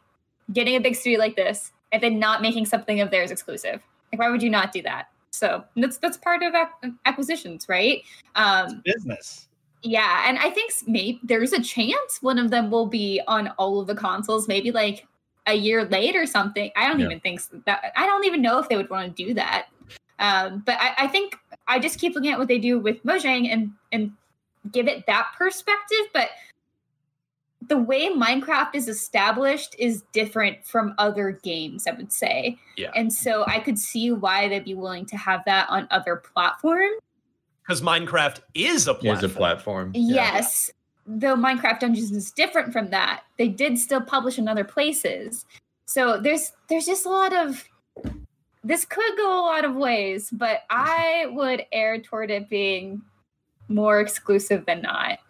getting 0.53 0.77
a 0.77 0.81
big 0.81 0.95
studio 0.97 1.19
like 1.19 1.37
this 1.37 1.73
and 1.93 2.03
then 2.03 2.19
not 2.19 2.43
making 2.43 2.67
something 2.67 3.01
of 3.01 3.11
theirs 3.11 3.31
exclusive. 3.31 3.81
Like, 4.13 4.19
why 4.21 4.31
would 4.31 4.43
you 4.43 4.51
not 4.51 4.73
do 4.73 4.83
that? 4.83 5.09
So 5.31 5.65
that's 5.77 5.97
that's 5.99 6.17
part 6.19 6.43
of 6.43 6.55
ac- 6.55 6.93
acquisitions, 7.07 7.69
right? 7.69 8.03
Um, 8.35 8.83
business. 8.85 9.49
Yeah, 9.83 10.25
and 10.29 10.39
I 10.39 10.51
think 10.51 10.73
maybe 10.87 11.19
there's 11.25 11.53
a 11.53 11.63
chance 11.63 12.19
one 12.21 12.39
of 12.39 12.51
them 12.51 12.71
will 12.71 12.87
be 12.87 13.21
on 13.27 13.49
all 13.59 13.81
of 13.81 13.87
the 13.87 13.95
consoles, 13.97 14.47
maybe 14.47 14.71
like 14.71 15.07
a 15.47 15.55
year 15.55 15.85
late 15.87 16.15
or 16.15 16.25
something. 16.27 16.71
I 16.77 16.87
don't 16.87 17.01
Yeah. 17.01 17.07
even 17.07 17.21
think 17.21 17.41
so- 17.41 17.61
that. 17.67 17.93
I 17.97 18.07
don't 18.07 18.25
even 18.25 18.43
know 18.43 18.59
if 18.59 18.69
they 18.69 18.77
would 18.77 18.91
want 18.91 19.17
to 19.17 19.25
do 19.27 19.35
that. 19.35 19.67
Um, 20.21 20.63
but 20.65 20.77
I, 20.79 20.95
I 20.99 21.07
think 21.09 21.35
I 21.67 21.79
just 21.81 21.99
keep 21.99 22.15
looking 22.15 22.31
at 22.31 22.39
what 22.39 22.47
they 22.47 22.59
do 22.59 22.79
with 22.79 23.03
Mojang 23.05 23.53
and 23.53 23.73
and 23.91 24.13
give 24.71 24.87
it 24.87 25.05
that 25.07 25.33
perspective. 25.37 26.07
But 26.13 26.29
the 27.73 27.79
way 27.79 28.11
Minecraft 28.11 28.75
is 28.75 28.87
established 28.87 29.75
is 29.79 30.03
different 30.13 30.63
from 30.63 30.95
other 30.99 31.41
games. 31.43 31.87
I 31.87 31.93
would 31.93 32.13
say. 32.13 32.59
Yeah. 32.77 32.91
And 32.95 33.11
so 33.11 33.47
I 33.47 33.61
could 33.61 33.79
see 33.79 34.13
why 34.13 34.47
they'd 34.47 34.67
be 34.67 34.75
willing 34.75 35.07
to 35.07 35.17
have 35.17 35.43
that 35.47 35.71
on 35.71 35.89
other 35.91 36.17
platforms. 36.17 37.01
Because 37.63 37.81
Minecraft 37.81 38.41
is 38.53 38.87
a 38.89 38.93
platform. 38.93 39.17
Is 39.17 39.25
a 39.25 39.29
platform. 39.31 39.91
Yeah. 39.95 40.35
Yes. 40.35 40.71
Though 41.07 41.35
Minecraft 41.35 41.81
Dungeons 41.81 42.11
is 42.11 42.31
different 42.31 42.75
from 42.75 42.91
that, 42.91 43.23
they 43.39 43.49
did 43.49 43.79
still 43.79 44.03
publish 44.03 44.39
in 44.39 44.49
other 44.49 44.65
places. 44.65 45.47
So 45.87 46.21
there's 46.21 46.53
there's 46.69 46.85
just 46.85 47.07
a 47.07 47.09
lot 47.09 47.35
of 47.35 47.65
this 48.63 48.85
could 48.85 49.17
go 49.17 49.41
a 49.41 49.47
lot 49.47 49.65
of 49.65 49.75
ways, 49.75 50.29
but 50.31 50.65
I 50.69 51.27
would 51.31 51.65
err 51.73 52.03
toward 52.03 52.31
it 52.31 52.51
being 52.51 53.01
more 53.69 53.99
exclusive 53.99 54.67
than 54.67 54.83
not. 54.83 55.21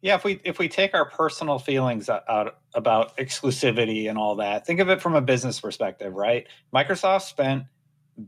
Yeah, 0.00 0.14
if 0.14 0.24
we 0.24 0.40
if 0.44 0.58
we 0.58 0.68
take 0.68 0.94
our 0.94 1.04
personal 1.06 1.58
feelings 1.58 2.08
out, 2.08 2.22
out 2.28 2.58
about 2.74 3.16
exclusivity 3.16 4.08
and 4.08 4.16
all 4.16 4.36
that, 4.36 4.64
think 4.64 4.78
of 4.80 4.88
it 4.88 5.00
from 5.00 5.16
a 5.16 5.20
business 5.20 5.60
perspective, 5.60 6.14
right? 6.14 6.46
Microsoft 6.72 7.22
spent 7.22 7.64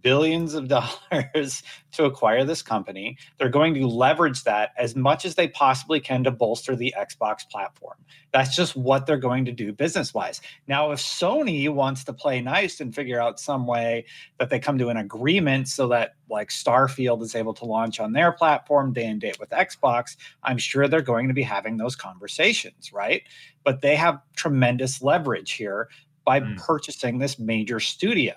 billions 0.01 0.55
of 0.55 0.69
dollars 1.13 1.63
to 1.93 2.05
acquire 2.05 2.45
this 2.45 2.63
company. 2.63 3.17
They're 3.39 3.49
going 3.49 3.75
to 3.75 3.87
leverage 3.87 4.45
that 4.45 4.71
as 4.79 4.95
much 4.95 5.25
as 5.25 5.35
they 5.35 5.49
possibly 5.49 6.01
can 6.01 6.25
to 6.25 6.31
bolster 6.31 6.77
the 6.77 6.95
Xbox 6.99 7.49
platform. 7.49 7.97
That's 8.33 8.55
just 8.55 8.77
what 8.77 9.07
they're 9.07 9.17
going 9.17 9.45
to 9.47 9.53
do 9.53 9.73
business 9.73 10.15
wise. 10.15 10.41
Now, 10.69 10.93
if 10.93 11.01
Sony 11.01 11.69
wants 11.69 12.05
to 12.05 12.13
play 12.13 12.41
nice 12.41 12.81
and 12.81 12.95
figure 12.95 13.21
out 13.21 13.41
some 13.41 13.67
way 13.67 14.05
that 14.39 14.51
they 14.51 14.61
come 14.61 14.79
to 14.79 14.89
an 14.89 14.97
agreement 14.97 15.67
so 15.69 15.89
that 15.89 16.15
like 16.29 16.51
Starfield 16.51 17.23
is 17.23 17.35
able 17.35 17.55
to 17.55 17.65
launch 17.65 17.99
on 17.99 18.13
their 18.13 18.31
platform 18.31 18.93
day 18.93 19.07
and 19.07 19.21
date 19.21 19.41
with 19.41 19.51
Xbox, 19.51 20.17
I'm 20.45 20.59
sure 20.59 20.87
they're 20.87 21.03
going 21.03 21.27
to 21.27 21.35
be 21.35 21.43
having 21.43 21.77
those 21.77 21.97
conversations, 21.97 22.93
right? 22.93 23.23
But 23.65 23.81
they 23.81 23.97
have 23.97 24.21
tremendous 24.37 25.03
leverage 25.03 25.53
here 25.53 25.89
by 26.25 26.41
Mm. 26.41 26.57
purchasing 26.59 27.19
this 27.19 27.39
major 27.39 27.81
studio. 27.81 28.35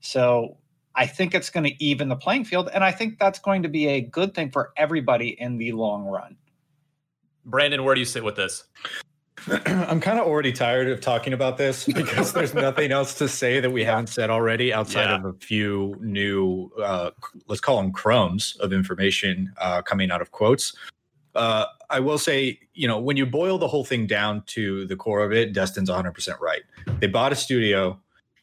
So 0.00 0.58
I 1.00 1.06
think 1.06 1.34
it's 1.34 1.48
going 1.48 1.64
to 1.64 1.82
even 1.82 2.10
the 2.10 2.14
playing 2.14 2.44
field. 2.44 2.68
And 2.74 2.84
I 2.84 2.92
think 2.92 3.18
that's 3.18 3.38
going 3.38 3.62
to 3.62 3.70
be 3.70 3.86
a 3.88 4.02
good 4.02 4.34
thing 4.34 4.50
for 4.50 4.70
everybody 4.76 5.30
in 5.40 5.56
the 5.56 5.72
long 5.72 6.04
run. 6.04 6.36
Brandon, 7.46 7.84
where 7.84 7.94
do 7.94 8.00
you 8.00 8.04
sit 8.04 8.22
with 8.22 8.36
this? 8.36 8.64
I'm 9.64 9.98
kind 9.98 10.18
of 10.18 10.26
already 10.26 10.52
tired 10.52 10.88
of 10.88 11.00
talking 11.00 11.32
about 11.32 11.56
this 11.56 11.86
because 11.94 12.34
there's 12.34 12.52
nothing 12.52 12.92
else 12.92 13.14
to 13.14 13.28
say 13.28 13.60
that 13.60 13.70
we 13.70 13.82
haven't 13.82 14.08
said 14.08 14.28
already 14.28 14.74
outside 14.74 15.04
Yeah. 15.04 15.16
of 15.16 15.24
a 15.24 15.32
few 15.32 15.96
new, 16.00 16.70
uh, 16.78 17.12
let's 17.48 17.62
call 17.62 17.80
them 17.80 17.92
crumbs 17.92 18.58
of 18.60 18.74
information 18.74 19.54
uh, 19.56 19.80
coming 19.80 20.10
out 20.10 20.20
of 20.20 20.32
quotes. 20.32 20.76
Uh, 21.34 21.64
I 21.88 22.00
will 22.00 22.18
say, 22.18 22.60
you 22.74 22.86
know, 22.86 23.00
when 23.00 23.16
you 23.16 23.24
boil 23.24 23.56
the 23.56 23.68
whole 23.68 23.86
thing 23.86 24.06
down 24.06 24.42
to 24.48 24.84
the 24.86 24.96
core 24.96 25.24
of 25.24 25.32
it, 25.32 25.54
Destin's 25.54 25.88
100% 25.88 26.38
right. 26.40 26.60
They 26.98 27.06
bought 27.06 27.32
a 27.32 27.36
studio 27.36 27.98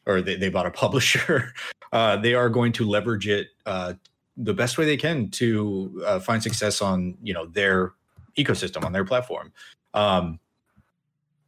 or 0.06 0.22
they, 0.22 0.34
they 0.34 0.48
bought 0.48 0.66
a 0.66 0.70
publisher. 0.82 1.54
Uh, 1.92 2.16
they 2.16 2.34
are 2.34 2.48
going 2.48 2.72
to 2.72 2.88
leverage 2.88 3.28
it 3.28 3.48
uh, 3.66 3.94
the 4.36 4.54
best 4.54 4.78
way 4.78 4.84
they 4.84 4.96
can 4.96 5.30
to 5.30 6.02
uh, 6.06 6.20
find 6.20 6.42
success 6.42 6.80
on, 6.80 7.16
you 7.22 7.34
know, 7.34 7.46
their 7.46 7.92
ecosystem, 8.36 8.84
on 8.84 8.92
their 8.92 9.04
platform. 9.04 9.52
Um, 9.94 10.38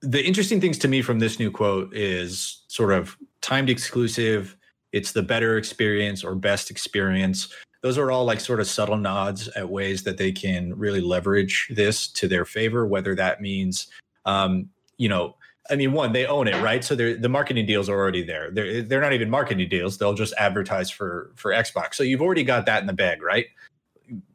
the 0.01 0.24
interesting 0.24 0.61
things 0.61 0.78
to 0.78 0.88
me 0.88 1.03
from 1.03 1.18
this 1.18 1.38
new 1.38 1.51
quote 1.51 1.95
is 1.95 2.62
sort 2.68 2.93
of 2.93 3.16
timed 3.41 3.70
exclusive 3.70 4.57
it's 4.93 5.12
the 5.12 5.22
better 5.22 5.57
experience 5.57 6.24
or 6.24 6.34
best 6.34 6.70
experience 6.70 7.55
those 7.82 7.97
are 7.97 8.11
all 8.11 8.24
like 8.24 8.41
sort 8.41 8.61
of 8.61 8.66
subtle 8.66 8.97
nods 8.97 9.49
at 9.49 9.68
ways 9.68 10.03
that 10.03 10.18
they 10.18 10.32
can 10.32 10.76
really 10.76 11.01
leverage 11.01 11.70
this 11.74 12.07
to 12.09 12.28
their 12.28 12.45
favor 12.45 12.86
whether 12.86 13.14
that 13.14 13.41
means 13.41 13.88
um, 14.24 14.68
you 14.97 15.09
know 15.09 15.34
i 15.68 15.76
mean 15.76 15.92
one 15.92 16.12
they 16.12 16.26
own 16.26 16.48
it 16.48 16.62
right 16.62 16.84
so 16.84 16.94
they're, 16.94 17.16
the 17.16 17.28
marketing 17.28 17.66
deals 17.66 17.88
are 17.88 17.98
already 17.98 18.22
there 18.22 18.50
they're, 18.50 18.82
they're 18.82 19.00
not 19.00 19.12
even 19.12 19.28
marketing 19.28 19.68
deals 19.68 19.98
they'll 19.98 20.14
just 20.14 20.32
advertise 20.38 20.90
for 20.90 21.32
for 21.36 21.52
xbox 21.52 21.94
so 21.94 22.02
you've 22.02 22.22
already 22.22 22.44
got 22.44 22.66
that 22.66 22.80
in 22.80 22.86
the 22.86 22.92
bag 22.92 23.22
right 23.22 23.46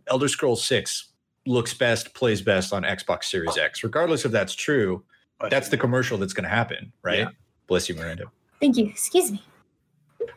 elder 0.07 0.27
scrolls 0.27 0.63
6 0.65 1.09
looks 1.47 1.73
best 1.73 2.13
plays 2.13 2.41
best 2.41 2.73
on 2.73 2.83
xbox 2.83 3.25
series 3.25 3.57
x 3.57 3.83
regardless 3.83 4.25
if 4.25 4.31
that's 4.31 4.53
true 4.53 5.03
that's 5.49 5.69
the 5.69 5.77
commercial 5.77 6.17
that's 6.17 6.33
going 6.33 6.43
to 6.43 6.49
happen, 6.49 6.91
right? 7.01 7.19
Yeah. 7.19 7.29
Bless 7.67 7.89
you, 7.89 7.95
Miranda. 7.95 8.25
Thank 8.59 8.77
you. 8.77 8.85
Excuse 8.85 9.31
me. 9.31 9.43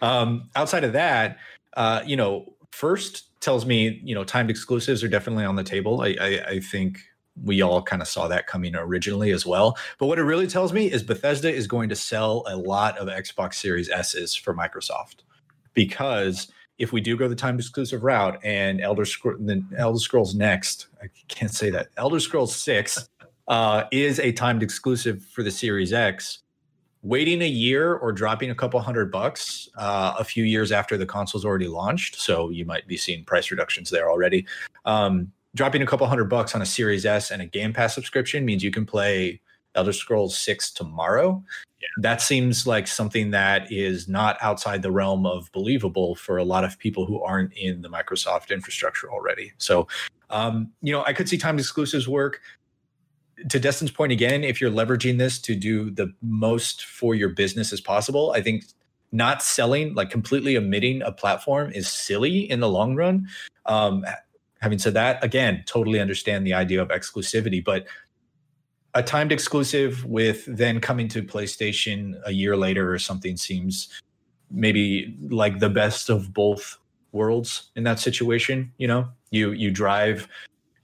Um, 0.02 0.48
outside 0.56 0.84
of 0.84 0.92
that, 0.92 1.38
uh, 1.76 2.02
you 2.04 2.16
know, 2.16 2.52
first 2.70 3.40
tells 3.40 3.66
me, 3.66 4.00
you 4.02 4.14
know, 4.14 4.24
timed 4.24 4.50
exclusives 4.50 5.02
are 5.04 5.08
definitely 5.08 5.44
on 5.44 5.56
the 5.56 5.64
table. 5.64 6.02
I, 6.02 6.16
I, 6.20 6.44
I 6.48 6.60
think 6.60 7.00
we 7.44 7.62
all 7.62 7.82
kind 7.82 8.02
of 8.02 8.08
saw 8.08 8.28
that 8.28 8.46
coming 8.46 8.74
originally 8.74 9.30
as 9.30 9.46
well. 9.46 9.76
But 9.98 10.06
what 10.06 10.18
it 10.18 10.24
really 10.24 10.46
tells 10.46 10.72
me 10.72 10.90
is 10.90 11.02
Bethesda 11.02 11.52
is 11.52 11.66
going 11.66 11.88
to 11.88 11.96
sell 11.96 12.44
a 12.48 12.56
lot 12.56 12.98
of 12.98 13.08
Xbox 13.08 13.54
Series 13.54 13.90
S's 13.90 14.34
for 14.34 14.54
Microsoft 14.54 15.22
because 15.74 16.48
if 16.78 16.92
we 16.92 17.00
do 17.00 17.16
go 17.16 17.28
the 17.28 17.34
timed 17.34 17.60
exclusive 17.60 18.04
route 18.04 18.38
and 18.44 18.80
Elder 18.80 19.04
Scrolls, 19.04 19.40
Elder 19.76 19.98
Scrolls 19.98 20.34
Next, 20.34 20.88
I 21.02 21.06
can't 21.28 21.52
say 21.52 21.70
that 21.70 21.88
Elder 21.96 22.20
Scrolls 22.20 22.54
Six 22.54 23.08
uh, 23.48 23.84
is 23.90 24.20
a 24.20 24.32
timed 24.32 24.62
exclusive 24.62 25.24
for 25.24 25.42
the 25.42 25.50
Series 25.50 25.92
X. 25.92 26.40
Waiting 27.02 27.42
a 27.42 27.48
year 27.48 27.94
or 27.94 28.10
dropping 28.10 28.50
a 28.50 28.54
couple 28.56 28.80
hundred 28.80 29.12
bucks 29.12 29.68
uh, 29.76 30.14
a 30.18 30.24
few 30.24 30.42
years 30.42 30.72
after 30.72 30.96
the 30.96 31.06
console's 31.06 31.44
already 31.44 31.68
launched, 31.68 32.16
so 32.16 32.50
you 32.50 32.64
might 32.64 32.88
be 32.88 32.96
seeing 32.96 33.24
price 33.24 33.52
reductions 33.52 33.88
there 33.88 34.10
already. 34.10 34.44
Um, 34.84 35.30
dropping 35.54 35.82
a 35.82 35.86
couple 35.86 36.06
hundred 36.06 36.26
bucks 36.26 36.54
on 36.54 36.62
a 36.62 36.66
Series 36.66 37.06
S 37.06 37.30
and 37.30 37.42
a 37.42 37.46
Game 37.46 37.72
Pass 37.72 37.94
subscription 37.94 38.44
means 38.44 38.62
you 38.62 38.70
can 38.70 38.86
play 38.86 39.40
Elder 39.74 39.92
Scrolls 39.92 40.36
6 40.38 40.72
tomorrow. 40.72 41.42
That 42.00 42.20
seems 42.20 42.66
like 42.66 42.86
something 42.86 43.30
that 43.30 43.70
is 43.70 44.08
not 44.08 44.36
outside 44.40 44.82
the 44.82 44.90
realm 44.90 45.26
of 45.26 45.50
believable 45.52 46.16
for 46.16 46.38
a 46.38 46.44
lot 46.44 46.64
of 46.64 46.78
people 46.78 47.06
who 47.06 47.22
aren't 47.22 47.52
in 47.54 47.82
the 47.82 47.88
Microsoft 47.88 48.50
infrastructure 48.50 49.10
already. 49.10 49.52
So, 49.58 49.86
um, 50.30 50.72
you 50.82 50.92
know, 50.92 51.04
I 51.06 51.12
could 51.12 51.28
see 51.28 51.38
timed 51.38 51.60
exclusives 51.60 52.08
work 52.08 52.40
to 53.48 53.60
Destin's 53.60 53.90
point 53.90 54.12
again, 54.12 54.42
if 54.44 54.60
you're 54.60 54.70
leveraging 54.70 55.18
this 55.18 55.38
to 55.40 55.54
do 55.54 55.90
the 55.90 56.12
most 56.22 56.84
for 56.84 57.14
your 57.14 57.28
business 57.28 57.72
as 57.72 57.80
possible, 57.80 58.32
I 58.32 58.42
think 58.42 58.64
not 59.12 59.42
selling, 59.42 59.94
like 59.94 60.10
completely 60.10 60.56
omitting 60.56 61.02
a 61.02 61.12
platform 61.12 61.72
is 61.72 61.88
silly 61.88 62.50
in 62.50 62.60
the 62.60 62.68
long 62.68 62.94
run. 62.94 63.26
Um, 63.66 64.04
having 64.58 64.78
said 64.78 64.94
that, 64.94 65.22
again, 65.22 65.62
totally 65.66 66.00
understand 66.00 66.46
the 66.46 66.54
idea 66.54 66.82
of 66.82 66.88
exclusivity, 66.88 67.64
but 67.64 67.86
a 68.94 69.02
timed 69.02 69.32
exclusive 69.32 70.04
with 70.04 70.44
then 70.46 70.80
coming 70.80 71.08
to 71.08 71.22
PlayStation 71.22 72.20
a 72.24 72.32
year 72.32 72.56
later 72.56 72.92
or 72.92 72.98
something 72.98 73.36
seems 73.36 73.88
maybe 74.50 75.16
like 75.28 75.58
the 75.58 75.68
best 75.68 76.08
of 76.08 76.32
both 76.32 76.78
worlds 77.12 77.70
in 77.76 77.84
that 77.84 78.00
situation. 78.00 78.72
You 78.78 78.88
know, 78.88 79.08
you 79.30 79.52
you 79.52 79.70
drive 79.70 80.28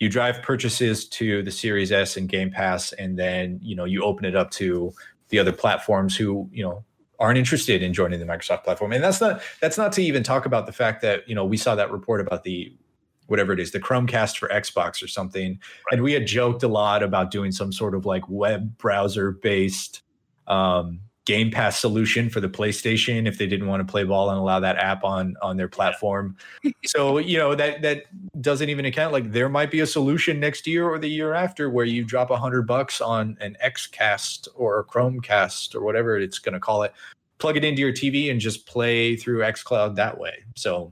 you 0.00 0.08
drive 0.08 0.42
purchases 0.42 1.08
to 1.08 1.42
the 1.42 1.50
Series 1.50 1.90
S 1.90 2.16
and 2.16 2.28
Game 2.28 2.50
Pass, 2.50 2.92
and 2.92 3.18
then 3.18 3.58
you 3.62 3.74
know 3.74 3.84
you 3.84 4.02
open 4.02 4.24
it 4.24 4.36
up 4.36 4.50
to 4.52 4.92
the 5.30 5.38
other 5.38 5.52
platforms 5.52 6.16
who 6.16 6.48
you 6.52 6.62
know 6.62 6.84
aren't 7.18 7.38
interested 7.38 7.82
in 7.82 7.92
joining 7.92 8.20
the 8.20 8.26
Microsoft 8.26 8.64
platform. 8.64 8.92
And 8.92 9.02
that's 9.02 9.20
not 9.20 9.40
that's 9.60 9.78
not 9.78 9.92
to 9.92 10.02
even 10.02 10.22
talk 10.22 10.46
about 10.46 10.66
the 10.66 10.72
fact 10.72 11.00
that 11.02 11.28
you 11.28 11.34
know 11.34 11.44
we 11.44 11.56
saw 11.56 11.74
that 11.74 11.90
report 11.90 12.20
about 12.20 12.44
the 12.44 12.72
whatever 13.26 13.52
it 13.52 13.60
is, 13.60 13.72
the 13.72 13.80
Chromecast 13.80 14.36
for 14.38 14.48
Xbox 14.48 15.02
or 15.02 15.08
something, 15.08 15.58
and 15.90 16.02
we 16.02 16.12
had 16.12 16.26
joked 16.26 16.62
a 16.62 16.68
lot 16.68 17.02
about 17.02 17.30
doing 17.30 17.52
some 17.52 17.72
sort 17.72 17.94
of 17.94 18.06
like 18.06 18.22
web 18.28 18.76
browser 18.78 19.32
based 19.32 20.02
um, 20.46 21.00
Game 21.24 21.50
Pass 21.50 21.78
solution 21.78 22.28
for 22.28 22.40
the 22.40 22.50
PlayStation 22.50 23.26
if 23.26 23.38
they 23.38 23.46
didn't 23.46 23.66
want 23.66 23.86
to 23.86 23.90
play 23.90 24.04
ball 24.04 24.28
and 24.28 24.38
allow 24.38 24.60
that 24.60 24.76
app 24.76 25.04
on 25.04 25.36
on 25.40 25.56
their 25.56 25.68
platform. 25.68 26.36
so 26.84 27.16
you 27.16 27.38
know 27.38 27.54
that 27.54 27.80
that 27.80 28.04
doesn't 28.42 28.68
even 28.68 28.84
account. 28.84 29.12
Like 29.12 29.32
there 29.32 29.48
might 29.48 29.70
be 29.70 29.80
a 29.80 29.86
solution 29.86 30.38
next 30.38 30.66
year 30.66 30.86
or 30.86 30.98
the 30.98 31.08
year 31.08 31.32
after 31.32 31.70
where 31.70 31.86
you 31.86 32.04
drop 32.04 32.30
a 32.30 32.36
hundred 32.36 32.66
bucks 32.66 33.00
on 33.00 33.38
an 33.40 33.56
XCast 33.64 34.48
or 34.54 34.80
a 34.80 34.84
Chromecast 34.84 35.74
or 35.74 35.82
whatever 35.82 36.18
it's 36.18 36.38
going 36.38 36.52
to 36.52 36.60
call 36.60 36.82
it, 36.82 36.92
plug 37.38 37.56
it 37.56 37.64
into 37.64 37.80
your 37.80 37.92
TV 37.92 38.30
and 38.30 38.38
just 38.38 38.66
play 38.66 39.16
through 39.16 39.38
XCloud 39.40 39.96
that 39.96 40.18
way. 40.18 40.44
So 40.56 40.90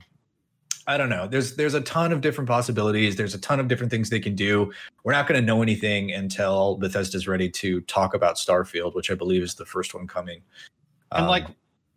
I 0.85 0.97
don't 0.97 1.09
know. 1.09 1.27
There's 1.27 1.55
there's 1.55 1.73
a 1.73 1.81
ton 1.81 2.11
of 2.11 2.21
different 2.21 2.49
possibilities. 2.49 3.15
There's 3.15 3.33
a 3.33 3.39
ton 3.39 3.59
of 3.59 3.67
different 3.67 3.89
things 3.91 4.09
they 4.09 4.19
can 4.19 4.35
do. 4.35 4.71
We're 5.03 5.13
not 5.13 5.27
going 5.27 5.39
to 5.39 5.45
know 5.45 5.61
anything 5.61 6.11
until 6.11 6.75
Bethesda's 6.77 7.27
ready 7.27 7.49
to 7.51 7.81
talk 7.81 8.13
about 8.13 8.35
Starfield, 8.35 8.93
which 8.93 9.09
I 9.09 9.15
believe 9.15 9.43
is 9.43 9.55
the 9.55 9.65
first 9.65 9.93
one 9.93 10.07
coming. 10.07 10.41
And 11.11 11.23
um, 11.23 11.29
like, 11.29 11.47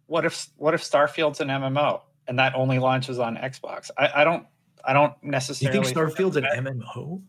what 0.07 0.24
if 0.24 0.49
what 0.57 0.74
if 0.74 0.82
Starfield's 0.82 1.41
an 1.41 1.49
MMO 1.49 2.01
and 2.28 2.39
that 2.39 2.55
only 2.55 2.78
launches 2.78 3.18
on 3.18 3.37
Xbox? 3.37 3.91
I, 3.99 4.11
I 4.16 4.24
don't 4.24 4.47
I 4.84 4.93
don't 4.93 5.12
necessarily. 5.22 5.78
You 5.78 5.84
think 5.84 5.97
Starfield's 5.97 6.37
an 6.37 6.45
MMO? 6.45 7.20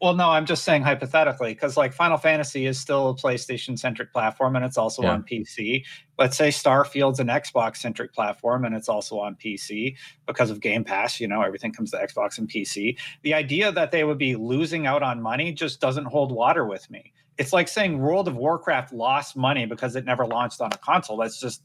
Well, 0.00 0.14
no, 0.14 0.30
I'm 0.30 0.46
just 0.46 0.62
saying 0.62 0.82
hypothetically, 0.82 1.54
because 1.54 1.76
like 1.76 1.92
Final 1.92 2.18
Fantasy 2.18 2.66
is 2.66 2.78
still 2.78 3.10
a 3.10 3.14
PlayStation 3.14 3.76
centric 3.76 4.12
platform 4.12 4.54
and 4.54 4.64
it's 4.64 4.78
also 4.78 5.02
yeah. 5.02 5.12
on 5.12 5.24
PC. 5.24 5.84
Let's 6.18 6.36
say 6.36 6.48
Starfield's 6.50 7.18
an 7.18 7.26
Xbox 7.26 7.78
centric 7.78 8.14
platform 8.14 8.64
and 8.64 8.76
it's 8.76 8.88
also 8.88 9.18
on 9.18 9.34
PC 9.34 9.96
because 10.26 10.50
of 10.50 10.60
Game 10.60 10.84
Pass. 10.84 11.18
You 11.18 11.26
know, 11.26 11.42
everything 11.42 11.72
comes 11.72 11.90
to 11.90 11.96
Xbox 11.96 12.38
and 12.38 12.48
PC. 12.48 12.96
The 13.22 13.34
idea 13.34 13.72
that 13.72 13.90
they 13.90 14.04
would 14.04 14.18
be 14.18 14.36
losing 14.36 14.86
out 14.86 15.02
on 15.02 15.20
money 15.20 15.52
just 15.52 15.80
doesn't 15.80 16.06
hold 16.06 16.30
water 16.30 16.64
with 16.64 16.88
me. 16.90 17.12
It's 17.36 17.52
like 17.52 17.66
saying 17.66 17.98
World 17.98 18.28
of 18.28 18.36
Warcraft 18.36 18.92
lost 18.92 19.36
money 19.36 19.66
because 19.66 19.96
it 19.96 20.04
never 20.04 20.26
launched 20.26 20.60
on 20.60 20.70
a 20.72 20.78
console. 20.78 21.16
That's 21.16 21.40
just 21.40 21.64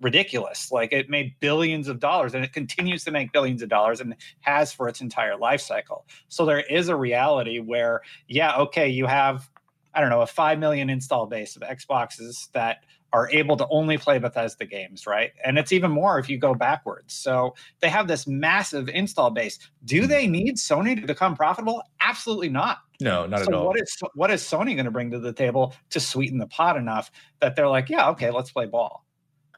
ridiculous. 0.00 0.72
Like 0.72 0.92
it 0.92 1.10
made 1.10 1.34
billions 1.40 1.88
of 1.88 2.00
dollars 2.00 2.34
and 2.34 2.44
it 2.44 2.52
continues 2.52 3.04
to 3.04 3.10
make 3.10 3.32
billions 3.32 3.62
of 3.62 3.68
dollars 3.68 4.00
and 4.00 4.14
has 4.40 4.72
for 4.72 4.88
its 4.88 5.00
entire 5.00 5.36
life 5.36 5.60
cycle. 5.60 6.06
So 6.28 6.44
there 6.44 6.60
is 6.60 6.88
a 6.88 6.96
reality 6.96 7.58
where, 7.58 8.02
yeah, 8.28 8.56
okay, 8.56 8.88
you 8.88 9.06
have, 9.06 9.48
I 9.94 10.00
don't 10.00 10.10
know, 10.10 10.22
a 10.22 10.26
5 10.26 10.58
million 10.58 10.90
install 10.90 11.26
base 11.26 11.56
of 11.56 11.62
Xboxes 11.62 12.50
that 12.52 12.78
are 13.12 13.28
able 13.30 13.56
to 13.56 13.66
only 13.70 13.98
play 13.98 14.18
Bethesda 14.18 14.64
games, 14.64 15.06
right? 15.06 15.32
And 15.44 15.58
it's 15.58 15.72
even 15.72 15.90
more 15.90 16.18
if 16.18 16.28
you 16.28 16.38
go 16.38 16.54
backwards. 16.54 17.12
So 17.12 17.54
they 17.80 17.88
have 17.88 18.06
this 18.06 18.26
massive 18.26 18.88
install 18.88 19.30
base. 19.30 19.58
Do 19.84 20.02
hmm. 20.02 20.08
they 20.08 20.26
need 20.26 20.56
Sony 20.56 20.98
to 21.00 21.06
become 21.06 21.34
profitable? 21.34 21.82
Absolutely 22.00 22.48
not. 22.48 22.78
No, 23.00 23.26
not 23.26 23.40
so 23.40 23.46
at 23.46 23.54
all. 23.54 23.66
What 23.66 23.80
is 23.80 23.98
what 24.14 24.30
is 24.30 24.42
Sony 24.42 24.74
going 24.74 24.84
to 24.84 24.90
bring 24.90 25.10
to 25.10 25.18
the 25.18 25.32
table 25.32 25.74
to 25.90 26.00
sweeten 26.00 26.38
the 26.38 26.46
pot 26.46 26.76
enough 26.76 27.10
that 27.40 27.56
they're 27.56 27.68
like, 27.68 27.88
yeah, 27.88 28.10
okay, 28.10 28.30
let's 28.30 28.52
play 28.52 28.66
ball. 28.66 29.04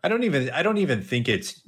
I 0.04 0.08
don't 0.08 0.24
even 0.24 0.50
I 0.50 0.62
don't 0.62 0.78
even 0.78 1.00
think 1.00 1.28
it's 1.28 1.62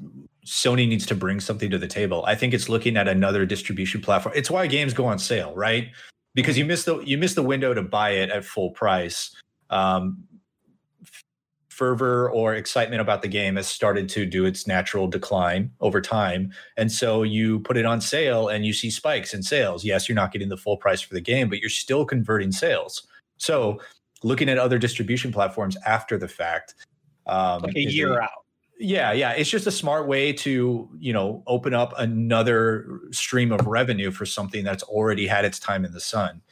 Sony 0.47 0.87
needs 0.89 1.07
to 1.07 1.15
bring 1.15 1.41
something 1.41 1.71
to 1.71 1.79
the 1.79 1.87
table. 1.87 2.25
I 2.27 2.35
think 2.35 2.53
it's 2.53 2.69
looking 2.69 2.97
at 2.97 3.09
another 3.09 3.47
distribution 3.47 4.01
platform. 4.01 4.35
It's 4.37 4.51
why 4.51 4.67
games 4.67 4.93
go 4.93 5.07
on 5.07 5.19
sale, 5.19 5.55
right? 5.55 5.89
Because 6.35 6.59
you 6.59 6.65
miss 6.65 6.85
the 6.85 6.99
you 7.01 7.17
miss 7.17 7.35
the 7.35 7.43
window 7.43 7.75
to 7.75 7.83
buy 7.83 8.11
it 8.11 8.31
at 8.31 8.45
full 8.45 8.71
price. 8.71 9.35
Um, 9.71 10.25
fervor 11.75 12.31
or 12.31 12.55
excitement 12.55 13.01
about 13.01 13.21
the 13.21 13.29
game 13.29 13.57
has 13.57 13.67
started 13.67 14.09
to 14.09 14.25
do 14.25 14.45
its 14.45 14.65
natural 14.65 15.09
decline 15.09 15.73
over 15.81 16.01
time. 16.01 16.53
And 16.77 16.91
so 16.91 17.25
you 17.25 17.59
put 17.61 17.77
it 17.77 17.85
on 17.85 18.01
sale 18.01 18.47
and 18.47 18.65
you 18.65 18.73
see 18.73 18.91
spikes 18.91 19.35
in 19.35 19.43
sales. 19.43 19.85
Yes, 19.85 20.09
you're 20.09 20.15
not 20.15 20.33
getting 20.33 20.51
the 20.51 20.57
full 20.57 20.77
price 20.77 21.01
for 21.01 21.15
the 21.15 21.21
game, 21.21 21.49
but 21.49 21.59
you're 21.59 21.69
still 21.69 22.05
converting 22.05 22.53
sales. 22.53 23.05
So 23.39 23.81
looking 24.23 24.49
at 24.49 24.57
other 24.57 24.79
distribution 24.79 25.33
platforms 25.33 25.77
after 25.85 26.17
the 26.17 26.29
fact, 26.29 26.77
um, 27.27 27.63
like 27.63 27.77
a 27.77 27.81
year 27.81 28.21
out. 28.21 28.31
Yeah, 28.79 29.13
yeah. 29.13 29.33
It's 29.33 29.49
just 29.49 29.67
a 29.67 29.71
smart 29.71 30.09
way 30.09 30.33
to, 30.33 30.89
you 30.99 31.13
know, 31.13 31.43
open 31.47 31.75
up 31.75 31.95
another 31.97 33.01
stream 33.13 33.53
of 33.53 33.67
revenue 33.67 34.11
for 34.11 34.27
something 34.27 34.65
that's 34.65 34.83
already 34.83 35.27
had 35.27 35.45
its 35.45 35.61
time 35.61 35.85
in 35.85 35.93
the 35.93 36.01
sun. 36.01 36.43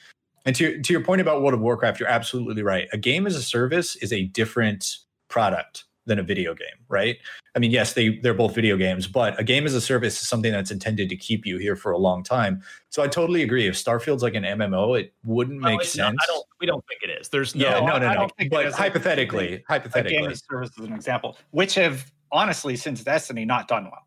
And 0.45 0.55
to 0.57 0.81
to 0.81 0.93
your 0.93 1.03
point 1.03 1.21
about 1.21 1.43
World 1.43 1.55
of 1.55 1.61
Warcraft, 1.61 2.01
you're 2.01 2.09
absolutely 2.09 2.63
right. 2.63 2.89
A 2.93 2.99
game 2.99 3.27
as 3.27 3.37
a 3.37 3.43
service 3.43 3.97
is 3.97 4.13
a 4.13 4.25
different 4.25 4.99
product 5.29 5.85
than 6.07 6.19
a 6.19 6.23
video 6.23 6.55
game, 6.55 6.67
right? 6.89 7.17
I 7.55 7.59
mean, 7.59 7.71
yes, 7.71 7.93
they 7.93 8.19
they're 8.19 8.35
both 8.35 8.55
video 8.55 8.77
games, 8.77 9.07
but 9.07 9.39
a 9.39 9.45
game 9.45 9.67
as 9.67 9.75
a 9.75 9.81
service 9.81 10.21
is 10.21 10.29
something 10.29 10.51
that's 10.51 10.71
intended 10.71 11.09
to 11.11 11.17
keep 11.17 11.45
you 11.47 11.59
here 11.59 11.77
for 11.77 11.93
a 11.93 11.99
long 11.99 12.23
time. 12.23 12.63
So 12.89 13.03
I 13.03 13.09
totally 13.09 13.43
agree. 13.43 13.67
If 13.67 13.75
Starfield's 13.75 14.23
like 14.23 14.35
an 14.35 14.45
MMO, 14.45 14.99
it 14.99 15.13
wouldn't 15.25 15.61
make 15.61 15.83
sense. 15.83 15.97
Not, 15.97 16.15
I 16.23 16.27
don't. 16.27 16.47
We 16.61 16.67
don't 16.67 16.85
think 16.87 17.03
it 17.03 17.21
is. 17.21 17.29
There's 17.29 17.55
no. 17.55 17.65
Yeah, 17.65 17.81
no, 17.81 17.99
no, 17.99 18.13
no. 18.15 18.29
But 18.51 18.73
hypothetically, 18.73 19.55
a, 19.55 19.63
hypothetically, 19.69 20.17
a 20.17 20.21
game 20.23 20.31
as 20.31 20.41
a 20.41 20.45
service 20.51 20.71
is 20.79 20.87
an 20.87 20.93
example, 20.93 21.37
which 21.51 21.75
have 21.75 22.11
honestly 22.31 22.77
since 22.77 23.05
Destiny 23.05 23.45
not 23.45 23.69
done 23.69 23.85
well. 23.85 24.03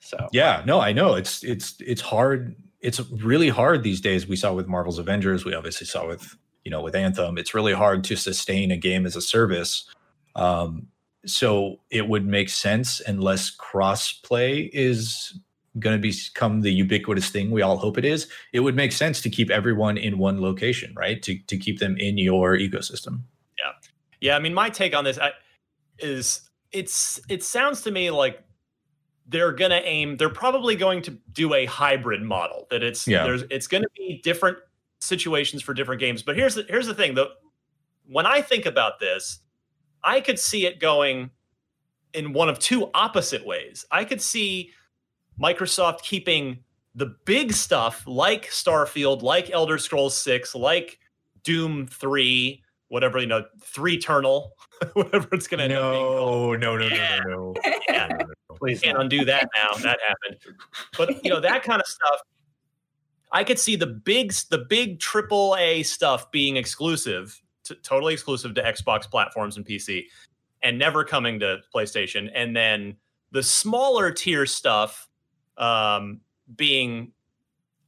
So 0.00 0.28
yeah, 0.32 0.62
no, 0.66 0.80
I 0.80 0.92
know 0.92 1.14
it's 1.14 1.44
it's 1.44 1.76
it's 1.80 2.00
hard. 2.00 2.56
It's 2.80 3.00
really 3.10 3.50
hard 3.50 3.82
these 3.82 4.00
days. 4.00 4.26
We 4.26 4.36
saw 4.36 4.52
with 4.52 4.66
Marvel's 4.66 4.98
Avengers. 4.98 5.44
We 5.44 5.54
obviously 5.54 5.86
saw 5.86 6.08
with 6.08 6.36
you 6.64 6.70
know 6.70 6.82
with 6.82 6.94
Anthem. 6.94 7.38
It's 7.38 7.54
really 7.54 7.74
hard 7.74 8.02
to 8.04 8.16
sustain 8.16 8.70
a 8.70 8.76
game 8.76 9.06
as 9.06 9.14
a 9.14 9.20
service. 9.20 9.88
Um, 10.34 10.88
so 11.26 11.80
it 11.90 12.08
would 12.08 12.26
make 12.26 12.48
sense 12.48 13.00
unless 13.06 13.54
crossplay 13.54 14.70
is 14.72 15.38
going 15.78 16.00
to 16.00 16.02
become 16.02 16.62
the 16.62 16.72
ubiquitous 16.72 17.30
thing 17.30 17.50
we 17.50 17.62
all 17.62 17.76
hope 17.76 17.96
it 17.96 18.04
is. 18.04 18.26
It 18.52 18.60
would 18.60 18.74
make 18.74 18.92
sense 18.92 19.20
to 19.22 19.30
keep 19.30 19.50
everyone 19.50 19.96
in 19.96 20.18
one 20.18 20.40
location 20.40 20.92
right? 20.96 21.22
To, 21.22 21.38
to 21.38 21.56
keep 21.56 21.78
them 21.78 21.96
in 21.98 22.18
your 22.18 22.56
ecosystem. 22.56 23.20
Yeah. 23.58 23.72
Yeah 24.20 24.36
i 24.36 24.38
mean 24.38 24.54
my 24.54 24.70
take 24.70 24.94
on 24.94 25.04
this 25.04 25.18
is 25.98 26.48
it's 26.72 27.20
it 27.28 27.42
sounds 27.42 27.82
to 27.82 27.90
me 27.90 28.10
like 28.10 28.42
they're 29.26 29.52
going 29.52 29.70
to 29.70 29.82
aim 29.86 30.16
they're 30.16 30.28
probably 30.28 30.74
going 30.74 31.02
to 31.02 31.16
do 31.32 31.54
a 31.54 31.66
hybrid 31.66 32.22
model 32.22 32.66
that 32.70 32.82
it's 32.82 33.06
yeah. 33.06 33.24
there's 33.24 33.44
it's 33.50 33.66
going 33.66 33.82
to 33.82 33.90
be 33.96 34.20
different 34.24 34.58
situations 35.00 35.62
for 35.62 35.74
different 35.74 36.00
games. 36.00 36.22
But 36.22 36.36
here's 36.36 36.54
the 36.54 36.64
here's 36.68 36.86
the 36.86 36.94
thing 36.94 37.14
though. 37.14 37.30
When 38.06 38.26
i 38.26 38.40
think 38.40 38.66
about 38.66 38.98
this 39.00 39.40
I 40.02 40.20
could 40.20 40.38
see 40.38 40.66
it 40.66 40.80
going 40.80 41.30
in 42.12 42.32
one 42.32 42.48
of 42.48 42.58
two 42.58 42.90
opposite 42.94 43.46
ways. 43.46 43.84
I 43.90 44.04
could 44.04 44.20
see 44.20 44.70
Microsoft 45.40 46.02
keeping 46.02 46.58
the 46.94 47.14
big 47.24 47.52
stuff 47.52 48.04
like 48.06 48.46
Starfield, 48.46 49.22
like 49.22 49.50
Elder 49.50 49.78
Scrolls 49.78 50.16
6, 50.16 50.54
like 50.54 50.98
Doom 51.44 51.86
3, 51.86 52.62
whatever, 52.88 53.18
you 53.20 53.26
know, 53.26 53.44
Three 53.62 53.94
Eternal, 53.94 54.52
whatever 54.94 55.28
it's 55.32 55.46
going 55.46 55.68
to 55.68 55.68
no, 55.68 56.52
no, 56.54 56.76
no, 56.76 56.76
no, 56.76 56.88
no, 56.88 57.18
no, 57.26 57.28
no. 57.28 57.54
yeah. 57.88 58.08
Please 58.58 58.80
can't 58.80 59.00
undo 59.00 59.24
that 59.24 59.48
now. 59.56 59.70
That 59.78 59.98
happened. 60.06 60.56
But, 60.98 61.24
you 61.24 61.30
know, 61.30 61.40
that 61.40 61.62
kind 61.62 61.80
of 61.80 61.86
stuff. 61.86 62.20
I 63.32 63.44
could 63.44 63.58
see 63.58 63.76
the 63.76 63.86
big, 63.86 64.32
the 64.50 64.58
big 64.58 64.98
triple 64.98 65.56
A 65.58 65.82
stuff 65.84 66.30
being 66.30 66.56
exclusive 66.56 67.40
t- 67.74 67.80
totally 67.82 68.12
exclusive 68.12 68.54
to 68.54 68.62
Xbox 68.62 69.10
platforms 69.10 69.56
and 69.56 69.66
PC, 69.66 70.04
and 70.62 70.78
never 70.78 71.04
coming 71.04 71.40
to 71.40 71.58
PlayStation. 71.74 72.30
And 72.34 72.54
then 72.54 72.96
the 73.32 73.42
smaller 73.42 74.10
tier 74.10 74.46
stuff 74.46 75.08
um, 75.56 76.20
being 76.56 77.12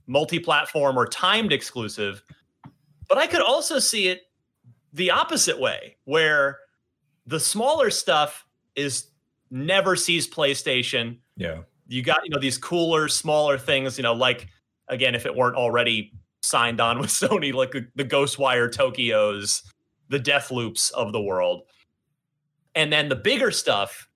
multi-platform 0.07 0.99
or 0.99 1.07
timed 1.07 1.53
exclusive. 1.53 2.22
But 3.09 3.18
I 3.18 3.26
could 3.26 3.43
also 3.43 3.78
see 3.78 4.09
it 4.09 4.22
the 4.93 5.11
opposite 5.11 5.59
way, 5.59 5.97
where 6.05 6.59
the 7.26 7.41
smaller 7.41 7.91
stuff 7.91 8.47
is 8.76 9.09
never 9.51 9.97
sees 9.97 10.28
PlayStation. 10.28 11.18
Yeah. 11.37 11.62
You 11.87 12.03
got, 12.03 12.20
you 12.24 12.30
know, 12.30 12.41
these 12.41 12.59
cooler, 12.59 13.09
smaller 13.09 13.59
things, 13.59 13.99
you 13.99 14.03
know, 14.03 14.14
like 14.14 14.49
again, 14.89 15.14
if 15.14 15.26
it 15.26 15.35
weren't 15.35 15.57
already 15.57 16.12
signed 16.43 16.80
on 16.80 16.99
with 17.01 17.11
Sony, 17.11 17.53
like 17.53 17.72
the, 17.72 17.87
the 17.97 18.05
Ghostwire 18.05 18.70
Tokyos, 18.70 19.62
the 20.13 20.21
Deathloops 20.21 20.93
of 20.93 21.13
the 21.13 21.21
world. 21.21 21.63
And 22.75 22.93
then 22.93 23.09
the 23.09 23.17
bigger 23.17 23.51
stuff 23.51 24.09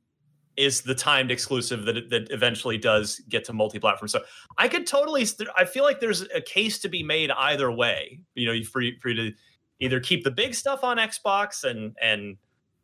is 0.57 0.83
the 0.83 0.95
timed 0.95 1.31
exclusive 1.31 1.85
that 1.87 2.11
that 2.11 2.31
eventually 2.31 2.79
does 2.79 3.21
get 3.29 3.45
to 3.45 3.53
multi-platform. 3.53 4.09
So 4.09 4.21
I 4.59 4.69
could 4.69 4.87
totally 4.87 5.27
I 5.57 5.65
feel 5.65 5.85
like 5.85 5.99
there's 6.01 6.23
a 6.35 6.41
case 6.41 6.79
to 6.81 6.89
be 6.89 7.03
made 7.03 7.31
either 7.31 7.73
way. 7.73 8.21
You 8.35 8.47
know, 8.47 8.65
for 8.65 8.83
you, 8.83 8.93
for 9.01 9.09
you 9.09 9.31
to 9.31 9.37
either 9.81 10.01
keep 10.01 10.23
the 10.23 10.31
big 10.31 10.55
stuff 10.55 10.85
on 10.85 10.99
Xbox 10.99 11.65
and 11.65 11.97
and 12.01 12.37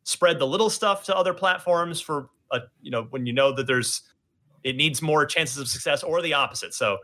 spread 0.04 0.38
the 0.38 0.46
little 0.46 0.70
stuff 0.70 1.04
to 1.04 1.16
other 1.16 1.34
platforms 1.34 2.00
for 2.00 2.30
a 2.50 2.60
you 2.80 2.90
know 2.90 3.06
when 3.10 3.26
you 3.26 3.32
know 3.32 3.52
that 3.52 3.66
there's 3.66 4.02
it 4.64 4.76
needs 4.76 5.02
more 5.02 5.26
chances 5.26 5.58
of 5.58 5.68
success 5.68 6.02
or 6.02 6.22
the 6.22 6.34
opposite. 6.34 6.72
So 6.72 6.98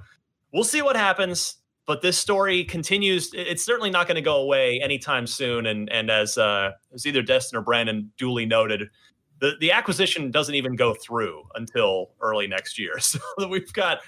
we'll 0.53 0.65
see 0.65 0.83
what 0.83 0.97
happens 0.97 1.57
but 1.89 2.03
this 2.03 2.19
story 2.19 2.65
continues. 2.65 3.31
It's 3.33 3.65
certainly 3.65 3.89
not 3.89 4.07
going 4.07 4.17
to 4.17 4.21
go 4.23 4.37
away 4.37 4.79
anytime 4.83 5.27
soon. 5.27 5.65
And 5.65 5.91
and 5.91 6.11
as 6.11 6.37
uh, 6.37 6.73
as 6.93 7.07
either 7.07 7.23
Destin 7.23 7.59
or 7.59 7.63
Brandon 7.63 8.13
duly 8.19 8.45
noted, 8.45 8.91
the 9.41 9.55
the 9.59 9.73
acquisition 9.73 10.31
doesn't 10.31 10.55
even 10.55 10.77
go 10.77 10.95
through 10.95 11.45
until 11.55 12.11
early 12.21 12.47
next 12.47 12.79
year. 12.79 12.99
So 13.01 13.19
we've 13.49 13.73
got 13.73 14.01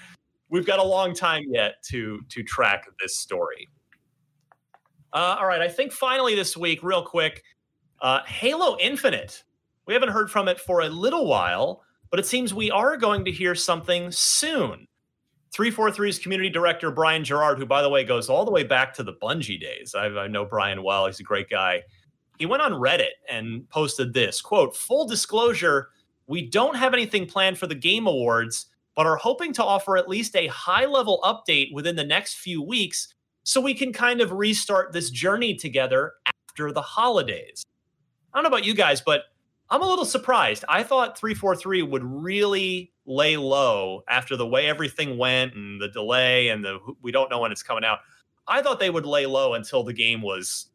we've 0.49 0.65
got 0.65 0.77
a 0.77 0.83
long 0.83 1.15
time 1.15 1.43
yet 1.47 1.81
to 1.89 2.21
to 2.29 2.43
track 2.43 2.85
this 3.01 3.17
story. 3.17 3.67
Uh, 5.11 5.37
all 5.39 5.47
right, 5.47 5.61
I 5.61 5.67
think 5.67 5.91
finally 5.91 6.35
this 6.35 6.55
week, 6.55 6.83
real 6.83 7.03
quick, 7.03 7.43
uh, 7.99 8.21
Halo 8.27 8.77
Infinite 8.79 9.43
We 9.87 9.95
haven't 9.95 10.09
heard 10.09 10.29
from 10.29 10.47
it 10.47 10.59
for 10.59 10.81
a 10.81 10.87
little 10.87 11.25
while, 11.25 11.81
but 12.11 12.19
it 12.19 12.27
seems 12.27 12.53
we 12.53 12.69
are 12.69 12.95
going 12.95 13.25
to 13.25 13.31
hear 13.31 13.55
something 13.55 14.11
soon. 14.11 14.87
343's 15.55 16.19
community 16.19 16.49
director, 16.49 16.91
Brian 16.91 17.23
Jarrard, 17.23 17.57
who, 17.57 17.65
by 17.65 17.81
the 17.81 17.89
way, 17.89 18.03
goes 18.03 18.29
all 18.29 18.45
the 18.45 18.51
way 18.51 18.63
back 18.63 18.93
to 18.95 19.03
the 19.03 19.13
Bungie 19.13 19.59
days. 19.59 19.93
I, 19.95 20.05
I 20.05 20.27
know 20.27 20.45
Brian 20.45 20.83
well. 20.83 21.07
He's 21.07 21.19
a 21.19 21.23
great 21.23 21.49
guy. 21.49 21.81
He 22.39 22.45
went 22.45 22.61
on 22.61 22.71
Reddit 22.71 23.11
and 23.29 23.67
posted 23.69 24.13
this 24.13 24.41
quote, 24.41 24.75
full 24.75 25.07
disclosure, 25.07 25.89
we 26.27 26.41
don't 26.41 26.77
have 26.77 26.93
anything 26.93 27.25
planned 27.25 27.57
for 27.57 27.67
the 27.67 27.75
Game 27.75 28.07
Awards, 28.07 28.67
but 28.95 29.05
are 29.05 29.17
hoping 29.17 29.51
to 29.53 29.63
offer 29.63 29.97
at 29.97 30.07
least 30.07 30.35
a 30.35 30.47
high 30.47 30.85
level 30.85 31.19
update 31.23 31.73
within 31.73 31.95
the 31.97 32.05
next 32.05 32.35
few 32.35 32.61
weeks 32.61 33.13
so 33.43 33.59
we 33.59 33.73
can 33.73 33.91
kind 33.91 34.21
of 34.21 34.31
restart 34.31 34.93
this 34.93 35.09
journey 35.09 35.55
together 35.55 36.13
after 36.25 36.71
the 36.71 36.81
holidays. 36.81 37.65
I 38.33 38.37
don't 38.37 38.43
know 38.43 38.55
about 38.55 38.65
you 38.65 38.73
guys, 38.73 39.01
but 39.01 39.23
I'm 39.69 39.81
a 39.81 39.87
little 39.87 40.05
surprised. 40.05 40.63
I 40.69 40.83
thought 40.83 41.17
343 41.17 41.83
would 41.83 42.03
really 42.03 42.90
lay 43.05 43.37
low 43.37 44.03
after 44.07 44.35
the 44.35 44.45
way 44.45 44.67
everything 44.67 45.17
went 45.17 45.55
and 45.55 45.81
the 45.81 45.89
delay 45.89 46.49
and 46.49 46.63
the 46.63 46.79
we 47.01 47.11
don't 47.11 47.29
know 47.29 47.39
when 47.39 47.51
it's 47.51 47.63
coming 47.63 47.83
out. 47.83 47.99
I 48.47 48.61
thought 48.61 48.79
they 48.79 48.89
would 48.89 49.05
lay 49.05 49.25
low 49.25 49.53
until 49.53 49.83
the 49.83 49.93
game 49.93 50.21
was 50.21 50.67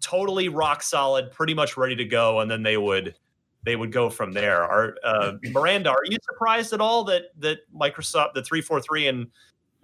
totally 0.00 0.48
rock 0.48 0.82
solid, 0.82 1.30
pretty 1.30 1.54
much 1.54 1.76
ready 1.76 1.96
to 1.96 2.04
go, 2.04 2.40
and 2.40 2.50
then 2.50 2.62
they 2.62 2.76
would 2.76 3.14
they 3.62 3.76
would 3.76 3.92
go 3.92 4.08
from 4.10 4.32
there. 4.32 4.64
Are 4.64 4.96
uh, 5.04 5.32
Miranda, 5.50 5.90
are 5.90 6.04
you 6.04 6.18
surprised 6.22 6.72
at 6.72 6.80
all 6.80 7.04
that 7.04 7.24
that 7.38 7.58
Microsoft 7.74 8.34
the 8.34 8.42
343 8.42 9.08
and 9.08 9.26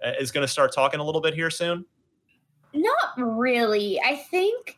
uh, 0.05 0.11
is 0.19 0.31
going 0.31 0.43
to 0.43 0.51
start 0.51 0.73
talking 0.73 0.99
a 0.99 1.03
little 1.03 1.21
bit 1.21 1.33
here 1.33 1.49
soon? 1.49 1.85
Not 2.73 3.13
really. 3.17 3.99
I 4.01 4.15
think 4.15 4.77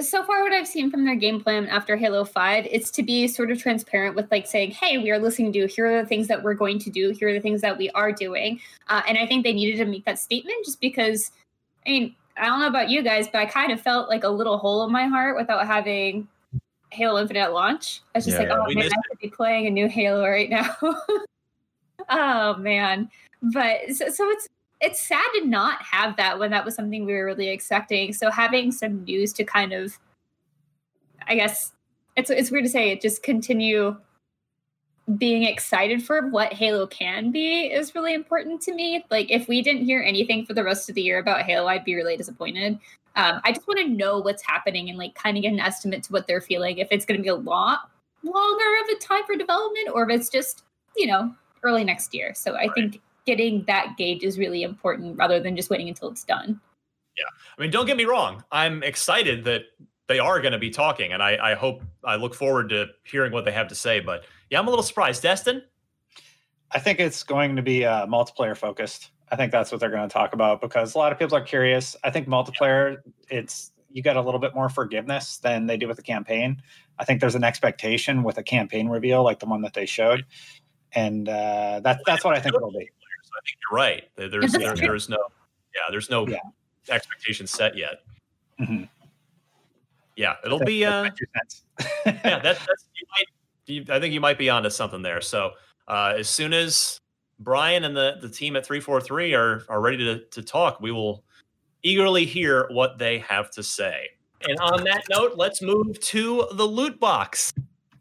so 0.00 0.24
far 0.24 0.42
what 0.42 0.52
I've 0.52 0.66
seen 0.66 0.90
from 0.90 1.04
their 1.04 1.14
game 1.14 1.42
plan 1.42 1.66
after 1.66 1.96
Halo 1.96 2.24
5, 2.24 2.66
it's 2.70 2.90
to 2.92 3.02
be 3.02 3.28
sort 3.28 3.50
of 3.50 3.60
transparent 3.60 4.16
with 4.16 4.30
like 4.30 4.46
saying, 4.46 4.70
hey, 4.72 4.98
we 4.98 5.10
are 5.10 5.18
listening 5.18 5.52
to 5.52 5.58
you. 5.60 5.66
Here 5.66 5.86
are 5.86 6.02
the 6.02 6.08
things 6.08 6.26
that 6.28 6.42
we're 6.42 6.54
going 6.54 6.78
to 6.80 6.90
do. 6.90 7.10
Here 7.10 7.28
are 7.28 7.32
the 7.32 7.40
things 7.40 7.60
that 7.60 7.76
we 7.76 7.90
are 7.90 8.12
doing. 8.12 8.60
Uh, 8.88 9.02
and 9.06 9.18
I 9.18 9.26
think 9.26 9.44
they 9.44 9.52
needed 9.52 9.76
to 9.78 9.84
make 9.84 10.04
that 10.06 10.18
statement 10.18 10.64
just 10.64 10.80
because, 10.80 11.32
I 11.86 11.90
mean, 11.90 12.14
I 12.36 12.46
don't 12.46 12.60
know 12.60 12.66
about 12.66 12.88
you 12.88 13.02
guys, 13.02 13.28
but 13.28 13.38
I 13.38 13.46
kind 13.46 13.72
of 13.72 13.80
felt 13.80 14.08
like 14.08 14.24
a 14.24 14.28
little 14.28 14.58
hole 14.58 14.84
in 14.84 14.92
my 14.92 15.04
heart 15.04 15.36
without 15.36 15.66
having 15.66 16.28
Halo 16.90 17.20
Infinite 17.20 17.40
at 17.40 17.52
launch. 17.52 18.00
I 18.14 18.18
was 18.18 18.24
just 18.24 18.40
Yeah, 18.40 18.48
like, 18.48 18.58
oh 18.58 18.72
man, 18.72 18.86
I 18.86 19.08
could 19.08 19.18
be 19.20 19.28
playing 19.28 19.66
a 19.66 19.70
new 19.70 19.88
Halo 19.88 20.26
right 20.26 20.48
now. 20.48 20.76
oh 22.08 22.56
man. 22.56 23.10
But 23.42 23.94
so, 23.94 24.08
so 24.08 24.28
it's 24.30 24.48
it's 24.84 25.02
sad 25.02 25.24
to 25.34 25.46
not 25.46 25.82
have 25.82 26.16
that 26.16 26.38
when 26.38 26.50
that 26.50 26.64
was 26.64 26.74
something 26.74 27.06
we 27.06 27.14
were 27.14 27.24
really 27.24 27.48
expecting. 27.48 28.12
So 28.12 28.30
having 28.30 28.70
some 28.70 29.04
news 29.04 29.32
to 29.34 29.44
kind 29.44 29.72
of 29.72 29.98
I 31.26 31.34
guess 31.34 31.72
it's 32.16 32.30
it's 32.30 32.50
weird 32.50 32.64
to 32.64 32.70
say 32.70 32.90
it 32.90 33.00
just 33.00 33.22
continue 33.22 33.96
being 35.18 35.44
excited 35.44 36.02
for 36.02 36.28
what 36.28 36.52
Halo 36.52 36.86
can 36.86 37.30
be 37.30 37.66
is 37.66 37.94
really 37.94 38.14
important 38.14 38.60
to 38.62 38.74
me. 38.74 39.04
Like 39.10 39.30
if 39.30 39.48
we 39.48 39.62
didn't 39.62 39.84
hear 39.84 40.02
anything 40.02 40.46
for 40.46 40.54
the 40.54 40.64
rest 40.64 40.88
of 40.88 40.94
the 40.94 41.02
year 41.02 41.18
about 41.18 41.42
Halo, 41.42 41.66
I'd 41.66 41.84
be 41.84 41.94
really 41.94 42.16
disappointed. 42.16 42.78
Um, 43.16 43.40
I 43.44 43.52
just 43.52 43.68
want 43.68 43.80
to 43.80 43.88
know 43.88 44.18
what's 44.18 44.42
happening 44.42 44.88
and 44.88 44.98
like 44.98 45.14
kind 45.14 45.36
of 45.36 45.42
get 45.42 45.52
an 45.52 45.60
estimate 45.60 46.02
to 46.04 46.12
what 46.12 46.26
they're 46.26 46.40
feeling. 46.40 46.78
If 46.78 46.88
it's 46.90 47.04
going 47.04 47.18
to 47.18 47.22
be 47.22 47.28
a 47.28 47.34
lot 47.34 47.90
longer 48.22 48.64
of 48.82 48.96
a 48.96 48.98
time 48.98 49.24
for 49.24 49.36
development, 49.36 49.88
or 49.92 50.08
if 50.08 50.20
it's 50.20 50.30
just 50.30 50.64
you 50.96 51.06
know 51.06 51.34
early 51.62 51.84
next 51.84 52.14
year. 52.14 52.34
So 52.34 52.56
I 52.56 52.68
think 52.74 53.00
getting 53.26 53.64
that 53.66 53.96
gauge 53.96 54.22
is 54.22 54.38
really 54.38 54.62
important 54.62 55.16
rather 55.16 55.40
than 55.40 55.56
just 55.56 55.70
waiting 55.70 55.88
until 55.88 56.08
it's 56.10 56.24
done. 56.24 56.60
Yeah. 57.16 57.24
I 57.56 57.62
mean, 57.62 57.70
don't 57.70 57.86
get 57.86 57.96
me 57.96 58.04
wrong. 58.04 58.44
I'm 58.50 58.82
excited 58.82 59.44
that 59.44 59.62
they 60.08 60.18
are 60.18 60.40
going 60.40 60.52
to 60.52 60.58
be 60.58 60.70
talking, 60.70 61.12
and 61.12 61.22
I, 61.22 61.52
I 61.52 61.54
hope 61.54 61.82
I 62.04 62.16
look 62.16 62.34
forward 62.34 62.68
to 62.70 62.88
hearing 63.04 63.32
what 63.32 63.44
they 63.44 63.52
have 63.52 63.68
to 63.68 63.74
say. 63.74 64.00
But 64.00 64.24
yeah, 64.50 64.58
I'm 64.58 64.66
a 64.66 64.70
little 64.70 64.82
surprised. 64.82 65.22
Destin, 65.22 65.62
I 66.70 66.78
think 66.78 67.00
it's 67.00 67.22
going 67.22 67.56
to 67.56 67.62
be 67.62 67.84
uh, 67.84 68.06
multiplayer 68.06 68.56
focused. 68.56 69.10
I 69.30 69.36
think 69.36 69.52
that's 69.52 69.72
what 69.72 69.80
they're 69.80 69.90
going 69.90 70.06
to 70.06 70.12
talk 70.12 70.34
about 70.34 70.60
because 70.60 70.94
a 70.94 70.98
lot 70.98 71.12
of 71.12 71.18
people 71.18 71.36
are 71.36 71.42
curious. 71.42 71.96
I 72.04 72.10
think 72.10 72.28
multiplayer, 72.28 72.98
it's 73.30 73.72
you 73.90 74.02
get 74.02 74.16
a 74.16 74.20
little 74.20 74.40
bit 74.40 74.54
more 74.54 74.68
forgiveness 74.68 75.38
than 75.38 75.66
they 75.66 75.76
do 75.76 75.88
with 75.88 75.96
the 75.96 76.02
campaign. 76.02 76.60
I 76.98 77.04
think 77.04 77.20
there's 77.20 77.36
an 77.36 77.44
expectation 77.44 78.22
with 78.24 78.38
a 78.38 78.42
campaign 78.42 78.88
reveal 78.88 79.22
like 79.22 79.38
the 79.38 79.46
one 79.46 79.62
that 79.62 79.72
they 79.72 79.86
showed, 79.86 80.26
and 80.92 81.28
uh, 81.28 81.80
that 81.82 82.00
that's 82.04 82.24
what 82.24 82.34
I 82.34 82.40
think 82.40 82.56
it'll 82.56 82.72
be. 82.72 82.90
I 83.36 83.40
think 83.44 83.58
you're 83.70 83.76
right. 83.76 84.04
There's 84.16 84.52
there, 84.52 84.74
there's 84.74 85.08
no 85.08 85.18
yeah, 85.74 85.82
there's 85.90 86.10
no 86.10 86.26
Yeah. 86.26 86.38
expectation 86.88 87.46
set 87.46 87.76
yet. 87.76 88.00
Mhm. 88.60 88.88
Yeah, 90.16 90.36
it'll 90.44 90.60
be 90.60 90.84
uh, 90.84 91.02
That's 91.02 91.62
my 91.76 92.12
two 92.12 92.18
yeah, 92.24 92.38
that, 92.40 92.42
that's 92.42 92.88
you 92.94 93.06
might. 93.10 93.26
You, 93.66 93.84
I 93.88 93.98
think 93.98 94.14
you 94.14 94.20
might 94.20 94.38
be 94.38 94.48
onto 94.50 94.70
something 94.70 95.02
there. 95.02 95.20
So 95.20 95.52
uh, 95.88 96.14
as 96.16 96.28
soon 96.28 96.52
as 96.52 97.00
Brian 97.40 97.84
and 97.84 97.96
the 97.96 98.18
the 98.20 98.28
team 98.28 98.54
at 98.56 98.64
three 98.64 98.80
four 98.80 99.00
three 99.00 99.34
are 99.34 99.64
are 99.68 99.80
ready 99.80 99.98
to 99.98 100.20
to 100.26 100.42
talk, 100.42 100.80
we 100.80 100.92
will 100.92 101.24
eagerly 101.82 102.24
hear 102.24 102.68
what 102.70 102.98
they 102.98 103.18
have 103.18 103.50
to 103.52 103.62
say. 103.62 104.08
And 104.46 104.58
on 104.60 104.84
that 104.84 105.02
note, 105.10 105.32
let's 105.36 105.62
move 105.62 105.98
to 106.00 106.46
the 106.52 106.64
loot 106.64 107.00
box. 107.00 107.52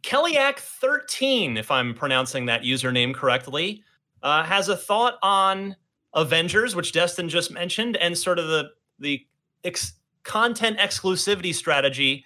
Kellyak 0.04 0.58
thirteen, 0.60 1.58
if 1.58 1.72
I'm 1.72 1.94
pronouncing 1.94 2.46
that 2.48 2.62
username 2.64 3.14
correctly, 3.14 3.84
uh, 4.24 4.44
has 4.44 4.70
a 4.70 4.78
thought 4.78 5.16
on 5.22 5.76
Avengers, 6.14 6.76
which 6.76 6.92
Destin 6.92 7.30
just 7.30 7.52
mentioned, 7.52 7.98
and 7.98 8.18
sort 8.18 8.40
of 8.40 8.48
the 8.48 8.72
the 9.00 9.26
ex- 9.64 9.94
content 10.24 10.80
exclusivity 10.80 11.54
strategy 11.54 12.26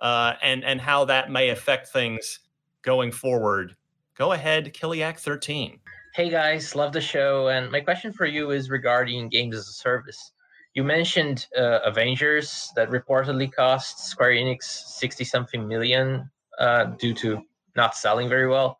uh, 0.00 0.34
and 0.42 0.64
and 0.64 0.80
how 0.80 1.04
that 1.04 1.30
may 1.30 1.50
affect 1.50 1.88
things 1.88 2.40
going 2.82 3.12
forward. 3.12 3.76
Go 4.16 4.32
ahead, 4.32 4.74
Kiliak 4.74 5.18
thirteen. 5.18 5.78
Hey 6.14 6.30
guys, 6.30 6.76
love 6.76 6.92
the 6.92 7.00
show. 7.00 7.48
And 7.48 7.72
my 7.72 7.80
question 7.80 8.12
for 8.12 8.24
you 8.24 8.52
is 8.52 8.70
regarding 8.70 9.28
games 9.28 9.56
as 9.56 9.68
a 9.68 9.72
service. 9.72 10.32
You 10.74 10.84
mentioned 10.84 11.48
uh, 11.58 11.80
Avengers 11.84 12.70
that 12.76 12.88
reportedly 12.88 13.52
cost 13.52 14.06
Square 14.06 14.30
Enix 14.34 14.62
60 14.62 15.24
something 15.24 15.66
million 15.66 16.30
uh, 16.60 16.84
due 16.84 17.14
to 17.14 17.42
not 17.74 17.96
selling 17.96 18.28
very 18.28 18.46
well. 18.46 18.78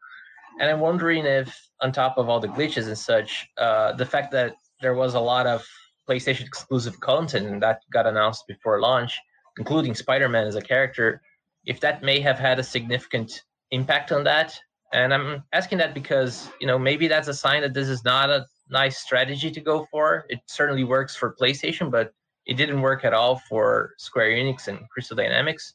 And 0.60 0.70
I'm 0.70 0.80
wondering 0.80 1.26
if, 1.26 1.54
on 1.80 1.92
top 1.92 2.16
of 2.16 2.28
all 2.28 2.40
the 2.40 2.48
glitches 2.48 2.86
and 2.86 2.98
such, 2.98 3.46
uh, 3.58 3.92
the 3.92 4.06
fact 4.06 4.30
that 4.32 4.56
there 4.80 4.94
was 4.94 5.14
a 5.14 5.20
lot 5.20 5.46
of 5.46 5.64
PlayStation 6.08 6.46
exclusive 6.46 7.00
content 7.00 7.60
that 7.60 7.80
got 7.92 8.06
announced 8.06 8.44
before 8.46 8.80
launch, 8.80 9.18
including 9.58 9.94
Spider 9.94 10.28
Man 10.28 10.46
as 10.46 10.54
a 10.54 10.62
character, 10.62 11.22
if 11.64 11.80
that 11.80 12.02
may 12.02 12.20
have 12.20 12.38
had 12.38 12.58
a 12.58 12.62
significant 12.62 13.42
impact 13.70 14.12
on 14.12 14.24
that. 14.24 14.58
And 14.92 15.12
I'm 15.12 15.42
asking 15.52 15.78
that 15.78 15.94
because, 15.94 16.48
you 16.60 16.66
know, 16.66 16.78
maybe 16.78 17.08
that's 17.08 17.28
a 17.28 17.34
sign 17.34 17.62
that 17.62 17.74
this 17.74 17.88
is 17.88 18.04
not 18.04 18.30
a 18.30 18.46
nice 18.70 18.98
strategy 18.98 19.50
to 19.50 19.60
go 19.60 19.86
for. 19.90 20.24
It 20.28 20.40
certainly 20.46 20.84
works 20.84 21.16
for 21.16 21.34
PlayStation, 21.34 21.90
but 21.90 22.12
it 22.46 22.54
didn't 22.54 22.80
work 22.80 23.04
at 23.04 23.14
all 23.14 23.40
for 23.48 23.94
Square 23.98 24.30
Enix 24.30 24.68
and 24.68 24.78
Crystal 24.90 25.16
Dynamics. 25.16 25.74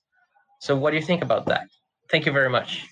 So 0.62 0.76
what 0.76 0.92
do 0.92 0.98
you 0.98 1.04
think 1.04 1.22
about 1.22 1.46
that? 1.48 1.68
Thank 2.10 2.26
you 2.26 2.32
very 2.32 2.50
much. 2.50 2.86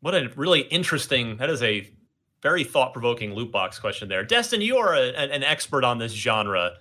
What 0.00 0.14
a 0.14 0.30
really 0.36 0.60
interesting. 0.60 1.36
That 1.36 1.50
is 1.50 1.62
a 1.62 1.88
very 2.42 2.64
thought 2.64 2.92
provoking 2.92 3.34
loot 3.34 3.52
box 3.52 3.78
question 3.78 4.08
there. 4.08 4.24
Destin, 4.24 4.62
you 4.62 4.78
are 4.78 4.94
a, 4.94 5.08
an 5.10 5.30
an 5.30 5.42
expert 5.42 5.84
on 5.84 5.98
this 5.98 6.12
genre, 6.12 6.72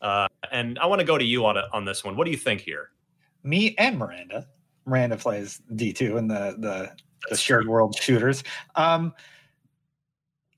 uh, 0.00 0.26
and 0.50 0.78
I 0.78 0.86
want 0.86 1.00
to 1.00 1.04
go 1.04 1.18
to 1.18 1.24
you 1.24 1.44
on 1.44 1.56
a, 1.58 1.68
on 1.72 1.84
this 1.84 2.02
one. 2.02 2.16
What 2.16 2.24
do 2.24 2.30
you 2.30 2.36
think 2.36 2.62
here? 2.62 2.88
Me 3.42 3.74
and 3.76 3.98
Miranda. 3.98 4.46
Miranda 4.86 5.16
plays 5.16 5.60
D 5.74 5.92
two 5.92 6.16
in 6.16 6.28
the 6.28 6.56
the, 6.58 6.90
the 7.28 7.36
shared 7.36 7.68
world 7.68 7.94
shooters. 7.94 8.42
Um, 8.74 9.12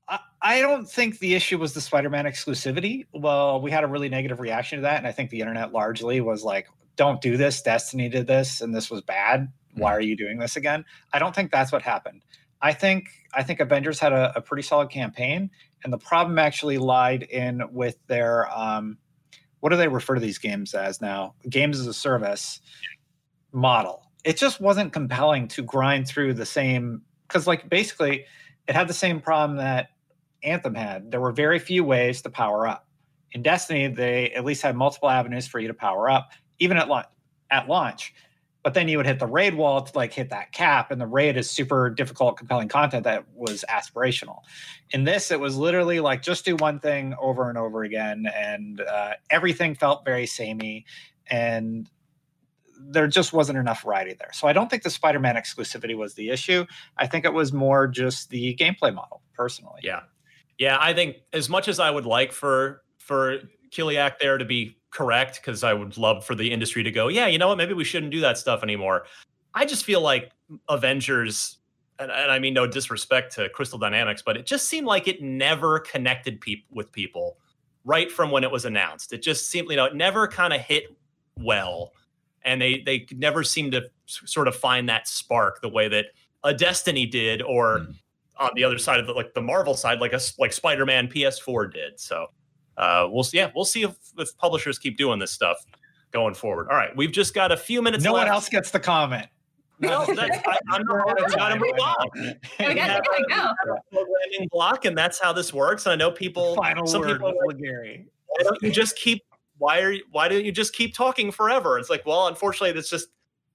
I, 0.07 0.21
I 0.41 0.61
don't 0.61 0.89
think 0.89 1.19
the 1.19 1.35
issue 1.35 1.59
was 1.59 1.75
the 1.75 1.81
Spider-Man 1.81 2.27
exclusivity. 2.27 3.07
Well, 3.13 3.61
we 3.61 3.71
had 3.71 3.83
a 3.83 3.89
really 3.89 4.09
negative 4.09 4.39
reaction 4.39 4.79
to 4.79 4.83
that, 4.83 4.99
and 4.99 5.07
I 5.07 5.13
think 5.13 5.31
the 5.31 5.41
internet 5.41 5.73
largely 5.73 6.21
was 6.21 6.45
like, 6.45 6.69
"Don't 6.95 7.21
do 7.21 7.37
this. 7.37 7.61
Destiny 7.61 8.09
did 8.09 8.29
this, 8.29 8.61
and 8.61 8.73
this 8.73 8.89
was 8.89 9.03
bad. 9.03 9.53
Why 9.75 9.93
are 9.93 10.01
you 10.01 10.17
doing 10.17 10.39
this 10.39 10.57
again?" 10.57 10.85
I 11.13 11.19
don't 11.19 11.35
think 11.35 11.51
that's 11.51 11.73
what 11.73 11.83
happened. 11.83 12.23
I 12.61 12.73
think 12.73 13.09
I 13.33 13.43
think 13.43 13.61
Avengers 13.61 13.99
had 13.99 14.13
a, 14.13 14.33
a 14.37 14.41
pretty 14.41 14.63
solid 14.63 14.91
campaign, 14.91 15.51
and 15.83 15.93
the 15.93 15.99
problem 15.99 16.39
actually 16.39 16.79
lied 16.79 17.23
in 17.25 17.63
with 17.73 17.97
their 18.07 18.51
um, 18.57 18.99
what 19.65 19.71
do 19.71 19.77
they 19.77 19.89
refer 19.89 20.15
to 20.15 20.21
these 20.21 20.37
games 20.37 20.75
as 20.75 21.01
now? 21.01 21.35
Games 21.49 21.81
as 21.81 21.87
a 21.87 21.95
service 21.95 22.61
model. 23.51 24.03
It 24.23 24.37
just 24.37 24.61
wasn't 24.61 24.93
compelling 24.93 25.49
to 25.49 25.63
grind 25.63 26.07
through 26.07 26.35
the 26.35 26.45
same 26.45 27.01
because, 27.27 27.47
like, 27.47 27.71
basically, 27.71 28.27
it 28.69 28.75
had 28.75 28.89
the 28.89 28.93
same 28.93 29.21
problem 29.23 29.57
that 29.57 29.89
Anthem 30.43 30.75
had. 30.75 31.11
There 31.11 31.21
were 31.21 31.33
very 31.33 31.59
few 31.59 31.83
ways 31.83 32.21
to 32.23 32.29
power 32.29 32.67
up. 32.67 32.87
In 33.33 33.43
Destiny, 33.43 33.89
they 33.89 34.33
at 34.33 34.45
least 34.45 34.61
had 34.61 34.77
multiple 34.77 35.09
avenues 35.09 35.47
for 35.47 35.59
you 35.59 35.69
to 35.69 35.75
power 35.75 36.11
up, 36.11 36.33
even 36.59 36.77
at 36.77 36.89
launch. 36.89 37.07
At 37.51 37.67
launch, 37.67 38.15
but 38.65 38.73
then 38.73 38.89
you 38.89 38.97
would 38.97 39.05
hit 39.05 39.19
the 39.19 39.27
raid 39.27 39.55
wall 39.55 39.83
to 39.83 39.93
like 39.95 40.13
hit 40.15 40.31
that 40.31 40.51
cap, 40.51 40.91
and 40.91 40.99
the 40.99 41.07
raid 41.07 41.37
is 41.37 41.51
super 41.51 41.91
difficult, 41.91 42.39
compelling 42.39 42.67
content 42.67 43.05
that 43.05 43.27
was 43.35 43.63
aspirational. 43.69 44.39
In 44.91 45.05
this, 45.05 45.31
it 45.31 45.39
was 45.39 45.57
literally 45.57 46.01
like 46.01 46.23
just 46.23 46.47
do 46.47 46.57
one 46.57 46.81
thing 46.81 47.15
over 47.21 47.51
and 47.51 47.59
over 47.59 47.85
again, 47.85 48.27
and 48.35 48.81
uh, 48.81 49.13
everything 49.29 49.75
felt 49.75 50.07
very 50.07 50.27
samey. 50.27 50.87
And 51.27 51.89
there 52.79 53.07
just 53.07 53.35
wasn't 53.35 53.59
enough 53.59 53.83
variety 53.83 54.15
there. 54.15 54.31
So 54.33 54.49
I 54.49 54.55
don't 54.55 54.71
think 54.71 54.83
the 54.83 54.91
Spider-Man 54.91 55.37
exclusivity 55.37 55.97
was 55.97 56.15
the 56.15 56.31
issue. 56.31 56.65
I 56.97 57.07
think 57.07 57.27
it 57.27 57.33
was 57.35 57.53
more 57.53 57.87
just 57.87 58.31
the 58.31 58.57
gameplay 58.57 58.95
model, 58.95 59.21
personally. 59.35 59.81
Yeah, 59.83 60.01
yeah. 60.59 60.79
I 60.81 60.95
think 60.95 61.17
as 61.35 61.51
much 61.51 61.69
as 61.69 61.79
I 61.79 61.91
would 61.91 62.07
like 62.07 62.33
for 62.33 62.83
for 62.97 63.41
Kiliak 63.71 64.19
there 64.21 64.39
to 64.39 64.45
be 64.47 64.79
correct, 64.95 65.37
because 65.43 65.63
I 65.63 65.75
would 65.75 65.99
love 65.99 66.25
for 66.25 66.35
the 66.35 66.51
industry 66.51 66.83
to 66.83 66.91
go, 66.91 67.09
yeah, 67.09 67.27
you 67.27 67.37
know 67.37 67.49
what, 67.49 67.59
maybe 67.59 67.75
we 67.75 67.85
shouldn't 67.85 68.13
do 68.13 68.21
that 68.21 68.39
stuff 68.39 68.63
anymore. 68.63 69.05
I 69.53 69.67
just 69.67 69.85
feel 69.85 70.01
like 70.01 70.33
Avengers, 70.69 71.59
and, 71.99 72.11
and 72.11 72.31
I 72.31 72.39
mean 72.39 72.55
no 72.55 72.67
disrespect 72.67 73.35
to 73.35 73.49
Crystal 73.51 73.79
Dynamics, 73.79 74.23
but 74.25 74.37
it 74.37 74.47
just 74.47 74.69
seemed 74.69 74.87
like 74.87 75.07
it 75.09 75.21
never 75.21 75.81
connected 75.81 76.41
people 76.41 76.75
with 76.75 76.91
people 76.93 77.37
right 77.85 78.11
from 78.11 78.31
when 78.31 78.45
it 78.45 78.51
was 78.51 78.65
announced. 78.65 79.13
It 79.13 79.21
just 79.21 79.51
seemed, 79.51 79.69
you 79.69 79.77
know, 79.77 79.85
it 79.85 79.95
never 79.95 80.27
kind 80.27 80.55
of 80.55 80.61
hit 80.61 80.85
well, 81.39 81.93
and 82.43 82.61
they 82.63 82.81
they 82.87 83.07
never 83.13 83.43
seemed 83.43 83.73
to 83.73 83.83
sort 84.07 84.49
of 84.49 84.57
find 84.57 84.89
that 84.89 85.07
spark 85.09 85.61
the 85.61 85.69
way 85.69 85.89
that 85.89 86.07
a 86.45 86.55
Destiny 86.55 87.07
did, 87.07 87.43
or 87.43 87.81
Mm. 87.81 87.95
on 88.39 88.51
the 88.55 88.65
other 88.65 88.79
side 88.79 89.01
of 89.01 89.07
the 89.07 89.13
like 89.13 89.35
the 89.35 89.43
Marvel 89.43 89.75
side, 89.75 90.01
like 90.01 90.13
a 90.13 90.21
like 90.39 90.53
Spider 90.53 90.85
Man 90.87 91.09
PS4 91.09 91.73
did. 91.73 91.99
So 92.01 92.29
uh, 92.77 93.09
we'll 93.11 93.25
see. 93.25 93.39
Yeah, 93.39 93.51
we'll 93.55 93.65
see 93.65 93.83
if, 93.83 93.97
if 94.19 94.37
publishers 94.39 94.79
keep 94.79 94.97
doing 94.97 95.19
this 95.19 95.33
stuff 95.33 95.59
going 96.13 96.35
forward. 96.35 96.69
All 96.71 96.77
right, 96.77 96.95
we've 96.97 97.13
just 97.13 97.35
got 97.35 97.53
a 97.53 97.57
few 97.57 97.83
minutes. 97.83 98.05
No 98.05 98.13
left. 98.13 98.27
one 98.27 98.35
else 98.35 98.49
gets 98.49 98.71
the 98.71 98.81
comment. 98.81 99.27
No, 99.81 100.07
that's, 100.07 100.39
I, 100.47 100.57
I'm 100.71 100.85
not. 100.85 101.21
I 101.21 101.35
gotta 101.35 101.57
move 101.57 101.79
on. 101.81 102.09
We 102.61 102.75
got 102.75 103.03
to 103.03 103.25
go. 103.29 103.53
Programming 103.91 104.49
block, 104.51 104.85
and 104.85 104.97
that's 104.97 105.21
how 105.21 105.33
this 105.33 105.53
works. 105.53 105.87
And 105.87 105.93
I 105.93 105.97
know 105.97 106.11
people. 106.11 106.55
Final 106.55 106.87
some 106.87 107.01
word, 107.01 107.19
people 107.19 107.35
like, 107.47 107.59
Gary. 107.59 108.07
why 108.29 108.45
don't 108.45 108.63
you 108.63 108.71
just 108.71 108.97
keep 108.97 109.25
why 109.59 109.81
are 109.81 109.93
you, 109.93 110.05
why 110.11 110.29
don't 110.29 110.45
you 110.45 110.53
just 110.53 110.75
keep 110.75 110.95
talking 110.95 111.31
forever 111.31 111.79
it's 111.79 111.91
like 111.91 112.05
well 112.07 112.27
unfortunately 112.27 112.79
it's 112.79 112.91
just 112.91 113.09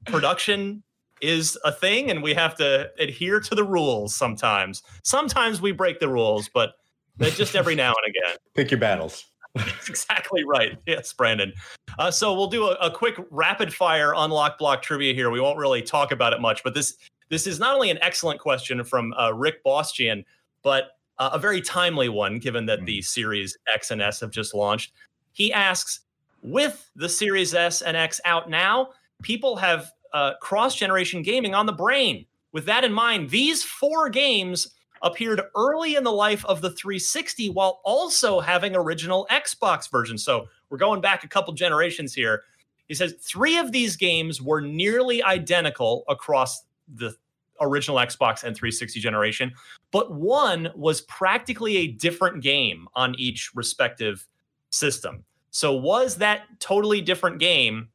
production 0.05 0.83
is 1.21 1.57
a 1.65 1.71
thing 1.71 2.09
and 2.09 2.23
we 2.23 2.33
have 2.33 2.55
to 2.55 2.89
adhere 2.99 3.39
to 3.39 3.53
the 3.53 3.63
rules 3.63 4.15
sometimes 4.15 4.81
sometimes 5.03 5.61
we 5.61 5.71
break 5.71 5.99
the 5.99 6.07
rules 6.07 6.49
but 6.53 6.71
that's 6.71 6.78
just 7.19 7.55
every 7.55 7.75
now 7.75 7.93
and 8.03 8.15
again. 8.15 8.37
Pick 8.55 8.71
your 8.71 8.79
battles. 8.79 9.25
that's 9.55 9.89
exactly 9.89 10.43
right. 10.43 10.77
Yes 10.85 11.11
brandon. 11.13 11.53
Uh, 11.97 12.11
so 12.11 12.33
we'll 12.33 12.47
do 12.47 12.65
a, 12.65 12.73
a 12.75 12.91
quick 12.91 13.15
rapid 13.31 13.73
fire 13.73 14.13
unlock 14.15 14.59
block 14.59 14.81
trivia 14.81 15.13
here. 15.13 15.29
We 15.31 15.41
won't 15.41 15.57
really 15.57 15.81
talk 15.81 16.11
about 16.11 16.33
it 16.33 16.41
much 16.41 16.63
but 16.63 16.73
this 16.73 16.97
this 17.29 17.45
is 17.45 17.59
not 17.59 17.75
only 17.75 17.89
an 17.89 17.99
excellent 18.01 18.39
question 18.39 18.83
from 18.83 19.13
uh, 19.13 19.33
rick 19.33 19.63
bostian 19.63 20.23
but 20.63 20.91
uh, 21.17 21.31
a 21.33 21.39
very 21.39 21.61
timely 21.61 22.09
one 22.09 22.39
given 22.39 22.65
that 22.67 22.85
the 22.85 23.01
series 23.01 23.57
x 23.73 23.91
and 23.91 24.01
s 24.01 24.19
have 24.19 24.31
just 24.31 24.53
launched. 24.53 24.93
He 25.31 25.51
asks 25.51 26.01
with 26.41 26.89
the 26.95 27.09
series 27.09 27.53
s 27.53 27.81
and 27.81 27.97
x 27.97 28.21
out 28.25 28.49
now 28.49 28.89
people 29.23 29.55
have 29.57 29.91
uh, 30.13 30.33
cross 30.41 30.75
generation 30.75 31.21
gaming 31.21 31.55
on 31.55 31.65
the 31.65 31.73
brain. 31.73 32.25
With 32.51 32.65
that 32.65 32.83
in 32.83 32.93
mind 32.93 33.29
these 33.31 33.63
four 33.63 34.09
games 34.09 34.75
appeared 35.01 35.41
early 35.55 35.95
in 35.95 36.03
the 36.03 36.11
life 36.11 36.45
of 36.45 36.61
the 36.61 36.71
360 36.71 37.49
while 37.49 37.81
also 37.83 38.39
having 38.39 38.75
original 38.75 39.27
Xbox 39.31 39.89
versions. 39.89 40.23
So 40.23 40.47
we're 40.69 40.77
going 40.77 41.01
back 41.01 41.23
a 41.23 41.27
couple 41.27 41.53
generations 41.53 42.13
here. 42.13 42.43
He 42.87 42.93
says 42.93 43.13
three 43.19 43.57
of 43.57 43.71
these 43.71 43.95
games 43.95 44.41
were 44.41 44.61
nearly 44.61 45.23
identical 45.23 46.03
across 46.09 46.63
the 46.95 47.15
original 47.61 47.97
Xbox 47.97 48.43
and 48.43 48.55
360 48.55 48.99
generation, 48.99 49.51
but 49.91 50.11
one 50.11 50.71
was 50.75 51.01
practically 51.01 51.77
a 51.77 51.87
different 51.87 52.41
game 52.41 52.87
on 52.95 53.15
each 53.17 53.51
respective 53.53 54.25
system. 54.69 55.23
So 55.51 55.73
was 55.73 56.15
that 56.17 56.43
totally 56.59 57.01
different 57.01 57.39
game 57.39 57.89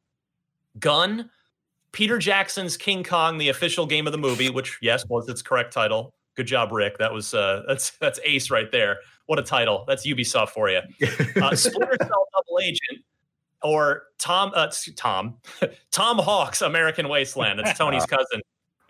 Gun, 0.79 1.31
Peter 1.93 2.19
Jackson's 2.19 2.77
King 2.77 3.05
Kong, 3.05 3.39
the 3.39 3.49
official 3.49 3.87
game 3.87 4.07
of 4.07 4.13
the 4.13 4.19
movie, 4.19 4.51
which 4.51 4.79
yes 4.83 5.07
was 5.09 5.29
its 5.29 5.43
correct 5.43 5.73
title. 5.73 6.15
Good 6.35 6.47
job, 6.47 6.73
Rick. 6.73 6.99
That 6.99 7.13
was 7.13 7.35
uh, 7.35 7.63
that's 7.69 7.91
that's 7.99 8.21
ace 8.25 8.51
right 8.51 8.71
there. 8.71 8.99
What 9.27 9.39
a 9.39 9.43
title! 9.43 9.85
That's 9.87 10.07
Ubisoft 10.07 10.51
for 10.51 10.69
you. 10.69 10.81
Uh, 11.41 11.55
Splinter 11.55 11.97
Cell 12.01 12.29
Double 12.33 12.61
Agent 12.63 13.05
or 13.63 14.05
Tom 14.19 14.53
uh, 14.55 14.71
Tom 14.97 15.37
Tom 15.91 16.19
Hawk's 16.19 16.63
American 16.63 17.09
Wasteland. 17.09 17.61
It's 17.61 17.77
Tony's 17.79 18.07
cousin. 18.07 18.41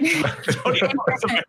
Tony 0.01 0.80
Hawk's 0.80 1.24
American 1.24 1.49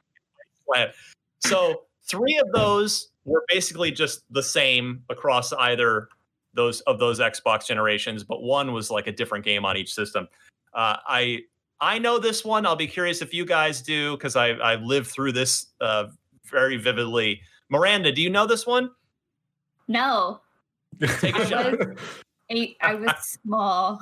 Wasteland. 0.67 0.93
So 1.39 1.83
three 2.03 2.37
of 2.37 2.51
those 2.53 3.09
were 3.25 3.43
basically 3.47 3.91
just 3.91 4.21
the 4.29 4.43
same 4.43 5.03
across 5.09 5.51
either 5.53 6.07
those 6.53 6.81
of 6.81 6.99
those 6.99 7.19
Xbox 7.19 7.65
generations, 7.67 8.23
but 8.23 8.41
one 8.41 8.71
was 8.71 8.89
like 8.89 9.07
a 9.07 9.11
different 9.11 9.43
game 9.43 9.65
on 9.65 9.75
each 9.75 9.93
system. 9.93 10.27
Uh, 10.73 10.97
I 11.07 11.41
I 11.81 11.99
know 11.99 12.19
this 12.19 12.43
one. 12.45 12.65
I'll 12.65 12.75
be 12.75 12.87
curious 12.87 13.21
if 13.21 13.33
you 13.33 13.45
guys 13.45 13.81
do 13.81 14.15
because 14.17 14.35
I 14.35 14.49
I 14.49 14.75
lived 14.75 15.07
through 15.07 15.33
this 15.33 15.67
uh, 15.81 16.07
very 16.49 16.77
vividly. 16.77 17.41
Miranda, 17.69 18.11
do 18.11 18.21
you 18.21 18.29
know 18.29 18.45
this 18.45 18.65
one? 18.65 18.91
No, 19.87 20.41
Take 21.19 21.35
a 21.35 21.39
I 21.39 21.45
shot. 21.45 21.75
eight, 22.49 22.77
I 22.81 22.95
was 22.95 23.11
small. 23.43 23.99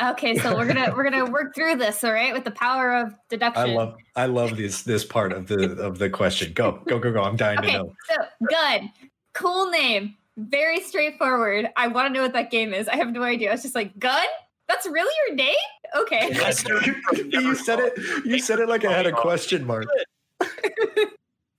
Okay, 0.00 0.36
so 0.38 0.54
we're 0.54 0.66
gonna 0.66 0.92
we're 0.96 1.02
gonna 1.02 1.28
work 1.28 1.52
through 1.54 1.76
this, 1.76 2.04
all 2.04 2.12
right, 2.12 2.32
with 2.32 2.44
the 2.44 2.52
power 2.52 2.94
of 2.94 3.12
deduction. 3.28 3.62
I 3.62 3.66
deduction. 3.66 3.74
love 3.74 3.94
I 4.14 4.26
love 4.26 4.56
this 4.56 4.82
this 4.82 5.04
part 5.04 5.32
of 5.32 5.48
the 5.48 5.72
of 5.80 5.98
the 5.98 6.08
question. 6.08 6.52
Go 6.52 6.80
go 6.86 6.98
go 7.00 7.12
go! 7.12 7.22
I'm 7.24 7.36
dying 7.36 7.60
to 7.62 7.72
know. 7.72 7.94
so 8.08 8.16
gun, 8.50 8.92
cool 9.32 9.68
name, 9.70 10.16
very 10.36 10.80
straightforward. 10.80 11.70
I 11.76 11.88
want 11.88 12.06
to 12.08 12.12
know 12.12 12.22
what 12.22 12.34
that 12.34 12.52
game 12.52 12.72
is. 12.72 12.86
I 12.86 12.96
have 12.96 13.10
no 13.10 13.22
idea. 13.24 13.52
It's 13.52 13.62
just 13.62 13.74
like 13.74 13.98
gun. 13.98 14.26
That's 14.70 14.86
really 14.86 15.12
your 15.26 15.34
name? 15.34 15.56
Okay. 15.96 16.28
you 17.28 17.56
said 17.56 17.80
it. 17.80 18.24
You 18.24 18.38
said 18.38 18.60
it 18.60 18.68
like 18.68 18.84
I 18.84 18.92
had 18.92 19.04
a 19.04 19.12
question 19.12 19.66
mark. 19.66 19.86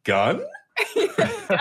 Gun? 0.06 0.38
um, 0.98 1.58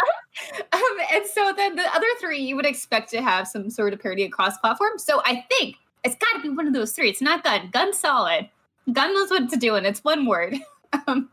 and 1.13 1.27
so 1.27 1.53
then 1.57 1.75
the 1.75 1.85
other 1.93 2.07
three 2.21 2.39
you 2.39 2.55
would 2.55 2.65
expect 2.65 3.11
to 3.11 3.21
have 3.21 3.49
some 3.49 3.69
sort 3.69 3.93
of 3.93 4.01
parity 4.01 4.23
across 4.23 4.59
platforms. 4.59 5.03
So 5.03 5.23
I 5.25 5.45
think 5.51 5.75
it's 6.05 6.15
got 6.15 6.37
to 6.37 6.41
be 6.41 6.49
one 6.51 6.69
of 6.69 6.73
those 6.73 6.93
three. 6.93 7.11
It's 7.11 7.21
not 7.21 7.43
gun. 7.43 7.69
Gun 7.73 7.93
solid. 7.93 8.49
Gun 8.93 9.13
knows 9.13 9.31
what 9.31 9.51
to 9.51 9.57
do, 9.57 9.75
and 9.75 9.85
it's 9.85 10.05
one 10.05 10.27
word. 10.27 10.55
um, 11.09 11.29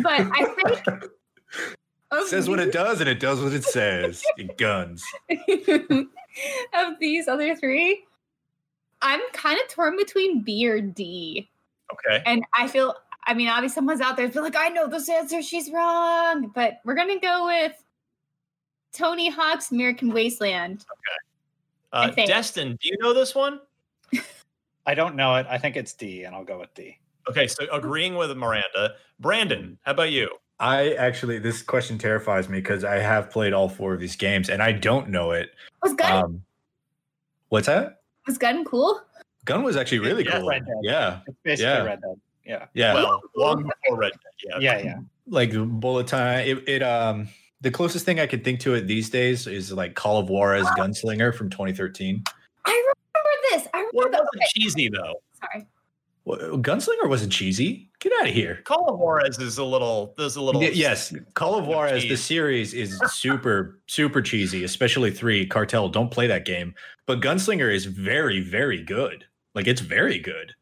but 0.00 0.28
I 0.32 0.44
think 0.56 1.10
of 2.12 2.28
says 2.28 2.48
what 2.48 2.60
it 2.60 2.72
does 2.72 3.00
and 3.00 3.10
it 3.10 3.18
does 3.18 3.42
what 3.42 3.52
it 3.52 3.64
says. 3.64 4.22
It 4.36 4.56
guns. 4.58 5.04
of 6.74 6.98
these 7.00 7.26
other 7.26 7.56
three, 7.56 8.04
I'm 9.04 9.20
kind 9.32 9.60
of 9.60 9.68
torn 9.68 9.96
between 9.96 10.42
B 10.42 10.66
or 10.66 10.80
D. 10.80 11.48
Okay. 11.92 12.22
And 12.26 12.42
I 12.58 12.66
feel, 12.66 12.94
I 13.26 13.34
mean, 13.34 13.48
obviously 13.48 13.74
someone's 13.74 14.00
out 14.00 14.16
there 14.16 14.26
be 14.26 14.40
like, 14.40 14.56
I 14.56 14.68
know 14.68 14.88
this 14.88 15.08
answer, 15.08 15.42
she's 15.42 15.70
wrong. 15.70 16.50
But 16.54 16.80
we're 16.84 16.94
gonna 16.94 17.20
go 17.20 17.46
with 17.46 17.72
Tony 18.92 19.28
Hawk's 19.28 19.70
American 19.70 20.12
Wasteland. 20.12 20.84
Uh, 21.92 22.10
Destin, 22.10 22.76
do 22.80 22.88
you 22.88 22.96
know 22.98 23.12
this 23.12 23.34
one? 23.34 23.60
I 24.86 24.94
don't 24.94 25.14
know 25.14 25.36
it. 25.36 25.46
I 25.48 25.58
think 25.58 25.76
it's 25.76 25.92
D, 25.92 26.24
and 26.24 26.34
I'll 26.34 26.44
go 26.44 26.58
with 26.58 26.74
D. 26.74 26.98
Okay, 27.28 27.46
so 27.46 27.66
agreeing 27.72 28.16
with 28.16 28.36
Miranda. 28.36 28.94
Brandon, 29.20 29.78
how 29.82 29.92
about 29.92 30.10
you? 30.10 30.28
I 30.60 30.92
actually 30.94 31.38
this 31.38 31.62
question 31.62 31.98
terrifies 31.98 32.48
me 32.48 32.58
because 32.58 32.84
I 32.84 32.96
have 32.96 33.30
played 33.30 33.52
all 33.52 33.68
four 33.68 33.92
of 33.92 34.00
these 34.00 34.16
games 34.16 34.48
and 34.48 34.62
I 34.62 34.72
don't 34.72 35.08
know 35.08 35.32
it. 35.32 35.50
Was 35.82 35.94
Gun 35.94 36.24
Um, 36.24 36.42
what's 37.48 37.66
that? 37.66 38.02
Was 38.26 38.38
Gun 38.38 38.64
cool? 38.64 39.00
Gun 39.44 39.62
was 39.62 39.76
actually 39.76 39.98
really 39.98 40.24
Yeah, 40.24 40.38
cool. 40.38 40.48
Red 40.48 40.64
Dead. 40.66 40.76
Yeah, 40.82 41.20
It's 41.26 41.36
basically 41.42 41.72
Yeah. 41.72 41.82
Red 41.82 42.00
Dead. 42.00 42.20
Yeah. 42.44 42.66
yeah. 42.74 42.94
Well, 42.94 43.20
long 43.36 43.62
before 43.62 43.98
Red 43.98 44.12
Dead. 44.12 44.60
Yeah. 44.62 44.78
Yeah, 44.78 44.84
yeah. 44.84 44.96
like 45.26 45.52
bullet 45.80 46.06
time. 46.06 46.46
It, 46.46 46.68
it 46.68 46.82
um 46.82 47.28
the 47.60 47.70
closest 47.70 48.04
thing 48.04 48.20
I 48.20 48.26
could 48.26 48.44
think 48.44 48.60
to 48.60 48.74
it 48.74 48.86
these 48.86 49.08
days 49.08 49.46
is 49.46 49.72
like 49.72 49.94
Call 49.94 50.18
of 50.18 50.28
War 50.28 50.48
Juarez 50.48 50.66
Gunslinger 50.78 51.34
from 51.34 51.48
2013. 51.48 52.22
I 52.66 52.70
remember 52.70 53.30
this. 53.50 53.68
I 53.72 53.78
remember 53.78 53.90
Well, 53.94 54.06
it 54.06 54.12
wasn't 54.12 54.50
cheesy 54.50 54.88
though. 54.88 55.14
Sorry. 55.40 55.66
Well, 56.26 56.58
Gunslinger 56.58 57.08
wasn't 57.08 57.32
cheesy. 57.32 57.90
Get 58.04 58.12
out 58.20 58.28
of 58.28 58.34
here. 58.34 58.60
Call 58.64 58.90
of 58.90 58.98
Juarez 58.98 59.38
is 59.38 59.56
a 59.56 59.64
little. 59.64 60.12
There's 60.18 60.36
a 60.36 60.42
little. 60.42 60.62
Yes, 60.62 61.14
Call 61.32 61.54
of 61.54 61.66
Juarez, 61.66 62.02
the 62.02 62.18
series 62.18 62.74
is 62.74 63.00
super, 63.10 63.80
super 63.86 64.20
cheesy, 64.20 64.62
especially 64.62 65.10
three. 65.10 65.46
Cartel, 65.46 65.88
don't 65.88 66.10
play 66.10 66.26
that 66.26 66.44
game. 66.44 66.74
But 67.06 67.22
Gunslinger 67.22 67.74
is 67.74 67.86
very, 67.86 68.40
very 68.42 68.82
good. 68.82 69.24
Like 69.54 69.66
it's 69.66 69.80
very 69.80 70.18
good. 70.18 70.52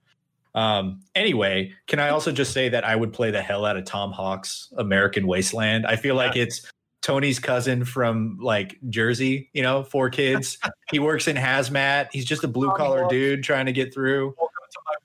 Um, 0.55 1.01
anyway, 1.17 1.73
can 1.89 1.99
I 1.99 2.11
also 2.11 2.31
just 2.31 2.53
say 2.53 2.69
that 2.69 2.85
I 2.85 2.95
would 2.95 3.13
play 3.13 3.33
the 3.33 3.43
hell 3.43 3.65
out 3.65 3.77
of 3.77 3.87
Tom 3.87 4.13
Hawk's 4.13 4.73
American 4.79 5.27
Wasteland? 5.27 5.85
I 5.85 5.97
feel 5.97 6.15
like 6.15 6.37
it's 6.37 6.71
Tony's 7.01 7.41
cousin 7.41 7.85
from 7.85 8.39
like 8.41 8.79
Jersey, 8.89 9.51
you 9.53 9.63
know, 9.63 9.83
four 9.83 10.11
kids. 10.11 10.59
he 10.93 11.01
works 11.01 11.27
in 11.27 11.35
hazmat. 11.35 12.07
He's 12.13 12.25
just 12.25 12.45
a 12.45 12.49
blue 12.49 12.71
collar 12.77 13.09
dude 13.09 13.43
trying 13.43 13.67
to 13.67 13.73
get 13.73 13.93
through. 13.93 14.37
My 14.39 14.47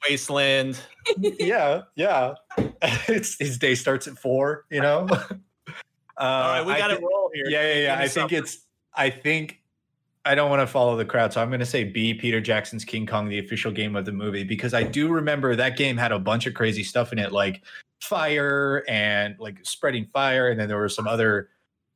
wasteland. 0.10 0.80
yeah, 1.18 1.84
yeah. 1.96 2.34
it's 2.82 3.38
his 3.40 3.58
day 3.58 3.76
starts 3.76 4.08
at 4.08 4.18
four, 4.18 4.66
you 4.70 4.82
know. 4.82 5.08
uh, 5.10 5.22
All 6.18 6.52
right, 6.52 6.66
we 6.66 6.74
got 6.74 6.88
to 6.88 7.00
roll 7.00 7.32
here. 7.34 7.46
yeah, 7.48 7.74
yeah, 7.74 7.84
yeah. 7.84 8.00
I 8.00 8.08
think 8.08 8.32
it's. 8.32 8.66
I 8.94 9.10
think. 9.10 9.62
I 10.26 10.36
don't 10.36 10.50
want 10.50 10.62
to 10.62 10.68
follow 10.68 10.98
the 10.98 11.06
crowd, 11.06 11.32
so 11.32 11.42
I'm 11.42 11.48
going 11.48 11.62
to 11.62 11.66
say 11.66 11.86
B. 11.86 12.14
Peter 12.14 12.42
Jackson's 12.42 12.84
King 12.84 13.06
Kong, 13.06 13.30
the 13.30 13.40
official 13.40 13.72
game 13.72 13.96
of 13.96 14.04
the 14.04 14.12
movie, 14.12 14.44
because 14.44 14.74
I 14.74 14.84
do 14.84 15.08
remember 15.08 15.56
that 15.56 15.78
game 15.78 15.96
had 15.96 16.12
a 16.12 16.20
bunch 16.20 16.46
of 16.48 16.54
crazy 16.54 16.84
stuff 16.84 17.14
in 17.14 17.20
it, 17.20 17.32
like 17.32 17.64
fire 18.02 18.84
and 18.90 19.40
like 19.40 19.60
spreading 19.64 20.06
fire, 20.12 20.50
and 20.50 20.60
then 20.60 20.68
there 20.68 20.78
were 20.78 20.90
some 20.90 21.08
other 21.08 21.50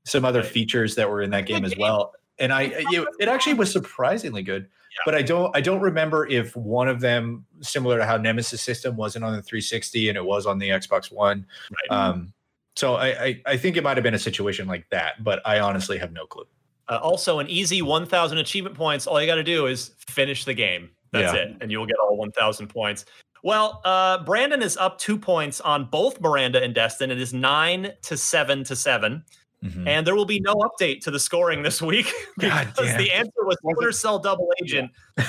some 0.05 0.23
other 0.23 0.43
features 0.43 0.95
that 0.95 1.09
were 1.09 1.21
in 1.21 1.29
that 1.31 1.45
game 1.45 1.65
as 1.65 1.75
well. 1.77 2.13
And 2.39 2.51
I, 2.51 2.83
you, 2.89 3.07
it 3.19 3.27
actually 3.27 3.53
was 3.53 3.71
surprisingly 3.71 4.41
good. 4.41 4.67
But 5.05 5.15
I 5.15 5.21
don't, 5.21 5.55
I 5.55 5.61
don't 5.61 5.81
remember 5.81 6.27
if 6.27 6.55
one 6.55 6.87
of 6.87 6.99
them, 6.99 7.45
similar 7.61 7.97
to 7.97 8.05
how 8.05 8.17
Nemesis 8.17 8.61
System 8.61 8.95
wasn't 8.95 9.25
on 9.25 9.33
the 9.33 9.41
360 9.41 10.09
and 10.09 10.17
it 10.17 10.23
was 10.23 10.45
on 10.45 10.59
the 10.59 10.69
Xbox 10.69 11.11
One. 11.11 11.45
Right. 11.89 11.97
Um, 11.97 12.33
so 12.75 12.95
I, 12.95 13.07
I, 13.23 13.41
I 13.45 13.57
think 13.57 13.77
it 13.77 13.83
might 13.83 13.97
have 13.97 14.03
been 14.03 14.13
a 14.13 14.19
situation 14.19 14.67
like 14.67 14.89
that, 14.89 15.23
but 15.23 15.41
I 15.45 15.59
honestly 15.59 15.97
have 15.97 16.11
no 16.11 16.25
clue. 16.25 16.45
Uh, 16.87 16.99
also, 17.01 17.39
an 17.39 17.47
easy 17.49 17.81
1,000 17.81 18.37
achievement 18.37 18.75
points. 18.75 19.07
All 19.07 19.19
you 19.21 19.27
got 19.27 19.35
to 19.35 19.43
do 19.43 19.67
is 19.67 19.91
finish 19.97 20.45
the 20.45 20.53
game. 20.53 20.89
That's 21.11 21.33
Yeah. 21.33 21.41
it, 21.41 21.57
and 21.61 21.71
you'll 21.71 21.85
get 21.85 21.97
all 21.97 22.17
1,000 22.17 22.67
points. 22.67 23.05
Well, 23.43 23.81
uh, 23.85 24.23
Brandon 24.23 24.61
is 24.61 24.77
up 24.77 24.97
two 24.99 25.17
points 25.17 25.61
on 25.61 25.85
both 25.85 26.19
Miranda 26.21 26.61
and 26.61 26.75
Destin. 26.75 27.09
It 27.11 27.19
is 27.19 27.33
nine 27.33 27.91
to 28.03 28.15
seven 28.15 28.63
to 28.65 28.75
seven, 28.75 29.23
Mhm. 29.63 29.87
and 29.87 30.07
there 30.07 30.15
will 30.15 30.25
be 30.25 30.39
no 30.39 30.55
update 30.55 31.01
to 31.01 31.11
the 31.11 31.19
scoring 31.19 31.61
this 31.61 31.81
week 31.83 32.11
because 32.37 32.97
the 32.97 33.11
answer 33.11 33.45
was 33.45 33.57
Splinter 33.59 33.91
Cell 33.91 34.17
Double 34.19 34.49
Agent. 34.63 34.91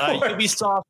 Uh, 0.00 0.20
Ubisoft, 0.20 0.82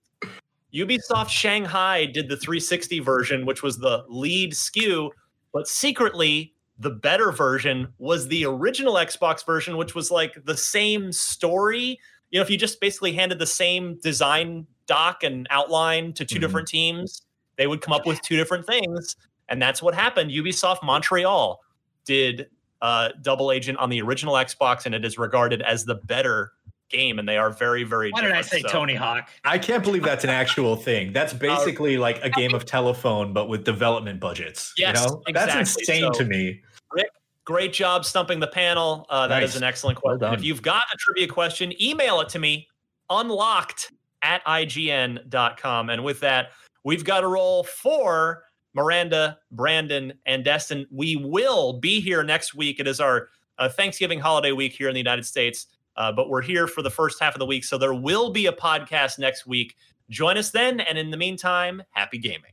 Ubisoft 0.74 1.30
Shanghai 1.30 2.04
did 2.04 2.28
the 2.28 2.36
360 2.36 2.98
version, 3.00 3.46
which 3.46 3.62
was 3.62 3.78
the 3.78 4.04
lead 4.08 4.52
SKU, 4.52 5.10
but 5.52 5.66
secretly 5.66 6.52
the 6.78 6.90
better 6.90 7.32
version 7.32 7.88
was 7.98 8.28
the 8.28 8.44
original 8.44 8.94
Xbox 8.94 9.46
version, 9.46 9.76
which 9.78 9.94
was 9.94 10.10
like 10.10 10.34
the 10.44 10.56
same 10.56 11.10
story. 11.12 11.98
You 12.30 12.38
know, 12.38 12.42
if 12.42 12.50
you 12.50 12.58
just 12.58 12.80
basically 12.80 13.12
handed 13.12 13.38
the 13.38 13.46
same 13.46 13.98
design 14.02 14.66
doc 14.86 15.22
and 15.22 15.46
outline 15.50 16.12
to 16.14 16.24
2 16.26 16.36
Mhm. 16.36 16.40
different 16.40 16.68
teams, 16.68 17.22
they 17.56 17.66
would 17.66 17.80
come 17.80 17.94
up 17.94 18.04
with 18.04 18.20
two 18.22 18.36
different 18.36 18.66
things. 18.66 19.16
And 19.48 19.62
that's 19.62 19.80
what 19.80 19.94
happened. 19.94 20.30
Ubisoft 20.32 20.82
Montreal 20.82 21.60
did 22.04 22.48
uh, 22.82 23.10
Double 23.22 23.50
Agent 23.52 23.78
on 23.78 23.90
the 23.90 24.00
original 24.02 24.34
Xbox, 24.34 24.86
and 24.86 24.94
it 24.94 25.04
is 25.04 25.18
regarded 25.18 25.62
as 25.62 25.84
the 25.84 25.96
better 25.96 26.52
game. 26.90 27.18
And 27.18 27.28
they 27.28 27.36
are 27.36 27.50
very, 27.50 27.84
very 27.84 28.10
Why 28.10 28.22
did 28.22 28.32
I 28.32 28.40
say 28.40 28.60
So- 28.62 28.68
Tony 28.68 28.94
Hawk? 28.94 29.28
I 29.44 29.58
can't 29.58 29.82
believe 29.84 30.02
that's 30.02 30.24
an 30.24 30.30
actual 30.30 30.74
thing. 30.76 31.12
That's 31.12 31.32
basically 31.34 31.98
like 31.98 32.22
a 32.24 32.30
game 32.30 32.54
of 32.54 32.64
telephone, 32.64 33.32
but 33.32 33.48
with 33.48 33.64
development 33.64 34.20
budgets. 34.20 34.72
Yes, 34.76 35.00
you 35.02 35.06
know? 35.10 35.22
that's 35.26 35.54
exactly. 35.54 35.60
insane 36.00 36.12
So- 36.14 36.18
to 36.20 36.24
me. 36.24 36.62
Rick, 36.92 37.10
Great 37.44 37.72
job 37.72 38.04
stumping 38.04 38.40
the 38.40 38.46
panel. 38.46 39.06
Uh, 39.08 39.26
That 39.26 39.42
is 39.42 39.50
Nice. 39.52 39.56
an 39.56 39.64
excellent 39.64 39.98
question. 39.98 40.18
done. 40.20 40.34
if 40.34 40.44
you've 40.44 40.60
got 40.60 40.82
a 40.92 40.96
trivia 40.98 41.26
question, 41.26 41.72
email 41.82 42.20
it 42.20 42.28
to 42.30 42.38
me 42.38 42.68
unlocked 43.10 43.90
at 44.22 44.44
ign.com. 44.44 45.90
And 45.90 46.04
with 46.04 46.20
that, 46.20 46.50
we've 46.84 47.04
got 47.04 47.24
a 47.24 47.26
roll 47.26 47.64
for 47.64 48.44
Miranda, 48.78 49.36
Brandon, 49.50 50.12
and 50.24 50.44
Destin. 50.44 50.86
We 50.92 51.16
will 51.16 51.80
be 51.80 52.00
here 52.00 52.22
next 52.22 52.54
week. 52.54 52.78
It 52.78 52.86
is 52.86 53.00
our 53.00 53.28
uh, 53.58 53.68
Thanksgiving 53.68 54.20
holiday 54.20 54.52
week 54.52 54.72
here 54.72 54.88
in 54.88 54.94
the 54.94 55.00
United 55.00 55.26
States, 55.26 55.66
uh, 55.96 56.12
but 56.12 56.28
we're 56.28 56.42
here 56.42 56.68
for 56.68 56.82
the 56.82 56.90
first 56.90 57.20
half 57.20 57.34
of 57.34 57.40
the 57.40 57.46
week. 57.46 57.64
So 57.64 57.76
there 57.76 57.92
will 57.92 58.30
be 58.30 58.46
a 58.46 58.52
podcast 58.52 59.18
next 59.18 59.48
week. 59.48 59.74
Join 60.10 60.38
us 60.38 60.52
then. 60.52 60.78
And 60.78 60.96
in 60.96 61.10
the 61.10 61.16
meantime, 61.16 61.82
happy 61.90 62.18
gaming. 62.18 62.52